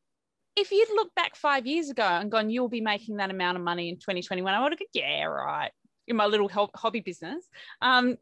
if 0.57 0.73
you'd 0.73 0.89
looked 0.91 1.15
back 1.15 1.37
five 1.37 1.67
years 1.67 1.91
ago 1.91 2.05
and 2.05 2.31
gone, 2.31 2.49
you'll 2.49 2.71
be 2.71 2.81
making 2.81 3.17
that 3.17 3.31
amount 3.31 3.59
of 3.59 3.65
money 3.65 3.91
in 3.91 3.97
2021, 3.97 4.55
I 4.55 4.63
would 4.63 4.73
have 4.73 4.79
gone, 4.79 4.87
yeah, 4.95 5.25
right. 5.25 5.73
In 6.07 6.17
my 6.17 6.25
little 6.25 6.51
hobby 6.75 7.01
business. 7.01 7.45
Um, 7.83 8.17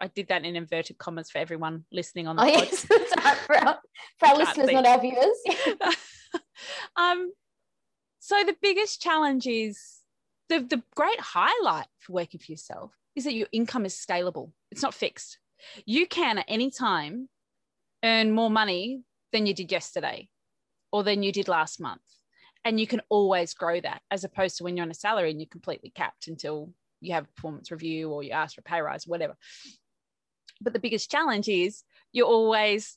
I 0.00 0.08
did 0.08 0.28
that 0.28 0.44
in 0.44 0.56
inverted 0.56 0.98
commas 0.98 1.30
for 1.30 1.38
everyone 1.38 1.84
listening 1.92 2.26
on 2.26 2.36
the 2.36 2.42
Oh 2.42 2.46
yes, 2.46 2.84
for 3.46 3.56
our, 3.56 3.78
for 4.18 4.28
our 4.28 4.36
listeners, 4.36 4.68
see. 4.68 4.74
not 4.74 4.86
our 4.86 5.00
viewers. 5.00 5.36
um, 6.96 7.32
so 8.20 8.42
the 8.44 8.56
biggest 8.60 9.00
challenge 9.00 9.46
is 9.46 9.98
the, 10.48 10.60
the 10.60 10.82
great 10.94 11.20
highlight 11.20 11.86
for 11.98 12.12
working 12.12 12.40
for 12.40 12.52
yourself 12.52 12.92
is 13.16 13.24
that 13.24 13.34
your 13.34 13.48
income 13.52 13.84
is 13.84 13.94
scalable. 13.94 14.52
It's 14.70 14.82
not 14.82 14.94
fixed. 14.94 15.38
You 15.84 16.06
can 16.06 16.38
at 16.38 16.44
any 16.48 16.70
time 16.70 17.28
earn 18.04 18.32
more 18.32 18.50
money 18.50 19.02
than 19.32 19.46
you 19.46 19.54
did 19.54 19.72
yesterday 19.72 20.28
or 20.92 21.02
than 21.02 21.22
you 21.22 21.32
did 21.32 21.48
last 21.48 21.80
month. 21.80 22.02
And 22.64 22.78
you 22.78 22.86
can 22.86 23.00
always 23.08 23.54
grow 23.54 23.80
that 23.80 24.02
as 24.10 24.24
opposed 24.24 24.58
to 24.58 24.64
when 24.64 24.76
you're 24.76 24.84
on 24.84 24.90
a 24.90 24.94
salary 24.94 25.30
and 25.30 25.40
you're 25.40 25.48
completely 25.48 25.90
capped 25.90 26.28
until 26.28 26.72
you 27.00 27.14
have 27.14 27.24
a 27.24 27.28
performance 27.28 27.70
review 27.70 28.10
or 28.10 28.22
you 28.22 28.32
ask 28.32 28.54
for 28.54 28.60
a 28.60 28.64
pay 28.64 28.80
rise, 28.80 29.06
whatever. 29.06 29.36
But 30.60 30.72
the 30.72 30.78
biggest 30.78 31.10
challenge 31.10 31.48
is 31.48 31.82
you're 32.12 32.26
always 32.26 32.96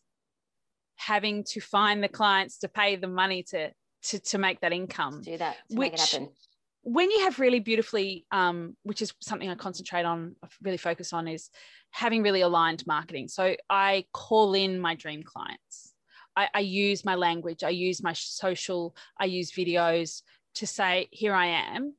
having 0.95 1.43
to 1.43 1.61
find 1.61 2.03
the 2.03 2.07
clients 2.07 2.59
to 2.59 2.67
pay 2.67 2.95
the 2.95 3.07
money 3.07 3.43
to 3.43 3.71
to, 4.03 4.19
to 4.19 4.37
make 4.39 4.61
that 4.61 4.73
income. 4.73 5.21
Do 5.21 5.37
that. 5.37 5.57
which 5.69 6.15
when 6.83 7.11
you 7.11 7.23
have 7.23 7.39
really 7.39 7.59
beautifully, 7.59 8.25
um, 8.31 8.75
which 8.83 9.01
is 9.01 9.13
something 9.21 9.49
I 9.49 9.55
concentrate 9.55 10.03
on, 10.03 10.35
really 10.61 10.77
focus 10.77 11.13
on, 11.13 11.27
is 11.27 11.49
having 11.91 12.23
really 12.23 12.41
aligned 12.41 12.85
marketing. 12.87 13.27
So 13.27 13.55
I 13.69 14.05
call 14.13 14.55
in 14.55 14.79
my 14.79 14.95
dream 14.95 15.21
clients. 15.23 15.93
I, 16.35 16.47
I 16.53 16.59
use 16.61 17.05
my 17.05 17.15
language, 17.15 17.63
I 17.63 17.69
use 17.69 18.01
my 18.01 18.13
social, 18.13 18.95
I 19.19 19.25
use 19.25 19.51
videos 19.51 20.23
to 20.55 20.65
say, 20.65 21.07
here 21.11 21.33
I 21.33 21.47
am. 21.47 21.93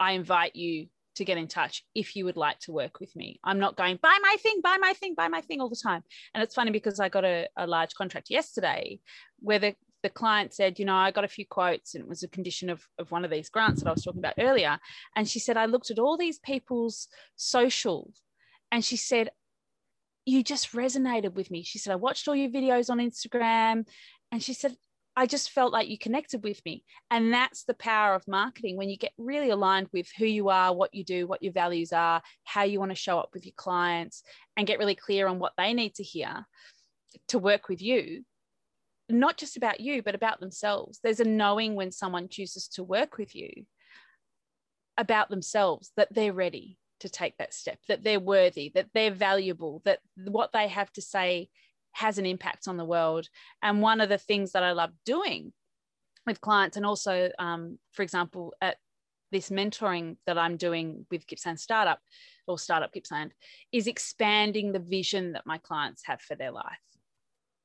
I 0.00 0.12
invite 0.12 0.54
you 0.56 0.88
to 1.18 1.24
get 1.24 1.38
in 1.38 1.46
touch 1.46 1.84
if 1.94 2.16
you 2.16 2.24
would 2.24 2.36
like 2.36 2.58
to 2.60 2.72
work 2.72 2.98
with 3.00 3.14
me. 3.14 3.38
I'm 3.44 3.58
not 3.58 3.76
going, 3.76 3.98
buy 4.02 4.18
my 4.22 4.36
thing, 4.40 4.60
buy 4.62 4.78
my 4.80 4.94
thing, 4.94 5.14
buy 5.14 5.28
my 5.28 5.40
thing 5.40 5.60
all 5.60 5.68
the 5.68 5.76
time. 5.76 6.02
And 6.34 6.42
it's 6.42 6.54
funny 6.54 6.70
because 6.70 6.98
I 6.98 7.08
got 7.08 7.24
a, 7.24 7.48
a 7.56 7.66
large 7.66 7.94
contract 7.94 8.30
yesterday 8.30 9.00
where 9.40 9.58
the, 9.58 9.74
the 10.02 10.10
client 10.10 10.54
said, 10.54 10.78
you 10.78 10.84
know, 10.84 10.94
I 10.94 11.10
got 11.10 11.24
a 11.24 11.28
few 11.28 11.44
quotes 11.46 11.94
and 11.94 12.02
it 12.02 12.08
was 12.08 12.22
a 12.22 12.28
condition 12.28 12.70
of, 12.70 12.86
of 12.98 13.10
one 13.10 13.24
of 13.24 13.30
these 13.30 13.48
grants 13.48 13.82
that 13.82 13.88
I 13.88 13.92
was 13.92 14.04
talking 14.04 14.20
about 14.20 14.34
earlier. 14.38 14.78
And 15.14 15.28
she 15.28 15.38
said, 15.38 15.56
I 15.56 15.66
looked 15.66 15.90
at 15.90 15.98
all 15.98 16.16
these 16.16 16.38
people's 16.38 17.08
social 17.36 18.10
and 18.72 18.84
she 18.84 18.96
said, 18.96 19.30
you 20.24 20.42
just 20.42 20.72
resonated 20.72 21.34
with 21.34 21.50
me. 21.50 21.62
She 21.62 21.78
said, 21.78 21.92
I 21.92 21.96
watched 21.96 22.28
all 22.28 22.36
your 22.36 22.50
videos 22.50 22.90
on 22.90 22.98
Instagram. 22.98 23.86
And 24.30 24.42
she 24.42 24.52
said, 24.52 24.76
I 25.18 25.26
just 25.26 25.50
felt 25.50 25.72
like 25.72 25.88
you 25.88 25.98
connected 25.98 26.44
with 26.44 26.64
me. 26.64 26.84
And 27.10 27.32
that's 27.32 27.64
the 27.64 27.74
power 27.74 28.14
of 28.14 28.28
marketing 28.28 28.76
when 28.76 28.88
you 28.88 28.96
get 28.96 29.10
really 29.18 29.50
aligned 29.50 29.88
with 29.92 30.06
who 30.16 30.26
you 30.26 30.48
are, 30.48 30.72
what 30.72 30.94
you 30.94 31.02
do, 31.02 31.26
what 31.26 31.42
your 31.42 31.52
values 31.52 31.92
are, 31.92 32.22
how 32.44 32.62
you 32.62 32.78
want 32.78 32.92
to 32.92 32.94
show 32.94 33.18
up 33.18 33.30
with 33.34 33.44
your 33.44 33.54
clients, 33.56 34.22
and 34.56 34.64
get 34.64 34.78
really 34.78 34.94
clear 34.94 35.26
on 35.26 35.40
what 35.40 35.54
they 35.58 35.74
need 35.74 35.96
to 35.96 36.04
hear 36.04 36.46
to 37.26 37.38
work 37.40 37.68
with 37.68 37.82
you. 37.82 38.24
Not 39.08 39.36
just 39.36 39.56
about 39.56 39.80
you, 39.80 40.04
but 40.04 40.14
about 40.14 40.38
themselves. 40.38 41.00
There's 41.02 41.18
a 41.18 41.24
knowing 41.24 41.74
when 41.74 41.90
someone 41.90 42.28
chooses 42.28 42.68
to 42.74 42.84
work 42.84 43.18
with 43.18 43.34
you 43.34 43.50
about 44.96 45.30
themselves 45.30 45.90
that 45.96 46.14
they're 46.14 46.32
ready 46.32 46.78
to 47.00 47.08
take 47.08 47.36
that 47.38 47.52
step, 47.52 47.80
that 47.88 48.04
they're 48.04 48.20
worthy, 48.20 48.70
that 48.76 48.90
they're 48.94 49.10
valuable, 49.10 49.82
that 49.84 49.98
what 50.14 50.52
they 50.52 50.68
have 50.68 50.92
to 50.92 51.02
say 51.02 51.48
has 51.98 52.18
an 52.18 52.26
impact 52.26 52.68
on 52.68 52.76
the 52.76 52.84
world. 52.84 53.28
And 53.60 53.82
one 53.82 54.00
of 54.00 54.08
the 54.08 54.18
things 54.18 54.52
that 54.52 54.62
I 54.62 54.72
love 54.72 54.92
doing 55.04 55.52
with 56.26 56.40
clients, 56.40 56.76
and 56.76 56.86
also, 56.86 57.30
um, 57.38 57.78
for 57.92 58.02
example, 58.02 58.54
at 58.60 58.76
this 59.32 59.50
mentoring 59.50 60.16
that 60.26 60.38
I'm 60.38 60.56
doing 60.56 61.06
with 61.10 61.26
Gippsland 61.26 61.58
Startup 61.58 61.98
or 62.46 62.58
Startup 62.58 62.92
Gippsland, 62.92 63.32
is 63.72 63.86
expanding 63.86 64.72
the 64.72 64.78
vision 64.78 65.32
that 65.32 65.46
my 65.46 65.58
clients 65.58 66.02
have 66.06 66.20
for 66.20 66.36
their 66.36 66.52
life. 66.52 66.86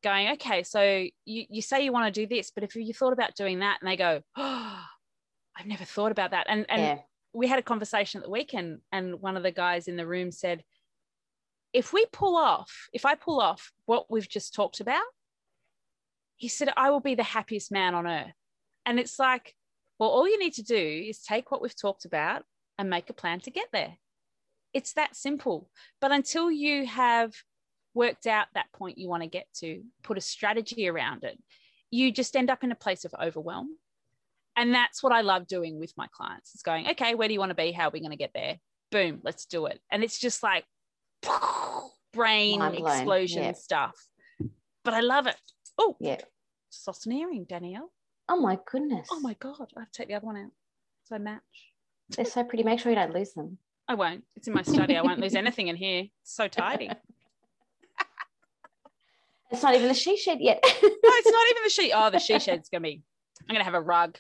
Going, 0.04 0.32
okay, 0.32 0.64
so 0.64 0.82
you, 0.82 1.46
you 1.50 1.62
say 1.62 1.84
you 1.84 1.94
want 1.94 2.14
to 2.14 2.22
do 2.22 2.28
this, 2.28 2.52
but 2.52 2.64
if 2.64 2.76
you 2.76 2.94
thought 2.94 3.14
about 3.14 3.36
doing 3.36 3.60
that, 3.60 3.78
and 3.82 3.90
they 3.90 3.96
go, 3.96 4.22
oh, 4.36 4.80
I've 5.56 5.68
never 5.68 5.86
thought 5.86 6.12
about 6.12 6.32
that. 6.32 6.48
And, 6.50 6.66
and 6.70 6.82
yeah. 6.82 6.98
we 7.34 7.48
had 7.48 7.60
a 7.60 7.64
conversation 7.64 8.20
at 8.20 8.26
the 8.26 8.32
weekend, 8.32 8.80
and 8.92 9.22
one 9.22 9.38
of 9.38 9.44
the 9.44 9.52
guys 9.52 9.88
in 9.88 9.96
the 9.96 10.08
room 10.08 10.32
said, 10.32 10.64
if 11.74 11.92
we 11.92 12.06
pull 12.12 12.36
off, 12.38 12.88
if 12.94 13.06
I 13.06 13.16
pull 13.16 13.42
off 13.42 13.72
what 13.86 14.10
we've 14.10 14.30
just 14.30 14.54
talked 14.54 14.80
about, 14.80 15.04
he 16.38 16.48
said, 16.48 16.70
I 16.78 16.92
will 16.92 17.00
be 17.00 17.16
the 17.16 17.24
happiest 17.24 17.72
man 17.72 17.96
on 17.96 18.08
earth. 18.08 18.34
And 18.86 19.00
it's 19.00 19.18
like, 19.18 19.56
well, 20.00 20.10
all 20.10 20.28
you 20.28 20.40
need 20.40 20.54
to 20.54 20.64
do 20.64 20.76
is 20.76 21.20
take 21.20 21.52
what 21.52 21.62
we've 21.62 21.80
talked 21.80 22.06
about 22.06 22.44
and 22.78 22.90
make 22.90 23.10
a 23.10 23.14
plan 23.14 23.40
to 23.42 23.52
get 23.52 23.68
there. 23.72 23.98
It's 24.74 24.94
that 24.94 25.16
simple. 25.16 25.70
But 26.02 26.12
until 26.12 26.52
you 26.52 26.86
have 26.86 27.34
worked 27.94 28.28
out 28.28 28.48
that 28.54 28.72
point 28.74 28.98
you 28.98 29.08
want 29.08 29.24
to 29.24 29.30
get 29.30 29.48
to, 29.60 29.84
put 30.04 30.18
a 30.18 30.22
strategy 30.22 30.88
around 30.88 31.24
it, 31.24 31.40
you 31.92 32.12
just 32.12 32.36
end 32.36 32.50
up 32.50 32.64
in 32.64 32.72
a 32.72 32.76
place 32.76 33.06
of 33.06 33.14
overwhelm. 33.22 33.78
And 34.56 34.74
that's 34.74 35.02
what 35.02 35.14
I 35.14 35.22
love 35.22 35.48
doing 35.48 35.80
with 35.80 35.94
my 35.98 36.08
clients. 36.12 36.52
It's 36.54 36.64
going, 36.64 36.88
okay, 36.90 37.16
where 37.16 37.28
do 37.28 37.34
you 37.34 37.40
want 37.40 37.52
to 37.52 37.56
be? 37.56 37.72
How 37.72 37.88
are 37.88 37.92
we 37.92 38.00
going 38.00 38.12
to 38.12 38.18
get 38.18 38.32
there? 38.34 38.58
Boom, 38.92 39.22
let's 39.24 39.46
do 39.46 39.66
it. 39.68 39.80
And 39.92 40.04
it's 40.04 40.20
just 40.20 40.44
like 40.44 40.66
brain 42.14 42.62
explosion 42.62 43.44
yeah. 43.44 43.54
stuff. 43.54 43.96
But 44.84 44.94
I 44.94 45.02
love 45.02 45.28
it. 45.28 45.36
Oh, 45.78 45.96
yeah. 46.00 46.18
Lost 46.88 47.06
an 47.06 47.14
earring, 47.14 47.46
Danielle. 47.46 47.92
Oh 48.30 48.40
my 48.40 48.58
goodness. 48.72 49.08
Oh 49.12 49.20
my 49.20 49.36
God. 49.40 49.68
I 49.76 49.82
have 49.82 49.92
to 49.92 49.98
take 49.98 50.08
the 50.08 50.16
other 50.16 50.26
one 50.26 50.38
out. 50.38 50.52
So 51.06 51.20
match. 51.20 51.42
They're 52.10 52.26
so 52.26 52.44
pretty. 52.44 52.64
Make 52.64 52.80
sure 52.80 52.92
you 52.92 52.96
don't 52.96 53.14
lose 53.14 53.34
them. 53.34 53.58
I 53.88 53.96
won't. 53.96 54.24
It's 54.36 54.48
in 54.48 54.54
my 54.54 54.62
study. 54.62 54.96
I 54.96 55.02
won't 55.02 55.20
lose 55.20 55.36
anything 55.36 55.68
in 55.68 55.76
here. 55.76 56.06
It's 56.22 56.36
so 56.36 56.48
tidy. 56.48 56.90
it's 59.52 59.64
not 59.64 59.76
even 59.76 59.88
the 59.88 59.94
she 59.94 60.18
shed 60.18 60.40
yet. 60.40 60.60
no, 60.64 60.70
it's 60.72 61.32
not 61.32 61.52
even 61.52 61.64
the 61.64 61.70
she. 61.74 61.92
Oh, 61.94 62.10
the 62.10 62.20
she 62.20 62.40
shed's 62.40 62.70
gonna 62.70 62.82
be. 62.82 63.02
I'm 63.42 63.54
gonna 63.54 63.66
have 63.66 63.74
a 63.74 63.82
rug. 63.82 64.18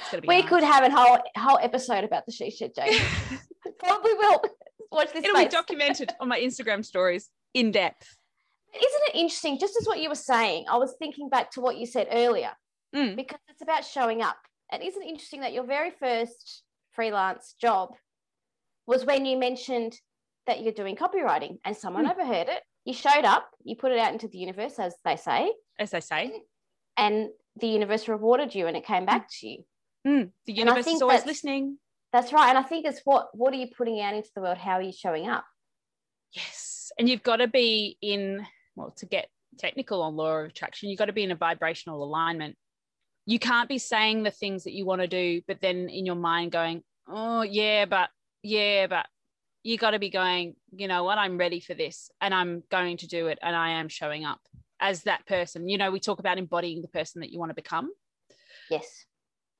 It's 0.00 0.10
gonna 0.10 0.22
be 0.22 0.28
we 0.28 0.42
could 0.42 0.62
have 0.62 0.84
a 0.84 0.90
whole 0.90 1.18
whole 1.36 1.58
episode 1.58 2.04
about 2.04 2.26
the 2.26 2.32
she 2.32 2.50
shed, 2.50 2.72
Jane. 2.74 3.00
Probably 3.78 4.14
will. 4.14 4.42
Watch 4.92 5.12
this. 5.12 5.24
It'll 5.24 5.36
space. 5.36 5.48
be 5.48 5.50
documented 5.50 6.12
on 6.20 6.28
my 6.28 6.38
Instagram 6.38 6.84
stories 6.84 7.30
in 7.52 7.72
depth. 7.72 8.16
Isn't 8.74 9.02
it 9.08 9.14
interesting? 9.14 9.58
Just 9.58 9.76
as 9.80 9.86
what 9.86 10.00
you 10.00 10.08
were 10.08 10.14
saying, 10.14 10.66
I 10.68 10.76
was 10.76 10.94
thinking 10.98 11.28
back 11.28 11.50
to 11.52 11.60
what 11.60 11.76
you 11.76 11.86
said 11.86 12.08
earlier 12.10 12.50
mm. 12.94 13.16
because 13.16 13.38
it's 13.48 13.62
about 13.62 13.84
showing 13.84 14.22
up. 14.22 14.36
And 14.72 14.82
isn't 14.82 15.02
it 15.02 15.08
interesting 15.08 15.40
that 15.40 15.52
your 15.52 15.64
very 15.64 15.90
first 15.90 16.62
freelance 16.92 17.54
job 17.60 17.90
was 18.86 19.04
when 19.04 19.26
you 19.26 19.36
mentioned 19.36 19.94
that 20.46 20.62
you're 20.62 20.72
doing 20.72 20.96
copywriting 20.96 21.58
and 21.64 21.76
someone 21.76 22.06
mm. 22.06 22.10
overheard 22.10 22.48
it? 22.48 22.62
You 22.84 22.92
showed 22.92 23.24
up, 23.24 23.48
you 23.62 23.76
put 23.76 23.92
it 23.92 23.98
out 23.98 24.12
into 24.12 24.28
the 24.28 24.38
universe, 24.38 24.78
as 24.78 24.94
they 25.04 25.16
say. 25.16 25.52
As 25.78 25.90
they 25.90 26.00
say. 26.00 26.32
And 26.96 27.28
the 27.56 27.68
universe 27.68 28.08
rewarded 28.08 28.54
you 28.54 28.66
and 28.66 28.76
it 28.76 28.84
came 28.84 29.06
back 29.06 29.28
to 29.40 29.48
you. 29.48 29.64
Mm. 30.06 30.30
The 30.46 30.52
universe 30.52 30.86
is 30.86 31.00
always 31.00 31.24
listening. 31.24 31.78
That's 32.14 32.32
right. 32.32 32.48
And 32.48 32.56
I 32.56 32.62
think 32.62 32.86
it's 32.86 33.00
what 33.02 33.30
what 33.32 33.52
are 33.52 33.56
you 33.56 33.66
putting 33.76 34.00
out 34.00 34.14
into 34.14 34.30
the 34.36 34.40
world? 34.40 34.56
How 34.56 34.74
are 34.74 34.82
you 34.82 34.92
showing 34.92 35.28
up? 35.28 35.44
Yes. 36.32 36.92
And 36.96 37.08
you've 37.08 37.24
got 37.24 37.38
to 37.38 37.48
be 37.48 37.98
in, 38.00 38.46
well, 38.76 38.92
to 38.98 39.06
get 39.06 39.26
technical 39.58 40.00
on 40.00 40.14
law 40.14 40.36
of 40.36 40.50
attraction, 40.50 40.88
you've 40.88 40.98
got 40.98 41.06
to 41.06 41.12
be 41.12 41.24
in 41.24 41.32
a 41.32 41.36
vibrational 41.36 42.04
alignment. 42.04 42.54
You 43.26 43.40
can't 43.40 43.68
be 43.68 43.78
saying 43.78 44.22
the 44.22 44.30
things 44.30 44.62
that 44.62 44.74
you 44.74 44.84
want 44.84 45.00
to 45.00 45.08
do, 45.08 45.42
but 45.48 45.60
then 45.60 45.88
in 45.88 46.06
your 46.06 46.14
mind 46.14 46.52
going, 46.52 46.84
oh, 47.08 47.42
yeah, 47.42 47.84
but 47.84 48.10
yeah, 48.44 48.86
but 48.86 49.06
you 49.64 49.76
got 49.76 49.90
to 49.90 49.98
be 49.98 50.10
going, 50.10 50.54
you 50.70 50.86
know 50.86 51.02
what, 51.02 51.18
I'm 51.18 51.36
ready 51.36 51.58
for 51.58 51.74
this 51.74 52.12
and 52.20 52.32
I'm 52.32 52.62
going 52.70 52.98
to 52.98 53.08
do 53.08 53.26
it 53.26 53.40
and 53.42 53.56
I 53.56 53.70
am 53.70 53.88
showing 53.88 54.24
up 54.24 54.38
as 54.78 55.02
that 55.02 55.26
person. 55.26 55.68
You 55.68 55.78
know, 55.78 55.90
we 55.90 55.98
talk 55.98 56.20
about 56.20 56.38
embodying 56.38 56.80
the 56.80 56.88
person 56.88 57.22
that 57.22 57.30
you 57.30 57.40
want 57.40 57.50
to 57.50 57.54
become. 57.54 57.90
Yes 58.70 59.04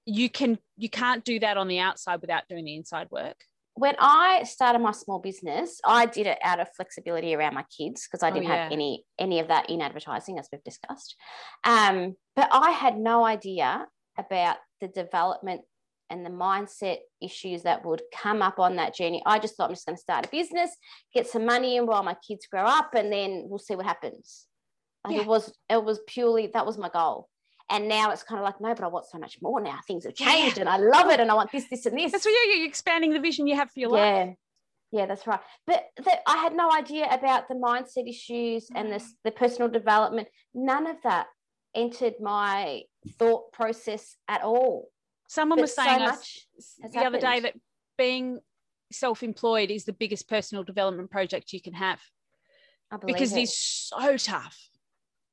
you 0.06 0.28
can 0.28 0.58
you 0.76 0.88
can't 0.88 1.24
do 1.24 1.38
that 1.40 1.56
on 1.56 1.68
the 1.68 1.78
outside 1.78 2.20
without 2.20 2.42
doing 2.48 2.64
the 2.64 2.76
inside 2.76 3.08
work 3.10 3.36
when 3.76 3.96
I 3.98 4.44
started 4.44 4.78
my 4.78 4.92
small 4.92 5.18
business, 5.18 5.80
I 5.84 6.06
did 6.06 6.28
it 6.28 6.38
out 6.42 6.60
of 6.60 6.68
flexibility 6.76 7.34
around 7.34 7.54
my 7.54 7.64
kids 7.76 8.06
because 8.06 8.22
I 8.22 8.30
oh, 8.30 8.34
didn't 8.34 8.50
oh, 8.50 8.54
yeah. 8.54 8.62
have 8.64 8.72
any 8.72 9.04
any 9.18 9.40
of 9.40 9.48
that 9.48 9.68
in 9.68 9.82
advertising, 9.82 10.38
as 10.38 10.48
we've 10.50 10.62
discussed. 10.62 11.16
Um, 11.64 12.14
but 12.36 12.48
I 12.52 12.70
had 12.70 12.96
no 12.96 13.24
idea 13.24 13.86
about 14.16 14.58
the 14.80 14.88
development 14.88 15.62
and 16.08 16.24
the 16.24 16.30
mindset 16.30 16.98
issues 17.20 17.64
that 17.64 17.84
would 17.84 18.02
come 18.14 18.42
up 18.42 18.60
on 18.60 18.76
that 18.76 18.94
journey. 18.94 19.22
I 19.26 19.40
just 19.40 19.56
thought 19.56 19.70
I'm 19.70 19.74
just 19.74 19.86
going 19.86 19.96
to 19.96 20.02
start 20.02 20.26
a 20.26 20.28
business, 20.28 20.70
get 21.12 21.26
some 21.26 21.44
money 21.44 21.76
in 21.76 21.86
while 21.86 22.04
my 22.04 22.16
kids 22.26 22.46
grow 22.46 22.62
up, 22.62 22.94
and 22.94 23.12
then 23.12 23.46
we'll 23.46 23.58
see 23.58 23.74
what 23.74 23.86
happens. 23.86 24.46
Like 25.04 25.16
yeah. 25.16 25.22
it 25.22 25.26
was, 25.26 25.52
it 25.68 25.82
was 25.82 26.00
purely 26.06 26.50
that 26.54 26.64
was 26.64 26.78
my 26.78 26.90
goal. 26.90 27.28
And 27.70 27.88
now 27.88 28.10
it's 28.10 28.22
kind 28.22 28.38
of 28.38 28.44
like, 28.44 28.60
no, 28.60 28.74
but 28.74 28.84
I 28.84 28.88
want 28.88 29.06
so 29.06 29.18
much 29.18 29.38
more 29.40 29.60
now. 29.60 29.78
Things 29.86 30.04
have 30.04 30.14
changed 30.14 30.58
and 30.58 30.68
I 30.68 30.76
love 30.76 31.10
it 31.10 31.18
and 31.18 31.30
I 31.30 31.34
want 31.34 31.50
this, 31.50 31.66
this, 31.68 31.86
and 31.86 31.98
this. 31.98 32.12
That's 32.12 32.24
what 32.24 32.32
you're, 32.32 32.56
you're 32.56 32.66
expanding 32.66 33.12
the 33.12 33.20
vision 33.20 33.46
you 33.46 33.56
have 33.56 33.70
for 33.70 33.80
your 33.80 33.90
life. 33.90 34.00
Yeah, 34.92 35.00
Yeah, 35.00 35.06
that's 35.06 35.26
right. 35.26 35.40
But 35.66 35.86
the, 35.96 36.12
I 36.26 36.36
had 36.36 36.54
no 36.54 36.70
idea 36.70 37.08
about 37.10 37.48
the 37.48 37.54
mindset 37.54 38.08
issues 38.08 38.68
and 38.74 38.92
the, 38.92 38.96
mm. 38.96 39.08
the 39.24 39.30
personal 39.30 39.70
development. 39.70 40.28
None 40.52 40.86
of 40.86 40.96
that 41.04 41.26
entered 41.74 42.14
my 42.20 42.82
thought 43.18 43.50
process 43.52 44.16
at 44.28 44.42
all. 44.42 44.90
Someone 45.28 45.56
but 45.56 45.62
was 45.62 45.74
saying 45.74 46.00
so 46.00 46.04
us 46.04 46.44
the 46.82 46.98
happened. 46.98 47.06
other 47.06 47.20
day 47.20 47.40
that 47.40 47.54
being 47.96 48.40
self-employed 48.92 49.70
is 49.70 49.84
the 49.84 49.92
biggest 49.92 50.28
personal 50.28 50.64
development 50.64 51.10
project 51.10 51.52
you 51.52 51.60
can 51.60 51.72
have 51.72 52.00
because 53.06 53.32
it. 53.32 53.38
it 53.38 53.42
is 53.44 53.58
so 53.58 54.16
tough 54.16 54.68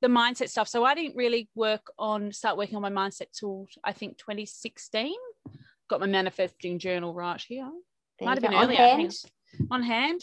the 0.02 0.08
mindset 0.08 0.50
stuff. 0.50 0.68
So 0.68 0.84
I 0.84 0.96
didn't 0.96 1.16
really 1.16 1.50
work 1.56 1.92
on 1.98 2.32
start 2.32 2.58
working 2.58 2.76
on 2.76 2.82
my 2.82 2.90
mindset 2.90 3.28
till 3.38 3.68
I 3.84 3.94
think 3.94 4.18
2016. 4.18 5.14
Got 5.90 6.00
my 6.00 6.08
manifesting 6.08 6.80
journal 6.80 7.14
right 7.14 7.42
here. 7.42 7.70
There 8.20 8.28
Might 8.28 8.42
have 8.42 8.52
been 8.52 8.60
earlier. 8.60 8.82
On 8.82 9.00
hand. 9.00 9.16
on 9.70 9.84
hand. 9.84 10.22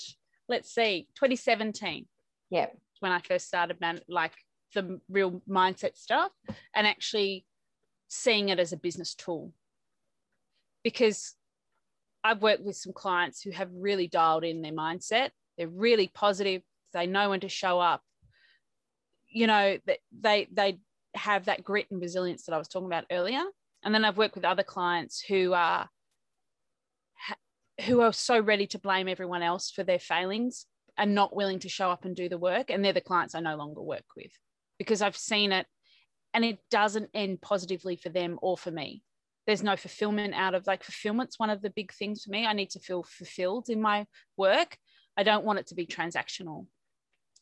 Let's 0.49 0.75
see, 0.75 1.09
2017. 1.15 2.07
Yeah. 2.51 2.67
When 3.01 3.13
I 3.13 3.21
first 3.21 3.47
started 3.47 3.81
man 3.81 4.01
like 4.09 4.33
the 4.75 5.01
real 5.09 5.43
mindset 5.49 5.97
stuff 5.97 6.33
and 6.75 6.87
actually 6.87 7.47
seeing 8.09 8.49
it 8.49 8.59
as 8.59 8.73
a 8.73 8.77
business 8.77 9.15
tool. 9.15 9.53
Because 10.83 11.35
I've 12.25 12.43
worked 12.43 12.63
with 12.63 12.77
some 12.77 12.93
clients 12.93 13.43
who 13.43 13.51
have 13.51 13.69
really 13.73 14.09
dialed 14.09 14.45
in 14.45 14.63
their 14.63 14.73
mindset. 14.73 15.31
They're 15.57 15.69
really 15.69 16.11
positive. 16.13 16.63
They 16.93 17.07
know 17.07 17.31
when 17.31 17.41
to 17.41 17.49
show 17.49 17.79
up. 17.79 18.03
You 19.29 19.47
know, 19.47 19.79
they 20.13 20.49
they 20.53 20.79
have 21.15 21.47
that 21.47 21.65
grit 21.65 21.87
and 21.91 22.01
resilience 22.01 22.45
that 22.45 22.55
I 22.55 22.59
was 22.59 22.69
talking 22.69 22.87
about 22.87 23.07
earlier. 23.11 23.43
And 23.83 23.95
then 23.95 24.05
I've 24.05 24.19
worked 24.19 24.35
with 24.35 24.45
other 24.45 24.63
clients 24.63 25.21
who 25.21 25.53
are 25.53 25.89
who 27.83 28.01
are 28.01 28.13
so 28.13 28.41
ready 28.41 28.67
to 28.67 28.79
blame 28.79 29.09
everyone 29.09 29.43
else 29.43 29.71
for 29.71 29.85
their 29.85 30.01
failings 30.01 30.67
and 30.97 31.15
not 31.15 31.35
willing 31.35 31.61
to 31.61 31.69
show 31.69 31.91
up 31.91 32.05
and 32.05 32.17
do 32.17 32.29
the 32.29 32.39
work. 32.39 32.71
And 32.71 32.85
they're 32.85 32.93
the 32.93 33.01
clients 33.01 33.35
I 33.35 33.41
no 33.41 33.57
longer 33.57 33.81
work 33.81 34.05
with 34.17 34.33
because 34.79 35.01
I've 35.01 35.17
seen 35.17 35.53
it 35.53 35.67
and 36.35 36.45
it 36.45 36.59
doesn't 36.71 37.11
end 37.15 37.41
positively 37.41 37.97
for 37.97 38.09
them 38.09 38.39
or 38.43 38.59
for 38.59 38.71
me. 38.71 39.03
There's 39.47 39.63
no 39.63 39.77
fulfillment 39.77 40.35
out 40.35 40.55
of 40.55 40.67
like 40.67 40.83
fulfillment's 40.83 41.39
one 41.39 41.51
of 41.51 41.63
the 41.63 41.71
big 41.71 41.93
things 41.93 42.25
for 42.25 42.31
me. 42.31 42.47
I 42.47 42.53
need 42.53 42.71
to 42.71 42.81
feel 42.81 43.03
fulfilled 43.03 43.71
in 43.71 43.81
my 43.81 44.07
work. 44.37 44.77
I 45.17 45.23
don't 45.23 45.45
want 45.45 45.61
it 45.61 45.69
to 45.69 45.75
be 45.75 45.87
transactional. 45.87 46.67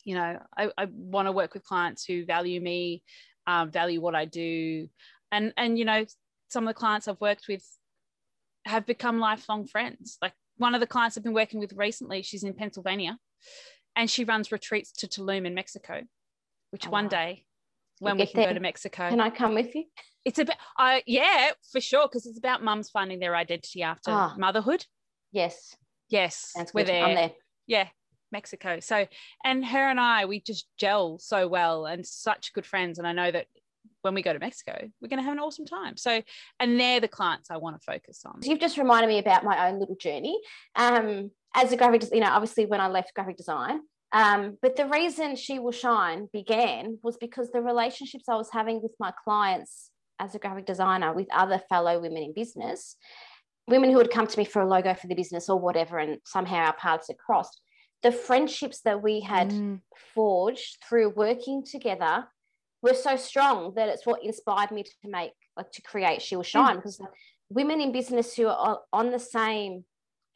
You 0.06 0.14
know, 0.14 0.38
I, 0.56 0.70
I 0.78 0.86
want 0.90 1.26
to 1.26 1.32
work 1.32 1.52
with 1.52 1.64
clients 1.64 2.04
who 2.04 2.24
value 2.24 2.60
me, 2.60 3.02
um, 3.46 3.72
value 3.72 4.00
what 4.00 4.14
I 4.14 4.24
do. 4.24 4.88
And, 5.32 5.52
and, 5.56 5.76
you 5.76 5.84
know, 5.84 6.06
some 6.48 6.62
of 6.62 6.72
the 6.72 6.78
clients 6.78 7.08
I've 7.08 7.20
worked 7.20 7.46
with 7.48 7.64
have 8.64 8.86
become 8.86 9.18
lifelong 9.18 9.66
friends. 9.66 10.16
Like 10.22 10.32
one 10.58 10.76
of 10.76 10.80
the 10.80 10.86
clients 10.86 11.18
I've 11.18 11.24
been 11.24 11.32
working 11.32 11.58
with 11.58 11.72
recently, 11.72 12.22
she's 12.22 12.44
in 12.44 12.54
Pennsylvania 12.54 13.18
and 13.96 14.08
she 14.08 14.22
runs 14.22 14.52
retreats 14.52 14.92
to 14.92 15.08
Tulum 15.08 15.44
in 15.44 15.54
Mexico, 15.54 16.02
which 16.70 16.86
oh, 16.86 16.90
one 16.90 17.06
wow. 17.06 17.10
day 17.10 17.44
when 17.98 18.16
we 18.16 18.26
can 18.26 18.40
there. 18.40 18.50
go 18.50 18.54
to 18.54 18.60
Mexico. 18.60 19.08
Can 19.08 19.20
I 19.20 19.30
come 19.30 19.54
with 19.54 19.74
you? 19.74 19.86
It's 20.24 20.38
about, 20.38 20.56
uh, 20.78 21.00
yeah, 21.04 21.50
for 21.72 21.80
sure, 21.80 22.06
because 22.06 22.26
it's 22.26 22.38
about 22.38 22.62
mums 22.62 22.90
finding 22.90 23.18
their 23.18 23.34
identity 23.34 23.82
after 23.82 24.12
oh. 24.12 24.34
motherhood. 24.38 24.84
Yes. 25.32 25.76
Yes. 26.08 26.52
That's 26.54 26.72
we're 26.72 26.84
there. 26.84 27.04
I'm 27.04 27.14
there. 27.16 27.32
Yeah, 27.66 27.88
Mexico. 28.32 28.80
So, 28.80 29.06
and 29.44 29.64
her 29.64 29.88
and 29.88 30.00
I, 30.00 30.24
we 30.26 30.40
just 30.40 30.66
gel 30.78 31.18
so 31.18 31.48
well 31.48 31.86
and 31.86 32.06
such 32.06 32.52
good 32.52 32.66
friends. 32.66 32.98
And 32.98 33.06
I 33.06 33.12
know 33.12 33.30
that 33.30 33.46
when 34.02 34.14
we 34.14 34.22
go 34.22 34.32
to 34.32 34.38
Mexico, 34.38 34.76
we're 35.00 35.08
going 35.08 35.18
to 35.18 35.24
have 35.24 35.32
an 35.32 35.40
awesome 35.40 35.66
time. 35.66 35.96
So, 35.96 36.22
and 36.60 36.78
they're 36.78 37.00
the 37.00 37.08
clients 37.08 37.50
I 37.50 37.56
want 37.56 37.80
to 37.80 37.84
focus 37.84 38.22
on. 38.24 38.40
You've 38.42 38.60
just 38.60 38.78
reminded 38.78 39.08
me 39.08 39.18
about 39.18 39.44
my 39.44 39.68
own 39.68 39.78
little 39.78 39.96
journey. 39.96 40.38
Um, 40.74 41.30
as 41.54 41.72
a 41.72 41.76
graphic, 41.76 42.04
you 42.12 42.20
know, 42.20 42.30
obviously 42.30 42.66
when 42.66 42.80
I 42.80 42.88
left 42.88 43.14
graphic 43.14 43.36
design, 43.36 43.80
um, 44.12 44.56
but 44.62 44.76
the 44.76 44.86
reason 44.86 45.36
She 45.36 45.58
Will 45.58 45.72
Shine 45.72 46.28
began 46.32 46.98
was 47.02 47.16
because 47.16 47.50
the 47.50 47.60
relationships 47.60 48.24
I 48.28 48.36
was 48.36 48.50
having 48.52 48.82
with 48.82 48.92
my 49.00 49.12
clients 49.24 49.90
as 50.18 50.34
a 50.34 50.38
graphic 50.38 50.66
designer 50.66 51.12
with 51.12 51.26
other 51.32 51.60
fellow 51.68 52.00
women 52.00 52.22
in 52.22 52.32
business, 52.32 52.96
women 53.68 53.90
who 53.90 53.96
would 53.96 54.10
come 54.10 54.26
to 54.26 54.38
me 54.38 54.44
for 54.44 54.62
a 54.62 54.68
logo 54.68 54.94
for 54.94 55.08
the 55.08 55.14
business 55.14 55.48
or 55.48 55.58
whatever, 55.58 55.98
and 55.98 56.18
somehow 56.24 56.66
our 56.66 56.72
paths 56.74 57.08
had 57.08 57.18
crossed. 57.18 57.60
The 58.06 58.12
friendships 58.12 58.82
that 58.82 59.02
we 59.02 59.18
had 59.18 59.50
mm. 59.50 59.80
forged 60.14 60.78
through 60.88 61.08
working 61.10 61.64
together 61.64 62.28
were 62.80 62.94
so 62.94 63.16
strong 63.16 63.74
that 63.74 63.88
it's 63.88 64.06
what 64.06 64.22
inspired 64.22 64.70
me 64.70 64.84
to 64.84 64.90
make, 65.02 65.32
like 65.56 65.72
to 65.72 65.82
create 65.82 66.22
She 66.22 66.36
Will 66.36 66.44
Shine, 66.44 66.76
mm. 66.76 66.76
because 66.76 67.00
women 67.50 67.80
in 67.80 67.90
business 67.90 68.36
who 68.36 68.46
are 68.46 68.78
on 68.92 69.10
the 69.10 69.18
same 69.18 69.84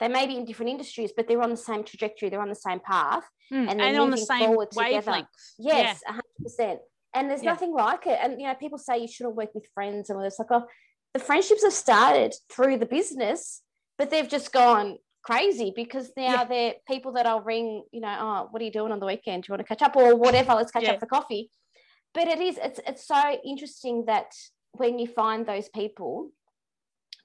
they 0.01 0.09
may 0.09 0.27
be 0.27 0.37
in 0.37 0.45
different 0.47 0.71
industries, 0.71 1.13
but 1.17 1.29
they're 1.29 1.43
on 1.43 1.51
the 1.51 1.57
same 1.57 1.85
trajectory, 1.85 2.29
they're 2.29 2.41
on 2.41 2.49
the 2.49 2.55
same 2.55 2.81
path, 2.81 3.23
mm, 3.53 3.69
and 3.69 3.79
they're 3.79 3.89
and 3.89 3.99
on 3.99 4.11
the 4.11 4.17
same 4.17 4.57
wavelength. 4.75 5.29
Yes, 5.59 6.01
100% 6.59 6.79
And 7.15 7.31
there's 7.31 7.45
yeah. 7.45 7.51
nothing 7.51 7.73
like 7.73 8.07
it. 8.07 8.19
And 8.21 8.41
you 8.41 8.49
know, 8.49 8.55
people 8.55 8.79
say 8.79 8.99
you 8.99 9.07
shouldn't 9.07 9.37
work 9.37 9.55
with 9.55 9.67
friends, 9.75 10.11
and 10.11 10.21
it's 10.25 10.41
like, 10.41 10.49
oh, 10.51 10.65
the 11.15 11.21
friendships 11.21 11.63
have 11.63 11.73
started 11.73 12.35
through 12.51 12.79
the 12.79 12.87
business, 12.87 13.63
but 13.97 14.11
they've 14.11 14.29
just 14.29 14.53
gone 14.53 14.99
crazy 15.23 15.73
because 15.75 16.11
now 16.17 16.33
yeah. 16.33 16.45
they're 16.45 16.75
people 16.89 17.13
that 17.13 17.27
I'll 17.27 17.43
ring. 17.43 17.85
You 17.93 18.01
know, 18.01 18.17
oh, 18.19 18.49
what 18.51 18.63
are 18.63 18.65
you 18.65 18.73
doing 18.73 18.93
on 18.93 19.01
the 19.01 19.07
weekend? 19.07 19.43
Do 19.43 19.49
you 19.49 19.53
want 19.53 19.67
to 19.67 19.69
catch 19.69 19.83
up 19.83 19.97
or 19.97 20.17
whatever? 20.17 20.55
Let's 20.55 20.73
catch 20.73 20.87
up 20.87 21.01
for 21.01 21.07
coffee. 21.07 21.51
But 22.13 22.29
it 22.29 22.41
is, 22.41 22.59
it's 22.63 22.81
it's 22.87 23.07
so 23.07 23.39
interesting 23.45 24.05
that 24.07 24.33
when 24.73 24.99
you 24.99 25.07
find 25.07 25.47
those 25.47 25.69
people 25.69 26.31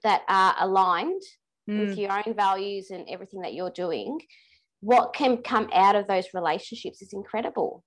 that 0.04 0.22
are 0.28 0.56
aligned 0.60 1.22
mm. 1.70 1.80
with 1.80 1.98
your 1.98 2.12
own 2.12 2.36
values 2.36 2.91
and 2.91 3.08
everything 3.10 3.41
that 3.41 3.54
you're 3.54 3.72
doing, 3.72 4.20
what 4.82 5.14
can 5.14 5.38
come 5.38 5.70
out 5.74 5.96
of 5.96 6.08
those 6.08 6.28
relationships 6.34 7.02
is 7.02 7.14
incredible. 7.14 7.84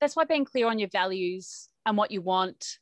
That's 0.00 0.16
why 0.16 0.24
being 0.24 0.44
clear 0.44 0.66
on 0.66 0.78
your 0.78 0.88
values 0.90 1.68
and 1.86 1.96
what 1.96 2.10
you 2.10 2.22
want 2.22 2.78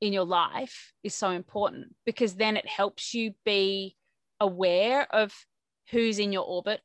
in 0.00 0.12
your 0.12 0.24
life 0.24 0.92
is 1.02 1.14
so 1.14 1.30
important 1.30 1.94
because 2.06 2.34
then 2.34 2.56
it 2.56 2.68
helps 2.68 3.14
you 3.14 3.32
be 3.44 3.96
aware 4.40 5.12
of 5.12 5.34
who's 5.90 6.18
in 6.18 6.32
your 6.32 6.44
orbit, 6.44 6.80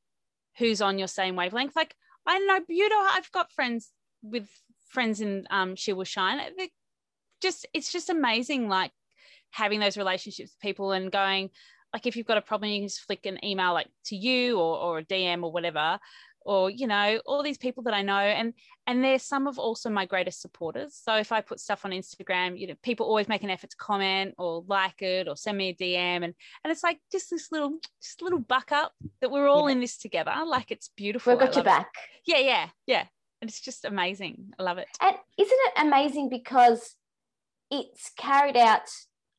who's 0.58 0.82
on 0.82 0.98
your 0.98 1.08
same 1.08 1.36
wavelength. 1.36 1.76
Like 1.76 1.96
I 2.26 2.40
know 2.40 2.60
Buto, 2.60 3.18
I've 3.18 3.32
got 3.32 3.52
friends 3.52 3.92
with 4.22 4.48
friends 4.90 5.22
in 5.22 5.46
um, 5.50 5.76
She 5.76 5.94
Will 5.94 6.04
Shine. 6.04 6.40
Just 7.42 7.66
it's 7.74 7.92
just 7.92 8.10
amazing, 8.10 8.70
like 8.70 8.92
having 9.52 9.80
those 9.80 9.98
relationships 9.98 10.52
with 10.52 10.60
people 10.60 10.92
and 10.92 11.12
going, 11.12 11.50
like 11.94 12.08
if 12.08 12.16
you've 12.16 12.26
got 12.26 12.38
a 12.38 12.42
problem, 12.42 12.72
you 12.72 12.80
can 12.80 12.88
just 12.88 13.02
flick 13.02 13.26
an 13.26 13.44
email 13.46 13.74
like 13.74 13.88
to 14.06 14.16
you 14.16 14.58
or, 14.60 14.78
or 14.78 14.98
a 15.00 15.06
DM 15.06 15.44
or 15.44 15.52
whatever, 15.52 16.00
or 16.46 16.70
you 16.70 16.88
know, 16.88 17.20
all 17.26 17.44
these 17.44 17.58
people 17.58 17.84
that 17.84 17.94
I 17.94 18.02
know, 18.02 18.18
and 18.18 18.54
and 18.88 19.04
they're 19.04 19.20
some 19.20 19.48
of 19.48 19.60
also 19.60 19.90
my 19.90 20.06
greatest 20.06 20.42
supporters. 20.42 21.00
So 21.02 21.16
if 21.16 21.32
I 21.32 21.42
put 21.42 21.60
stuff 21.60 21.86
on 21.86 21.92
Instagram, 21.92 22.60
you 22.60 22.68
know, 22.68 22.76
people 22.84 23.06
always 23.06 23.28
make 23.28 23.44
an 23.44 23.50
effort 23.50 23.72
to 23.72 23.78
comment 23.78 24.36
or 24.38 24.64
like 24.68 25.02
it 25.02 25.28
or 25.28 25.36
send 25.36 25.58
me 25.58 25.70
a 25.70 25.76
DM, 25.76 26.24
and 26.24 26.34
and 26.64 26.72
it's 26.72 26.84
like 26.84 27.00
just 27.12 27.30
this 27.30 27.52
little 27.52 27.78
just 28.02 28.22
little 28.22 28.40
buck 28.40 28.72
up 28.72 28.94
that 29.22 29.32
we're 29.32 29.48
all 29.48 29.70
yeah. 29.70 29.74
in 29.74 29.82
this 29.82 29.98
together. 29.98 30.34
Like 30.46 30.72
it's 30.72 30.90
beautiful. 30.96 31.34
We've 31.34 31.40
got 31.40 31.56
your 31.56 31.64
back. 31.64 31.92
It. 32.26 32.32
Yeah, 32.32 32.40
yeah, 32.40 32.70
yeah. 32.88 33.06
And 33.42 33.50
it's 33.50 33.60
just 33.60 33.84
amazing. 33.84 34.54
I 34.58 34.64
love 34.64 34.78
it. 34.78 34.88
And 35.02 35.16
isn't 35.38 35.60
it 35.60 35.74
amazing 35.78 36.30
because 36.30 36.96
it's 37.70 38.12
carried 38.18 38.56
out 38.56 38.88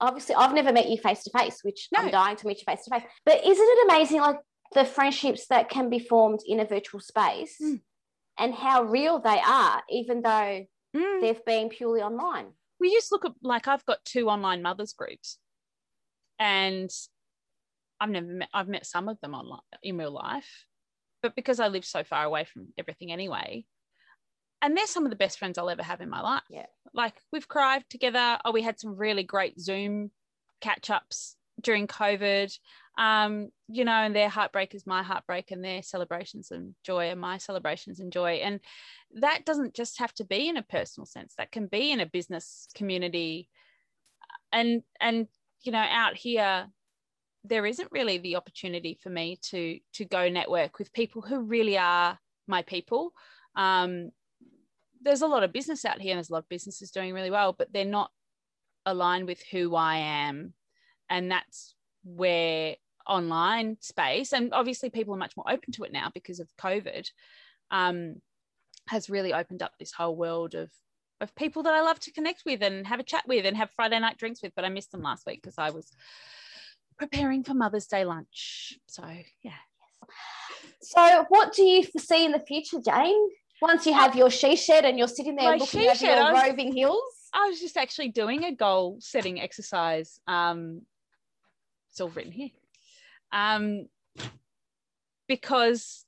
obviously 0.01 0.35
I've 0.35 0.55
never 0.55 0.73
met 0.73 0.89
you 0.89 0.99
face 0.99 1.23
to 1.25 1.31
face, 1.31 1.61
which 1.63 1.89
no. 1.93 2.01
I'm 2.01 2.11
dying 2.11 2.37
to 2.37 2.47
meet 2.47 2.59
you 2.59 2.65
face 2.67 2.85
to 2.85 2.91
face. 2.91 3.03
But 3.25 3.45
isn't 3.45 3.69
it 3.69 3.89
amazing, 3.91 4.21
like 4.21 4.37
the 4.75 4.85
friendships 4.85 5.47
that 5.49 5.68
can 5.68 5.89
be 5.91 5.99
formed 5.99 6.41
in 6.47 6.61
a 6.61 6.64
virtual 6.64 7.01
space 7.01 7.57
mm. 7.62 7.81
and 8.39 8.55
how 8.55 8.83
real 8.83 9.20
they 9.20 9.41
are, 9.47 9.83
even 9.91 10.22
though 10.22 10.66
mm. 10.97 11.20
they've 11.20 11.45
been 11.45 11.68
purely 11.68 12.03
online? 12.03 12.47
We 12.81 12.93
just 12.93 13.12
look 13.12 13.25
at 13.25 13.33
like 13.43 13.68
I've 13.68 13.87
got 13.87 14.05
two 14.05 14.29
online 14.29 14.62
mothers 14.62 14.93
groups, 14.93 15.39
and 16.39 16.91
I've 18.01 18.11
never 18.11 18.27
met. 18.27 18.49
I've 18.53 18.68
met 18.68 18.87
some 18.87 19.09
of 19.09 19.18
them 19.20 19.35
online 19.35 19.61
in 19.83 19.97
real 19.97 20.11
life, 20.11 20.66
but 21.22 21.37
because 21.37 21.61
I 21.61 21.68
live 21.68 21.85
so 21.85 22.05
far 22.05 22.25
away 22.25 22.45
from 22.45 22.68
everything 22.77 23.12
anyway, 23.12 23.64
and 24.61 24.77
they're 24.77 24.87
some 24.87 25.05
of 25.05 25.11
the 25.11 25.16
best 25.16 25.39
friends 25.39 25.57
I'll 25.57 25.70
ever 25.70 25.83
have 25.83 26.01
in 26.01 26.11
my 26.11 26.20
life. 26.20 26.43
Yeah. 26.51 26.66
Like 26.93 27.14
we've 27.33 27.49
cried 27.49 27.85
together. 27.89 28.39
Oh, 28.45 28.53
we 28.53 28.62
had 28.62 28.81
some 28.81 28.97
really 28.97 29.22
great 29.22 29.61
Zoom 29.61 30.11
catch 30.61 30.91
ups 30.91 31.37
during 31.61 31.87
COVID. 31.87 32.57
Um, 32.97 33.49
you 33.69 33.85
know, 33.85 33.93
and 33.93 34.15
their 34.15 34.29
heartbreak 34.29 34.75
is 34.75 34.87
my 34.87 35.03
heartbreak, 35.03 35.51
and 35.51 35.65
their 35.65 35.83
celebrations 35.83 36.51
and 36.51 36.75
joy 36.85 37.11
are 37.11 37.17
my 37.17 37.39
celebrations 37.39 38.01
and 38.01 38.13
joy. 38.13 38.35
And 38.35 38.61
that 39.17 39.45
doesn't 39.45 39.75
just 39.75 39.99
have 39.99 40.15
to 40.15 40.25
be 40.25 40.49
in 40.49 40.57
a 40.57 40.63
personal 40.63 41.07
sense, 41.07 41.35
that 41.37 41.53
can 41.53 41.67
be 41.67 41.91
in 41.91 42.01
a 42.01 42.07
business 42.07 42.69
community. 42.75 43.49
And, 44.53 44.83
and, 45.01 45.27
you 45.63 45.73
know, 45.73 45.79
out 45.79 46.17
here, 46.17 46.69
there 47.43 47.67
isn't 47.67 47.91
really 47.91 48.19
the 48.19 48.37
opportunity 48.37 48.99
for 49.03 49.11
me 49.11 49.39
to 49.51 49.79
to 49.93 50.05
go 50.07 50.31
network 50.31 50.79
with 50.79 50.93
people 50.93 51.21
who 51.21 51.41
really 51.41 51.77
are 51.77 52.19
my 52.47 52.63
people 52.63 53.13
um, 53.55 54.11
there's 55.03 55.23
a 55.23 55.27
lot 55.27 55.45
of 55.45 55.53
business 55.53 55.85
out 55.85 56.01
here 56.01 56.13
and 56.13 56.19
there's 56.19 56.31
a 56.31 56.33
lot 56.33 56.43
of 56.43 56.49
businesses 56.49 56.91
doing 56.91 57.13
really 57.13 57.31
well, 57.31 57.53
but 57.53 57.73
they're 57.73 57.85
not 57.85 58.11
aligned 58.87 59.27
with 59.27 59.43
who 59.51 59.75
I 59.77 59.97
am. 59.97 60.55
And 61.11 61.31
that's 61.31 61.75
where 62.05 62.77
online 63.07 63.77
space, 63.81 64.33
and 64.33 64.53
obviously 64.53 64.91
people 64.91 65.15
are 65.15 65.19
much 65.19 65.37
more 65.37 65.51
open 65.51 65.73
to 65.73 65.85
it 65.85 65.93
now 65.93 66.11
because 66.15 66.41
of 66.41 66.49
COVID, 66.61 67.07
um, 67.71 68.17
has 68.89 69.11
really 69.11 69.33
opened 69.33 69.63
up 69.63 69.73
this 69.79 69.93
whole 69.93 70.17
world 70.17 70.55
of 70.55 70.71
of 71.21 71.35
people 71.37 71.63
that 71.63 71.73
I 71.73 71.81
love 71.81 72.01
to 72.01 72.13
connect 72.13 72.43
with 72.45 72.63
and 72.63 72.87
have 72.87 73.01
a 73.01 73.05
chat 73.05 73.23
with 73.27 73.47
and 73.47 73.57
have 73.57 73.71
Friday 73.71 73.99
night 73.99 74.19
drinks 74.19 74.43
with. 74.43 74.53
But 74.57 74.65
I 74.65 74.69
missed 74.69 74.91
them 74.91 75.03
last 75.03 75.27
week 75.27 75.41
because 75.43 75.59
I 75.59 75.71
was 75.71 75.91
preparing 76.99 77.45
for 77.45 77.55
Mother's 77.55 77.87
Day 77.87 78.05
lunch. 78.05 78.79
So 78.87 79.05
yeah. 79.43 79.53
So 80.83 81.25
what 81.29 81.55
do 81.55 81.63
you 81.63 81.85
foresee 81.85 82.25
in 82.25 82.33
the 82.33 82.41
future, 82.41 82.81
Jane? 82.85 83.29
Once 83.63 83.87
you 83.87 83.95
have 83.95 84.15
your 84.15 84.31
she 84.31 84.57
shed 84.57 84.85
and 84.85 84.99
you're 84.99 85.09
sitting 85.09 85.37
there 85.37 85.53
My 85.53 85.57
looking 85.57 85.87
at 85.87 86.01
your 86.01 86.33
was, 86.33 86.43
roving 86.43 86.75
hills. 86.75 87.01
I 87.33 87.49
was 87.49 87.61
just 87.61 87.77
actually 87.77 88.09
doing 88.09 88.45
a 88.45 88.53
goal 88.53 88.99
setting 89.01 89.41
exercise. 89.41 90.21
Um, 90.27 90.83
it's 91.95 92.01
all 92.01 92.09
written 92.09 92.33
here. 92.33 92.51
Um, 93.31 93.87
because 95.29 96.05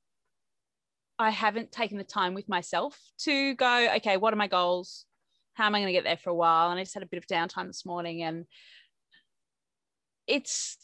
I 1.16 1.30
haven't 1.30 1.70
taken 1.70 1.96
the 1.96 2.02
time 2.02 2.34
with 2.34 2.48
myself 2.48 2.98
to 3.20 3.54
go, 3.54 3.94
okay, 3.96 4.16
what 4.16 4.32
are 4.32 4.36
my 4.36 4.48
goals? 4.48 5.04
How 5.54 5.66
am 5.66 5.76
I 5.76 5.78
going 5.78 5.86
to 5.86 5.92
get 5.92 6.02
there 6.02 6.16
for 6.16 6.30
a 6.30 6.34
while? 6.34 6.70
And 6.70 6.80
I 6.80 6.82
just 6.82 6.94
had 6.94 7.04
a 7.04 7.06
bit 7.06 7.18
of 7.18 7.26
downtime 7.28 7.68
this 7.68 7.86
morning. 7.86 8.24
And 8.24 8.46
it's 10.26 10.76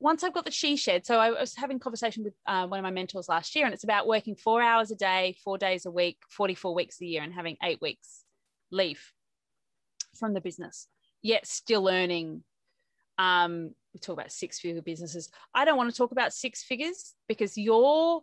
once 0.00 0.24
I've 0.24 0.34
got 0.34 0.44
the 0.44 0.50
she 0.50 0.74
shed. 0.74 1.06
So 1.06 1.18
I 1.18 1.30
was 1.30 1.54
having 1.54 1.78
conversation 1.78 2.24
with 2.24 2.34
uh, 2.44 2.66
one 2.66 2.80
of 2.80 2.82
my 2.82 2.90
mentors 2.90 3.28
last 3.28 3.54
year, 3.54 3.64
and 3.64 3.72
it's 3.72 3.84
about 3.84 4.08
working 4.08 4.34
four 4.34 4.60
hours 4.60 4.90
a 4.90 4.96
day, 4.96 5.36
four 5.44 5.56
days 5.56 5.86
a 5.86 5.90
week, 5.90 6.18
44 6.30 6.74
weeks 6.74 7.00
a 7.00 7.06
year, 7.06 7.22
and 7.22 7.32
having 7.32 7.56
eight 7.62 7.80
weeks 7.80 8.24
leave 8.72 9.12
from 10.18 10.34
the 10.34 10.40
business, 10.40 10.88
yet 11.22 11.46
still 11.46 11.88
earning. 11.88 12.42
Um, 13.18 13.74
we 13.92 14.00
talk 14.00 14.14
about 14.14 14.32
six 14.32 14.58
figure 14.60 14.82
businesses. 14.82 15.30
I 15.54 15.64
don't 15.64 15.76
want 15.76 15.90
to 15.90 15.96
talk 15.96 16.12
about 16.12 16.32
six 16.32 16.62
figures 16.62 17.14
because 17.26 17.58
you're, 17.58 18.22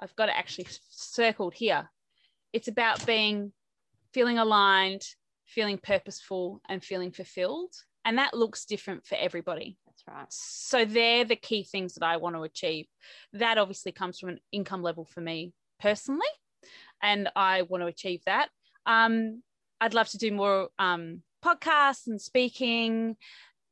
I've 0.00 0.14
got 0.16 0.28
it 0.28 0.34
actually 0.36 0.68
circled 0.90 1.54
here. 1.54 1.90
It's 2.52 2.68
about 2.68 3.04
being, 3.06 3.52
feeling 4.12 4.38
aligned, 4.38 5.02
feeling 5.46 5.78
purposeful, 5.78 6.60
and 6.68 6.84
feeling 6.84 7.12
fulfilled. 7.12 7.72
And 8.04 8.18
that 8.18 8.34
looks 8.34 8.64
different 8.64 9.06
for 9.06 9.16
everybody. 9.16 9.76
That's 9.86 10.02
right. 10.08 10.26
So 10.30 10.84
they're 10.84 11.24
the 11.24 11.36
key 11.36 11.64
things 11.64 11.94
that 11.94 12.04
I 12.04 12.16
want 12.16 12.36
to 12.36 12.42
achieve. 12.42 12.86
That 13.34 13.58
obviously 13.58 13.92
comes 13.92 14.18
from 14.18 14.30
an 14.30 14.40
income 14.52 14.82
level 14.82 15.04
for 15.04 15.20
me 15.20 15.52
personally, 15.78 16.28
and 17.02 17.28
I 17.36 17.62
want 17.62 17.82
to 17.82 17.88
achieve 17.88 18.22
that. 18.26 18.48
Um, 18.86 19.42
I'd 19.80 19.94
love 19.94 20.08
to 20.10 20.18
do 20.18 20.32
more 20.32 20.68
um, 20.78 21.22
podcasts 21.44 22.06
and 22.06 22.20
speaking 22.20 23.16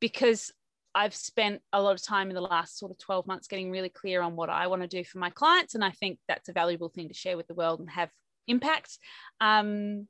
because 0.00 0.52
I've 0.94 1.14
spent 1.14 1.60
a 1.72 1.82
lot 1.82 1.94
of 1.94 2.02
time 2.02 2.28
in 2.28 2.34
the 2.34 2.40
last 2.40 2.78
sort 2.78 2.90
of 2.90 2.98
12 2.98 3.26
months 3.26 3.48
getting 3.48 3.70
really 3.70 3.88
clear 3.88 4.22
on 4.22 4.36
what 4.36 4.50
I 4.50 4.66
want 4.66 4.82
to 4.82 4.88
do 4.88 5.04
for 5.04 5.18
my 5.18 5.30
clients. 5.30 5.74
And 5.74 5.84
I 5.84 5.90
think 5.90 6.18
that's 6.26 6.48
a 6.48 6.52
valuable 6.52 6.88
thing 6.88 7.08
to 7.08 7.14
share 7.14 7.36
with 7.36 7.46
the 7.46 7.54
world 7.54 7.80
and 7.80 7.90
have 7.90 8.10
impact. 8.46 8.98
Um, 9.40 10.08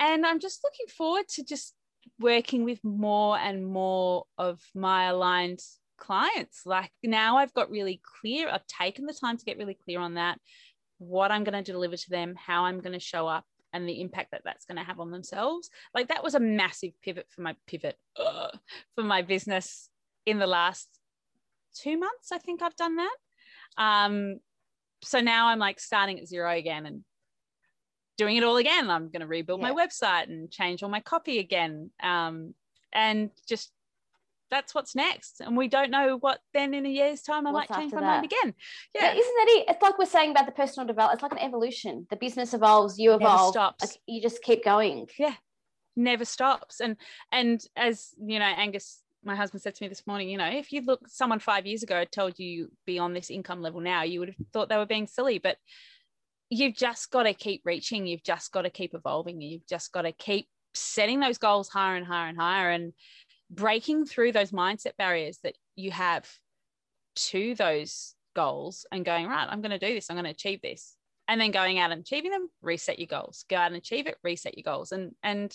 and 0.00 0.26
I'm 0.26 0.40
just 0.40 0.64
looking 0.64 0.86
forward 0.86 1.28
to 1.30 1.44
just 1.44 1.74
working 2.18 2.64
with 2.64 2.82
more 2.82 3.38
and 3.38 3.66
more 3.66 4.24
of 4.38 4.60
my 4.74 5.06
aligned 5.06 5.60
clients. 5.98 6.62
Like 6.64 6.90
now 7.02 7.36
I've 7.36 7.54
got 7.54 7.70
really 7.70 8.00
clear, 8.20 8.48
I've 8.48 8.66
taken 8.66 9.06
the 9.06 9.14
time 9.14 9.36
to 9.36 9.44
get 9.44 9.58
really 9.58 9.78
clear 9.84 10.00
on 10.00 10.14
that, 10.14 10.40
what 10.98 11.30
I'm 11.30 11.44
going 11.44 11.62
to 11.62 11.72
deliver 11.72 11.96
to 11.96 12.10
them, 12.10 12.34
how 12.36 12.64
I'm 12.64 12.80
going 12.80 12.92
to 12.92 13.00
show 13.00 13.26
up, 13.26 13.44
and 13.78 13.88
the 13.88 14.00
impact 14.00 14.32
that 14.32 14.42
that's 14.44 14.64
going 14.64 14.76
to 14.76 14.84
have 14.84 15.00
on 15.00 15.10
themselves. 15.10 15.70
Like 15.94 16.08
that 16.08 16.24
was 16.24 16.34
a 16.34 16.40
massive 16.40 16.92
pivot 17.02 17.26
for 17.28 17.42
my 17.42 17.54
pivot 17.66 17.96
uh, 18.16 18.50
for 18.94 19.04
my 19.04 19.22
business 19.22 19.88
in 20.26 20.38
the 20.38 20.46
last 20.46 20.88
two 21.74 21.98
months. 21.98 22.32
I 22.32 22.38
think 22.38 22.62
I've 22.62 22.76
done 22.76 22.96
that. 22.96 23.16
Um, 23.76 24.40
so 25.02 25.20
now 25.20 25.48
I'm 25.48 25.58
like 25.58 25.80
starting 25.80 26.18
at 26.18 26.26
zero 26.26 26.50
again 26.52 26.86
and 26.86 27.04
doing 28.16 28.36
it 28.36 28.44
all 28.44 28.56
again. 28.56 28.90
I'm 28.90 29.10
going 29.10 29.20
to 29.20 29.26
rebuild 29.26 29.60
yeah. 29.60 29.72
my 29.72 29.86
website 29.86 30.24
and 30.24 30.50
change 30.50 30.82
all 30.82 30.88
my 30.88 31.00
copy 31.00 31.38
again. 31.38 31.90
Um, 32.02 32.54
and 32.92 33.30
just 33.48 33.70
that's 34.50 34.74
what's 34.74 34.94
next. 34.94 35.40
And 35.40 35.56
we 35.56 35.68
don't 35.68 35.90
know 35.90 36.16
what 36.18 36.40
then 36.54 36.74
in 36.74 36.86
a 36.86 36.88
year's 36.88 37.22
time 37.22 37.46
I 37.46 37.52
what's 37.52 37.70
might 37.70 37.78
change 37.78 37.92
my 37.92 38.00
that? 38.00 38.06
mind 38.06 38.24
again. 38.24 38.54
Yeah. 38.94 39.12
yeah. 39.12 39.20
Isn't 39.20 39.34
that 39.36 39.46
it? 39.48 39.64
It's 39.70 39.82
like 39.82 39.98
we're 39.98 40.06
saying 40.06 40.30
about 40.30 40.46
the 40.46 40.52
personal 40.52 40.86
development. 40.86 41.18
It's 41.18 41.22
like 41.22 41.32
an 41.32 41.46
evolution. 41.46 42.06
The 42.10 42.16
business 42.16 42.54
evolves, 42.54 42.98
you 42.98 43.14
evolve. 43.14 43.40
Never 43.40 43.52
stops. 43.52 43.84
Like 43.84 43.96
you 44.06 44.22
just 44.22 44.42
keep 44.42 44.64
going. 44.64 45.08
Yeah. 45.18 45.34
Never 45.96 46.24
stops. 46.24 46.80
And 46.80 46.96
and 47.32 47.62
as 47.76 48.14
you 48.24 48.38
know, 48.38 48.44
Angus, 48.44 49.02
my 49.24 49.34
husband 49.34 49.62
said 49.62 49.74
to 49.74 49.84
me 49.84 49.88
this 49.88 50.06
morning, 50.06 50.28
you 50.28 50.38
know, 50.38 50.48
if 50.48 50.72
you 50.72 50.82
look 50.82 51.00
someone 51.08 51.40
five 51.40 51.66
years 51.66 51.82
ago 51.82 52.04
told 52.04 52.38
you 52.38 52.70
be 52.86 52.98
on 52.98 53.12
this 53.12 53.30
income 53.30 53.62
level 53.62 53.80
now, 53.80 54.02
you 54.02 54.20
would 54.20 54.28
have 54.28 54.46
thought 54.52 54.68
they 54.68 54.76
were 54.76 54.86
being 54.86 55.06
silly. 55.06 55.38
But 55.38 55.56
you've 56.50 56.76
just 56.76 57.10
got 57.10 57.24
to 57.24 57.34
keep 57.34 57.62
reaching, 57.64 58.06
you've 58.06 58.22
just 58.22 58.52
got 58.52 58.62
to 58.62 58.70
keep 58.70 58.94
evolving, 58.94 59.40
you've 59.40 59.66
just 59.66 59.92
got 59.92 60.02
to 60.02 60.12
keep 60.12 60.48
setting 60.74 61.20
those 61.20 61.38
goals 61.38 61.68
higher 61.68 61.96
and 61.96 62.06
higher 62.06 62.28
and 62.28 62.38
higher 62.38 62.70
and 62.70 62.92
breaking 63.50 64.06
through 64.06 64.32
those 64.32 64.50
mindset 64.50 64.96
barriers 64.96 65.38
that 65.42 65.56
you 65.76 65.90
have 65.90 66.28
to 67.16 67.54
those 67.54 68.14
goals 68.34 68.86
and 68.92 69.04
going, 69.04 69.26
right, 69.26 69.48
I'm 69.48 69.60
going 69.60 69.78
to 69.78 69.78
do 69.78 69.94
this, 69.94 70.10
I'm 70.10 70.16
going 70.16 70.24
to 70.24 70.30
achieve 70.30 70.60
this. 70.62 70.94
And 71.30 71.38
then 71.38 71.50
going 71.50 71.78
out 71.78 71.92
and 71.92 72.00
achieving 72.00 72.30
them, 72.30 72.48
reset 72.62 72.98
your 72.98 73.06
goals. 73.06 73.44
Go 73.50 73.56
out 73.56 73.66
and 73.66 73.76
achieve 73.76 74.06
it, 74.06 74.16
reset 74.24 74.56
your 74.56 74.62
goals. 74.62 74.92
And 74.92 75.12
and 75.22 75.54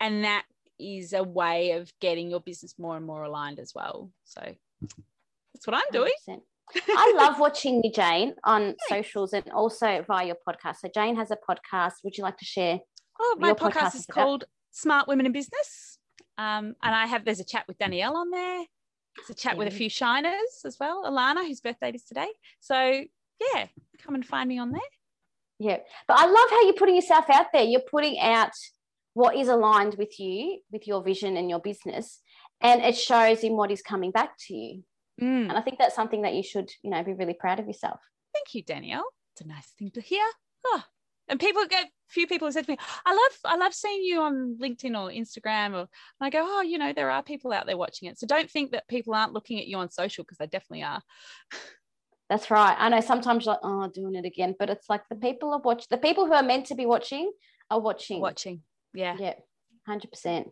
and 0.00 0.24
that 0.24 0.44
is 0.78 1.12
a 1.12 1.22
way 1.22 1.72
of 1.72 1.92
getting 2.00 2.30
your 2.30 2.40
business 2.40 2.76
more 2.78 2.96
and 2.96 3.04
more 3.04 3.22
aligned 3.24 3.58
as 3.58 3.72
well. 3.74 4.10
So 4.24 4.40
that's 4.40 5.66
what 5.66 5.76
I'm 5.76 5.82
doing. 5.92 6.12
100%. 6.28 6.40
I 6.88 7.14
love 7.16 7.38
watching 7.38 7.82
you, 7.84 7.92
Jane, 7.92 8.34
on 8.44 8.74
socials 8.88 9.34
and 9.34 9.50
also 9.50 10.02
via 10.06 10.28
your 10.28 10.36
podcast. 10.48 10.76
So 10.76 10.88
Jane 10.94 11.16
has 11.16 11.30
a 11.30 11.36
podcast. 11.36 11.94
Would 12.04 12.16
you 12.16 12.24
like 12.24 12.38
to 12.38 12.44
share? 12.46 12.80
Oh, 13.20 13.36
my 13.38 13.52
podcast, 13.52 13.72
podcast, 13.72 13.94
is 13.96 14.06
called 14.06 14.44
Smart 14.70 15.08
Women 15.08 15.26
in 15.26 15.32
Business. 15.32 15.91
Um, 16.38 16.74
and 16.82 16.94
I 16.94 17.06
have 17.06 17.24
there's 17.24 17.40
a 17.40 17.44
chat 17.44 17.64
with 17.68 17.78
Danielle 17.78 18.16
on 18.16 18.30
there. 18.30 18.64
It's 19.18 19.30
a 19.30 19.34
chat 19.34 19.54
yeah. 19.54 19.58
with 19.58 19.68
a 19.68 19.76
few 19.76 19.90
shiners 19.90 20.64
as 20.64 20.78
well. 20.80 21.04
Alana, 21.04 21.46
whose 21.46 21.60
birthday 21.60 21.90
is 21.92 22.04
today. 22.04 22.28
So 22.60 22.74
yeah, 23.54 23.66
come 24.02 24.14
and 24.14 24.24
find 24.24 24.48
me 24.48 24.58
on 24.58 24.72
there. 24.72 24.80
Yeah. 25.58 25.78
But 26.08 26.18
I 26.18 26.26
love 26.26 26.50
how 26.50 26.62
you're 26.62 26.74
putting 26.74 26.96
yourself 26.96 27.26
out 27.30 27.46
there. 27.52 27.62
You're 27.62 27.80
putting 27.80 28.18
out 28.18 28.52
what 29.14 29.36
is 29.36 29.48
aligned 29.48 29.96
with 29.96 30.18
you, 30.18 30.60
with 30.70 30.86
your 30.86 31.02
vision 31.02 31.36
and 31.36 31.48
your 31.48 31.60
business. 31.60 32.20
And 32.60 32.82
it 32.82 32.96
shows 32.96 33.40
in 33.40 33.56
what 33.56 33.70
is 33.70 33.82
coming 33.82 34.10
back 34.10 34.32
to 34.46 34.54
you. 34.54 34.82
Mm. 35.20 35.48
And 35.48 35.52
I 35.52 35.60
think 35.60 35.78
that's 35.78 35.94
something 35.94 36.22
that 36.22 36.34
you 36.34 36.42
should, 36.42 36.70
you 36.82 36.90
know, 36.90 37.02
be 37.02 37.12
really 37.12 37.34
proud 37.34 37.60
of 37.60 37.66
yourself. 37.66 38.00
Thank 38.32 38.54
you, 38.54 38.62
Danielle. 38.62 39.04
It's 39.34 39.42
a 39.42 39.48
nice 39.48 39.72
thing 39.78 39.90
to 39.92 40.00
hear. 40.00 40.24
Oh. 40.64 40.82
And 41.28 41.38
people 41.38 41.64
get 41.66 41.86
few 42.12 42.26
people 42.26 42.46
have 42.46 42.54
said 42.54 42.66
to 42.66 42.72
me, 42.72 42.78
I 43.04 43.12
love 43.12 43.52
I 43.52 43.56
love 43.56 43.74
seeing 43.74 44.02
you 44.02 44.20
on 44.20 44.58
LinkedIn 44.60 44.98
or 44.98 45.10
Instagram 45.10 45.72
or 45.72 45.80
and 45.80 45.88
I 46.20 46.30
go, 46.30 46.44
Oh, 46.44 46.62
you 46.62 46.78
know, 46.78 46.92
there 46.92 47.10
are 47.10 47.22
people 47.22 47.52
out 47.52 47.66
there 47.66 47.76
watching 47.76 48.08
it. 48.08 48.18
So 48.18 48.26
don't 48.26 48.50
think 48.50 48.72
that 48.72 48.88
people 48.88 49.14
aren't 49.14 49.32
looking 49.32 49.58
at 49.58 49.66
you 49.66 49.78
on 49.78 49.90
social 49.90 50.24
because 50.24 50.38
they 50.38 50.46
definitely 50.46 50.84
are. 50.84 51.02
That's 52.28 52.50
right. 52.50 52.76
I 52.78 52.88
know 52.88 53.00
sometimes 53.00 53.46
like, 53.46 53.58
oh, 53.62 53.88
doing 53.88 54.14
it 54.14 54.24
again, 54.24 54.54
but 54.58 54.70
it's 54.70 54.88
like 54.88 55.02
the 55.10 55.16
people 55.16 55.52
are 55.52 55.60
watching 55.60 55.86
the 55.90 55.98
people 55.98 56.26
who 56.26 56.32
are 56.32 56.42
meant 56.42 56.66
to 56.66 56.74
be 56.74 56.86
watching 56.86 57.30
are 57.70 57.80
watching. 57.80 58.20
Watching. 58.20 58.62
Yeah. 58.94 59.16
Yeah. 59.18 59.34
Hundred 59.86 60.10
percent. 60.10 60.48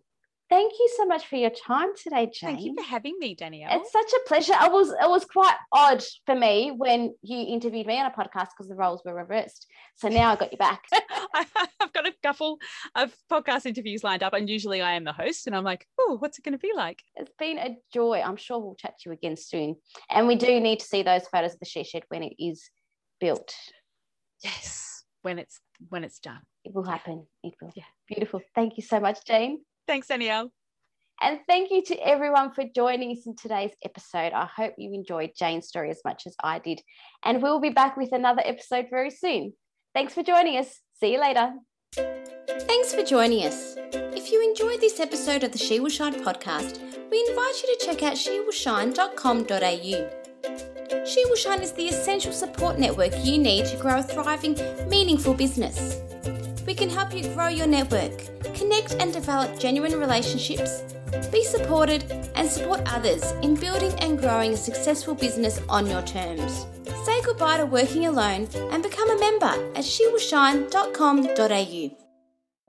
Thank 0.51 0.73
you 0.81 0.91
so 0.97 1.07
much 1.07 1.29
for 1.29 1.37
your 1.37 1.51
time 1.51 1.91
today, 1.97 2.27
Jane. 2.27 2.57
Thank 2.57 2.63
you 2.63 2.75
for 2.75 2.83
having 2.83 3.15
me, 3.21 3.37
Danielle. 3.37 3.81
It's 3.81 3.93
such 3.93 4.13
a 4.13 4.29
pleasure. 4.29 4.55
It 4.61 4.73
was 4.73 4.91
it 4.91 5.09
was 5.09 5.25
quite 5.25 5.55
odd 5.71 6.03
for 6.27 6.35
me 6.35 6.73
when 6.77 7.15
you 7.23 7.47
interviewed 7.47 7.87
me 7.87 8.01
on 8.01 8.07
a 8.07 8.11
podcast 8.11 8.49
because 8.51 8.69
the 8.69 8.75
roles 8.75 9.01
were 9.05 9.15
reversed. 9.15 9.69
So 9.95 10.09
now 10.09 10.33
I've 10.33 10.41
got 10.41 10.51
you 10.51 10.59
back. 10.59 10.83
I've 11.35 11.93
got 11.93 12.09
a 12.09 12.13
couple 12.21 12.59
of 12.97 13.15
podcast 13.31 13.65
interviews 13.65 14.03
lined 14.03 14.25
up, 14.25 14.33
and 14.33 14.51
usually 14.51 14.83
I 14.83 14.95
am 14.95 15.05
the 15.05 15.13
host, 15.13 15.47
and 15.47 15.55
I'm 15.55 15.63
like, 15.63 15.87
oh, 16.01 16.17
what's 16.19 16.41
it 16.41 16.45
going 16.45 16.53
to 16.53 16.59
be 16.59 16.73
like? 16.75 16.99
It's 17.15 17.31
been 17.39 17.59
a 17.59 17.77
joy. 17.95 18.21
I'm 18.21 18.37
sure 18.37 18.59
we'll 18.59 18.75
chat 18.75 18.99
to 18.99 19.11
you 19.11 19.13
again 19.13 19.37
soon, 19.37 19.77
and 20.11 20.27
we 20.27 20.35
do 20.35 20.59
need 20.59 20.81
to 20.81 20.87
see 20.87 21.05
those 21.05 21.29
photos 21.29 21.55
of 21.55 21.61
the 21.61 21.67
she 21.67 21.85
shed 21.85 22.03
when 22.09 22.25
it 22.25 22.35
is 22.41 22.71
built. 23.21 23.55
Yes, 24.43 25.05
when 25.23 25.39
it's 25.39 25.61
when 25.91 26.03
it's 26.03 26.19
done. 26.19 26.41
It 26.65 26.75
will 26.75 26.83
happen. 26.83 27.27
It 27.45 27.55
will. 27.63 27.71
Yeah. 27.77 27.85
Beautiful. 28.09 28.41
Thank 28.57 28.77
you 28.77 28.83
so 28.83 28.99
much, 28.99 29.25
Jane. 29.25 29.61
Thanks, 29.91 30.07
Danielle. 30.07 30.53
And 31.21 31.41
thank 31.49 31.73
you 31.73 31.83
to 31.87 31.97
everyone 31.97 32.53
for 32.53 32.63
joining 32.77 33.11
us 33.11 33.27
in 33.27 33.35
today's 33.35 33.73
episode. 33.85 34.33
I 34.33 34.47
hope 34.47 34.75
you 34.79 34.95
enjoyed 34.95 35.33
Jane's 35.37 35.67
story 35.67 35.91
as 35.91 36.01
much 36.05 36.29
as 36.29 36.37
I 36.45 36.61
did. 36.61 36.81
And 37.25 37.43
we'll 37.43 37.59
be 37.59 37.71
back 37.71 37.97
with 37.97 38.13
another 38.13 38.43
episode 38.45 38.87
very 38.89 39.11
soon. 39.11 39.53
Thanks 39.93 40.15
for 40.15 40.23
joining 40.23 40.59
us. 40.59 40.79
See 41.01 41.15
you 41.15 41.21
later. 41.21 41.55
Thanks 41.97 42.95
for 42.95 43.03
joining 43.03 43.45
us. 43.45 43.75
If 43.93 44.31
you 44.31 44.49
enjoyed 44.49 44.81
this 44.81 45.01
episode 45.01 45.43
of 45.43 45.51
the 45.51 45.59
She 45.59 45.81
Will 45.81 45.91
Shine 45.91 46.15
podcast, 46.15 46.79
we 47.11 47.27
invite 47.29 47.61
you 47.61 47.77
to 47.77 47.85
check 47.85 48.05
out 48.05 48.15
shewillshine.com.au. 48.15 51.05
She 51.05 51.25
Will 51.25 51.35
Shine 51.35 51.63
is 51.63 51.73
the 51.73 51.89
essential 51.89 52.33
support 52.33 52.79
network 52.79 53.11
you 53.25 53.39
need 53.39 53.67
to 53.67 53.77
grow 53.77 53.99
a 53.99 54.05
thriving, 54.05 54.57
meaningful 54.89 55.35
business. 55.35 56.01
We 56.71 56.77
can 56.77 56.89
help 56.89 57.13
you 57.13 57.25
grow 57.35 57.49
your 57.49 57.67
network, 57.67 58.17
connect 58.55 58.95
and 59.01 59.13
develop 59.13 59.59
genuine 59.59 59.99
relationships, 59.99 60.85
be 61.33 61.43
supported, 61.43 62.05
and 62.37 62.49
support 62.49 62.83
others 62.87 63.25
in 63.43 63.57
building 63.57 63.93
and 63.99 64.17
growing 64.17 64.53
a 64.53 64.57
successful 64.57 65.17
business 65.17 65.61
on 65.69 65.89
your 65.89 66.03
terms. 66.03 66.67
Say 67.05 67.21
goodbye 67.23 67.57
to 67.57 67.67
working 67.67 68.07
alone 68.07 68.47
and 68.71 68.85
become 68.85 69.11
a 69.11 69.19
member 69.19 69.53
at 69.75 69.85
shewillshine.com.au. 69.85 72.10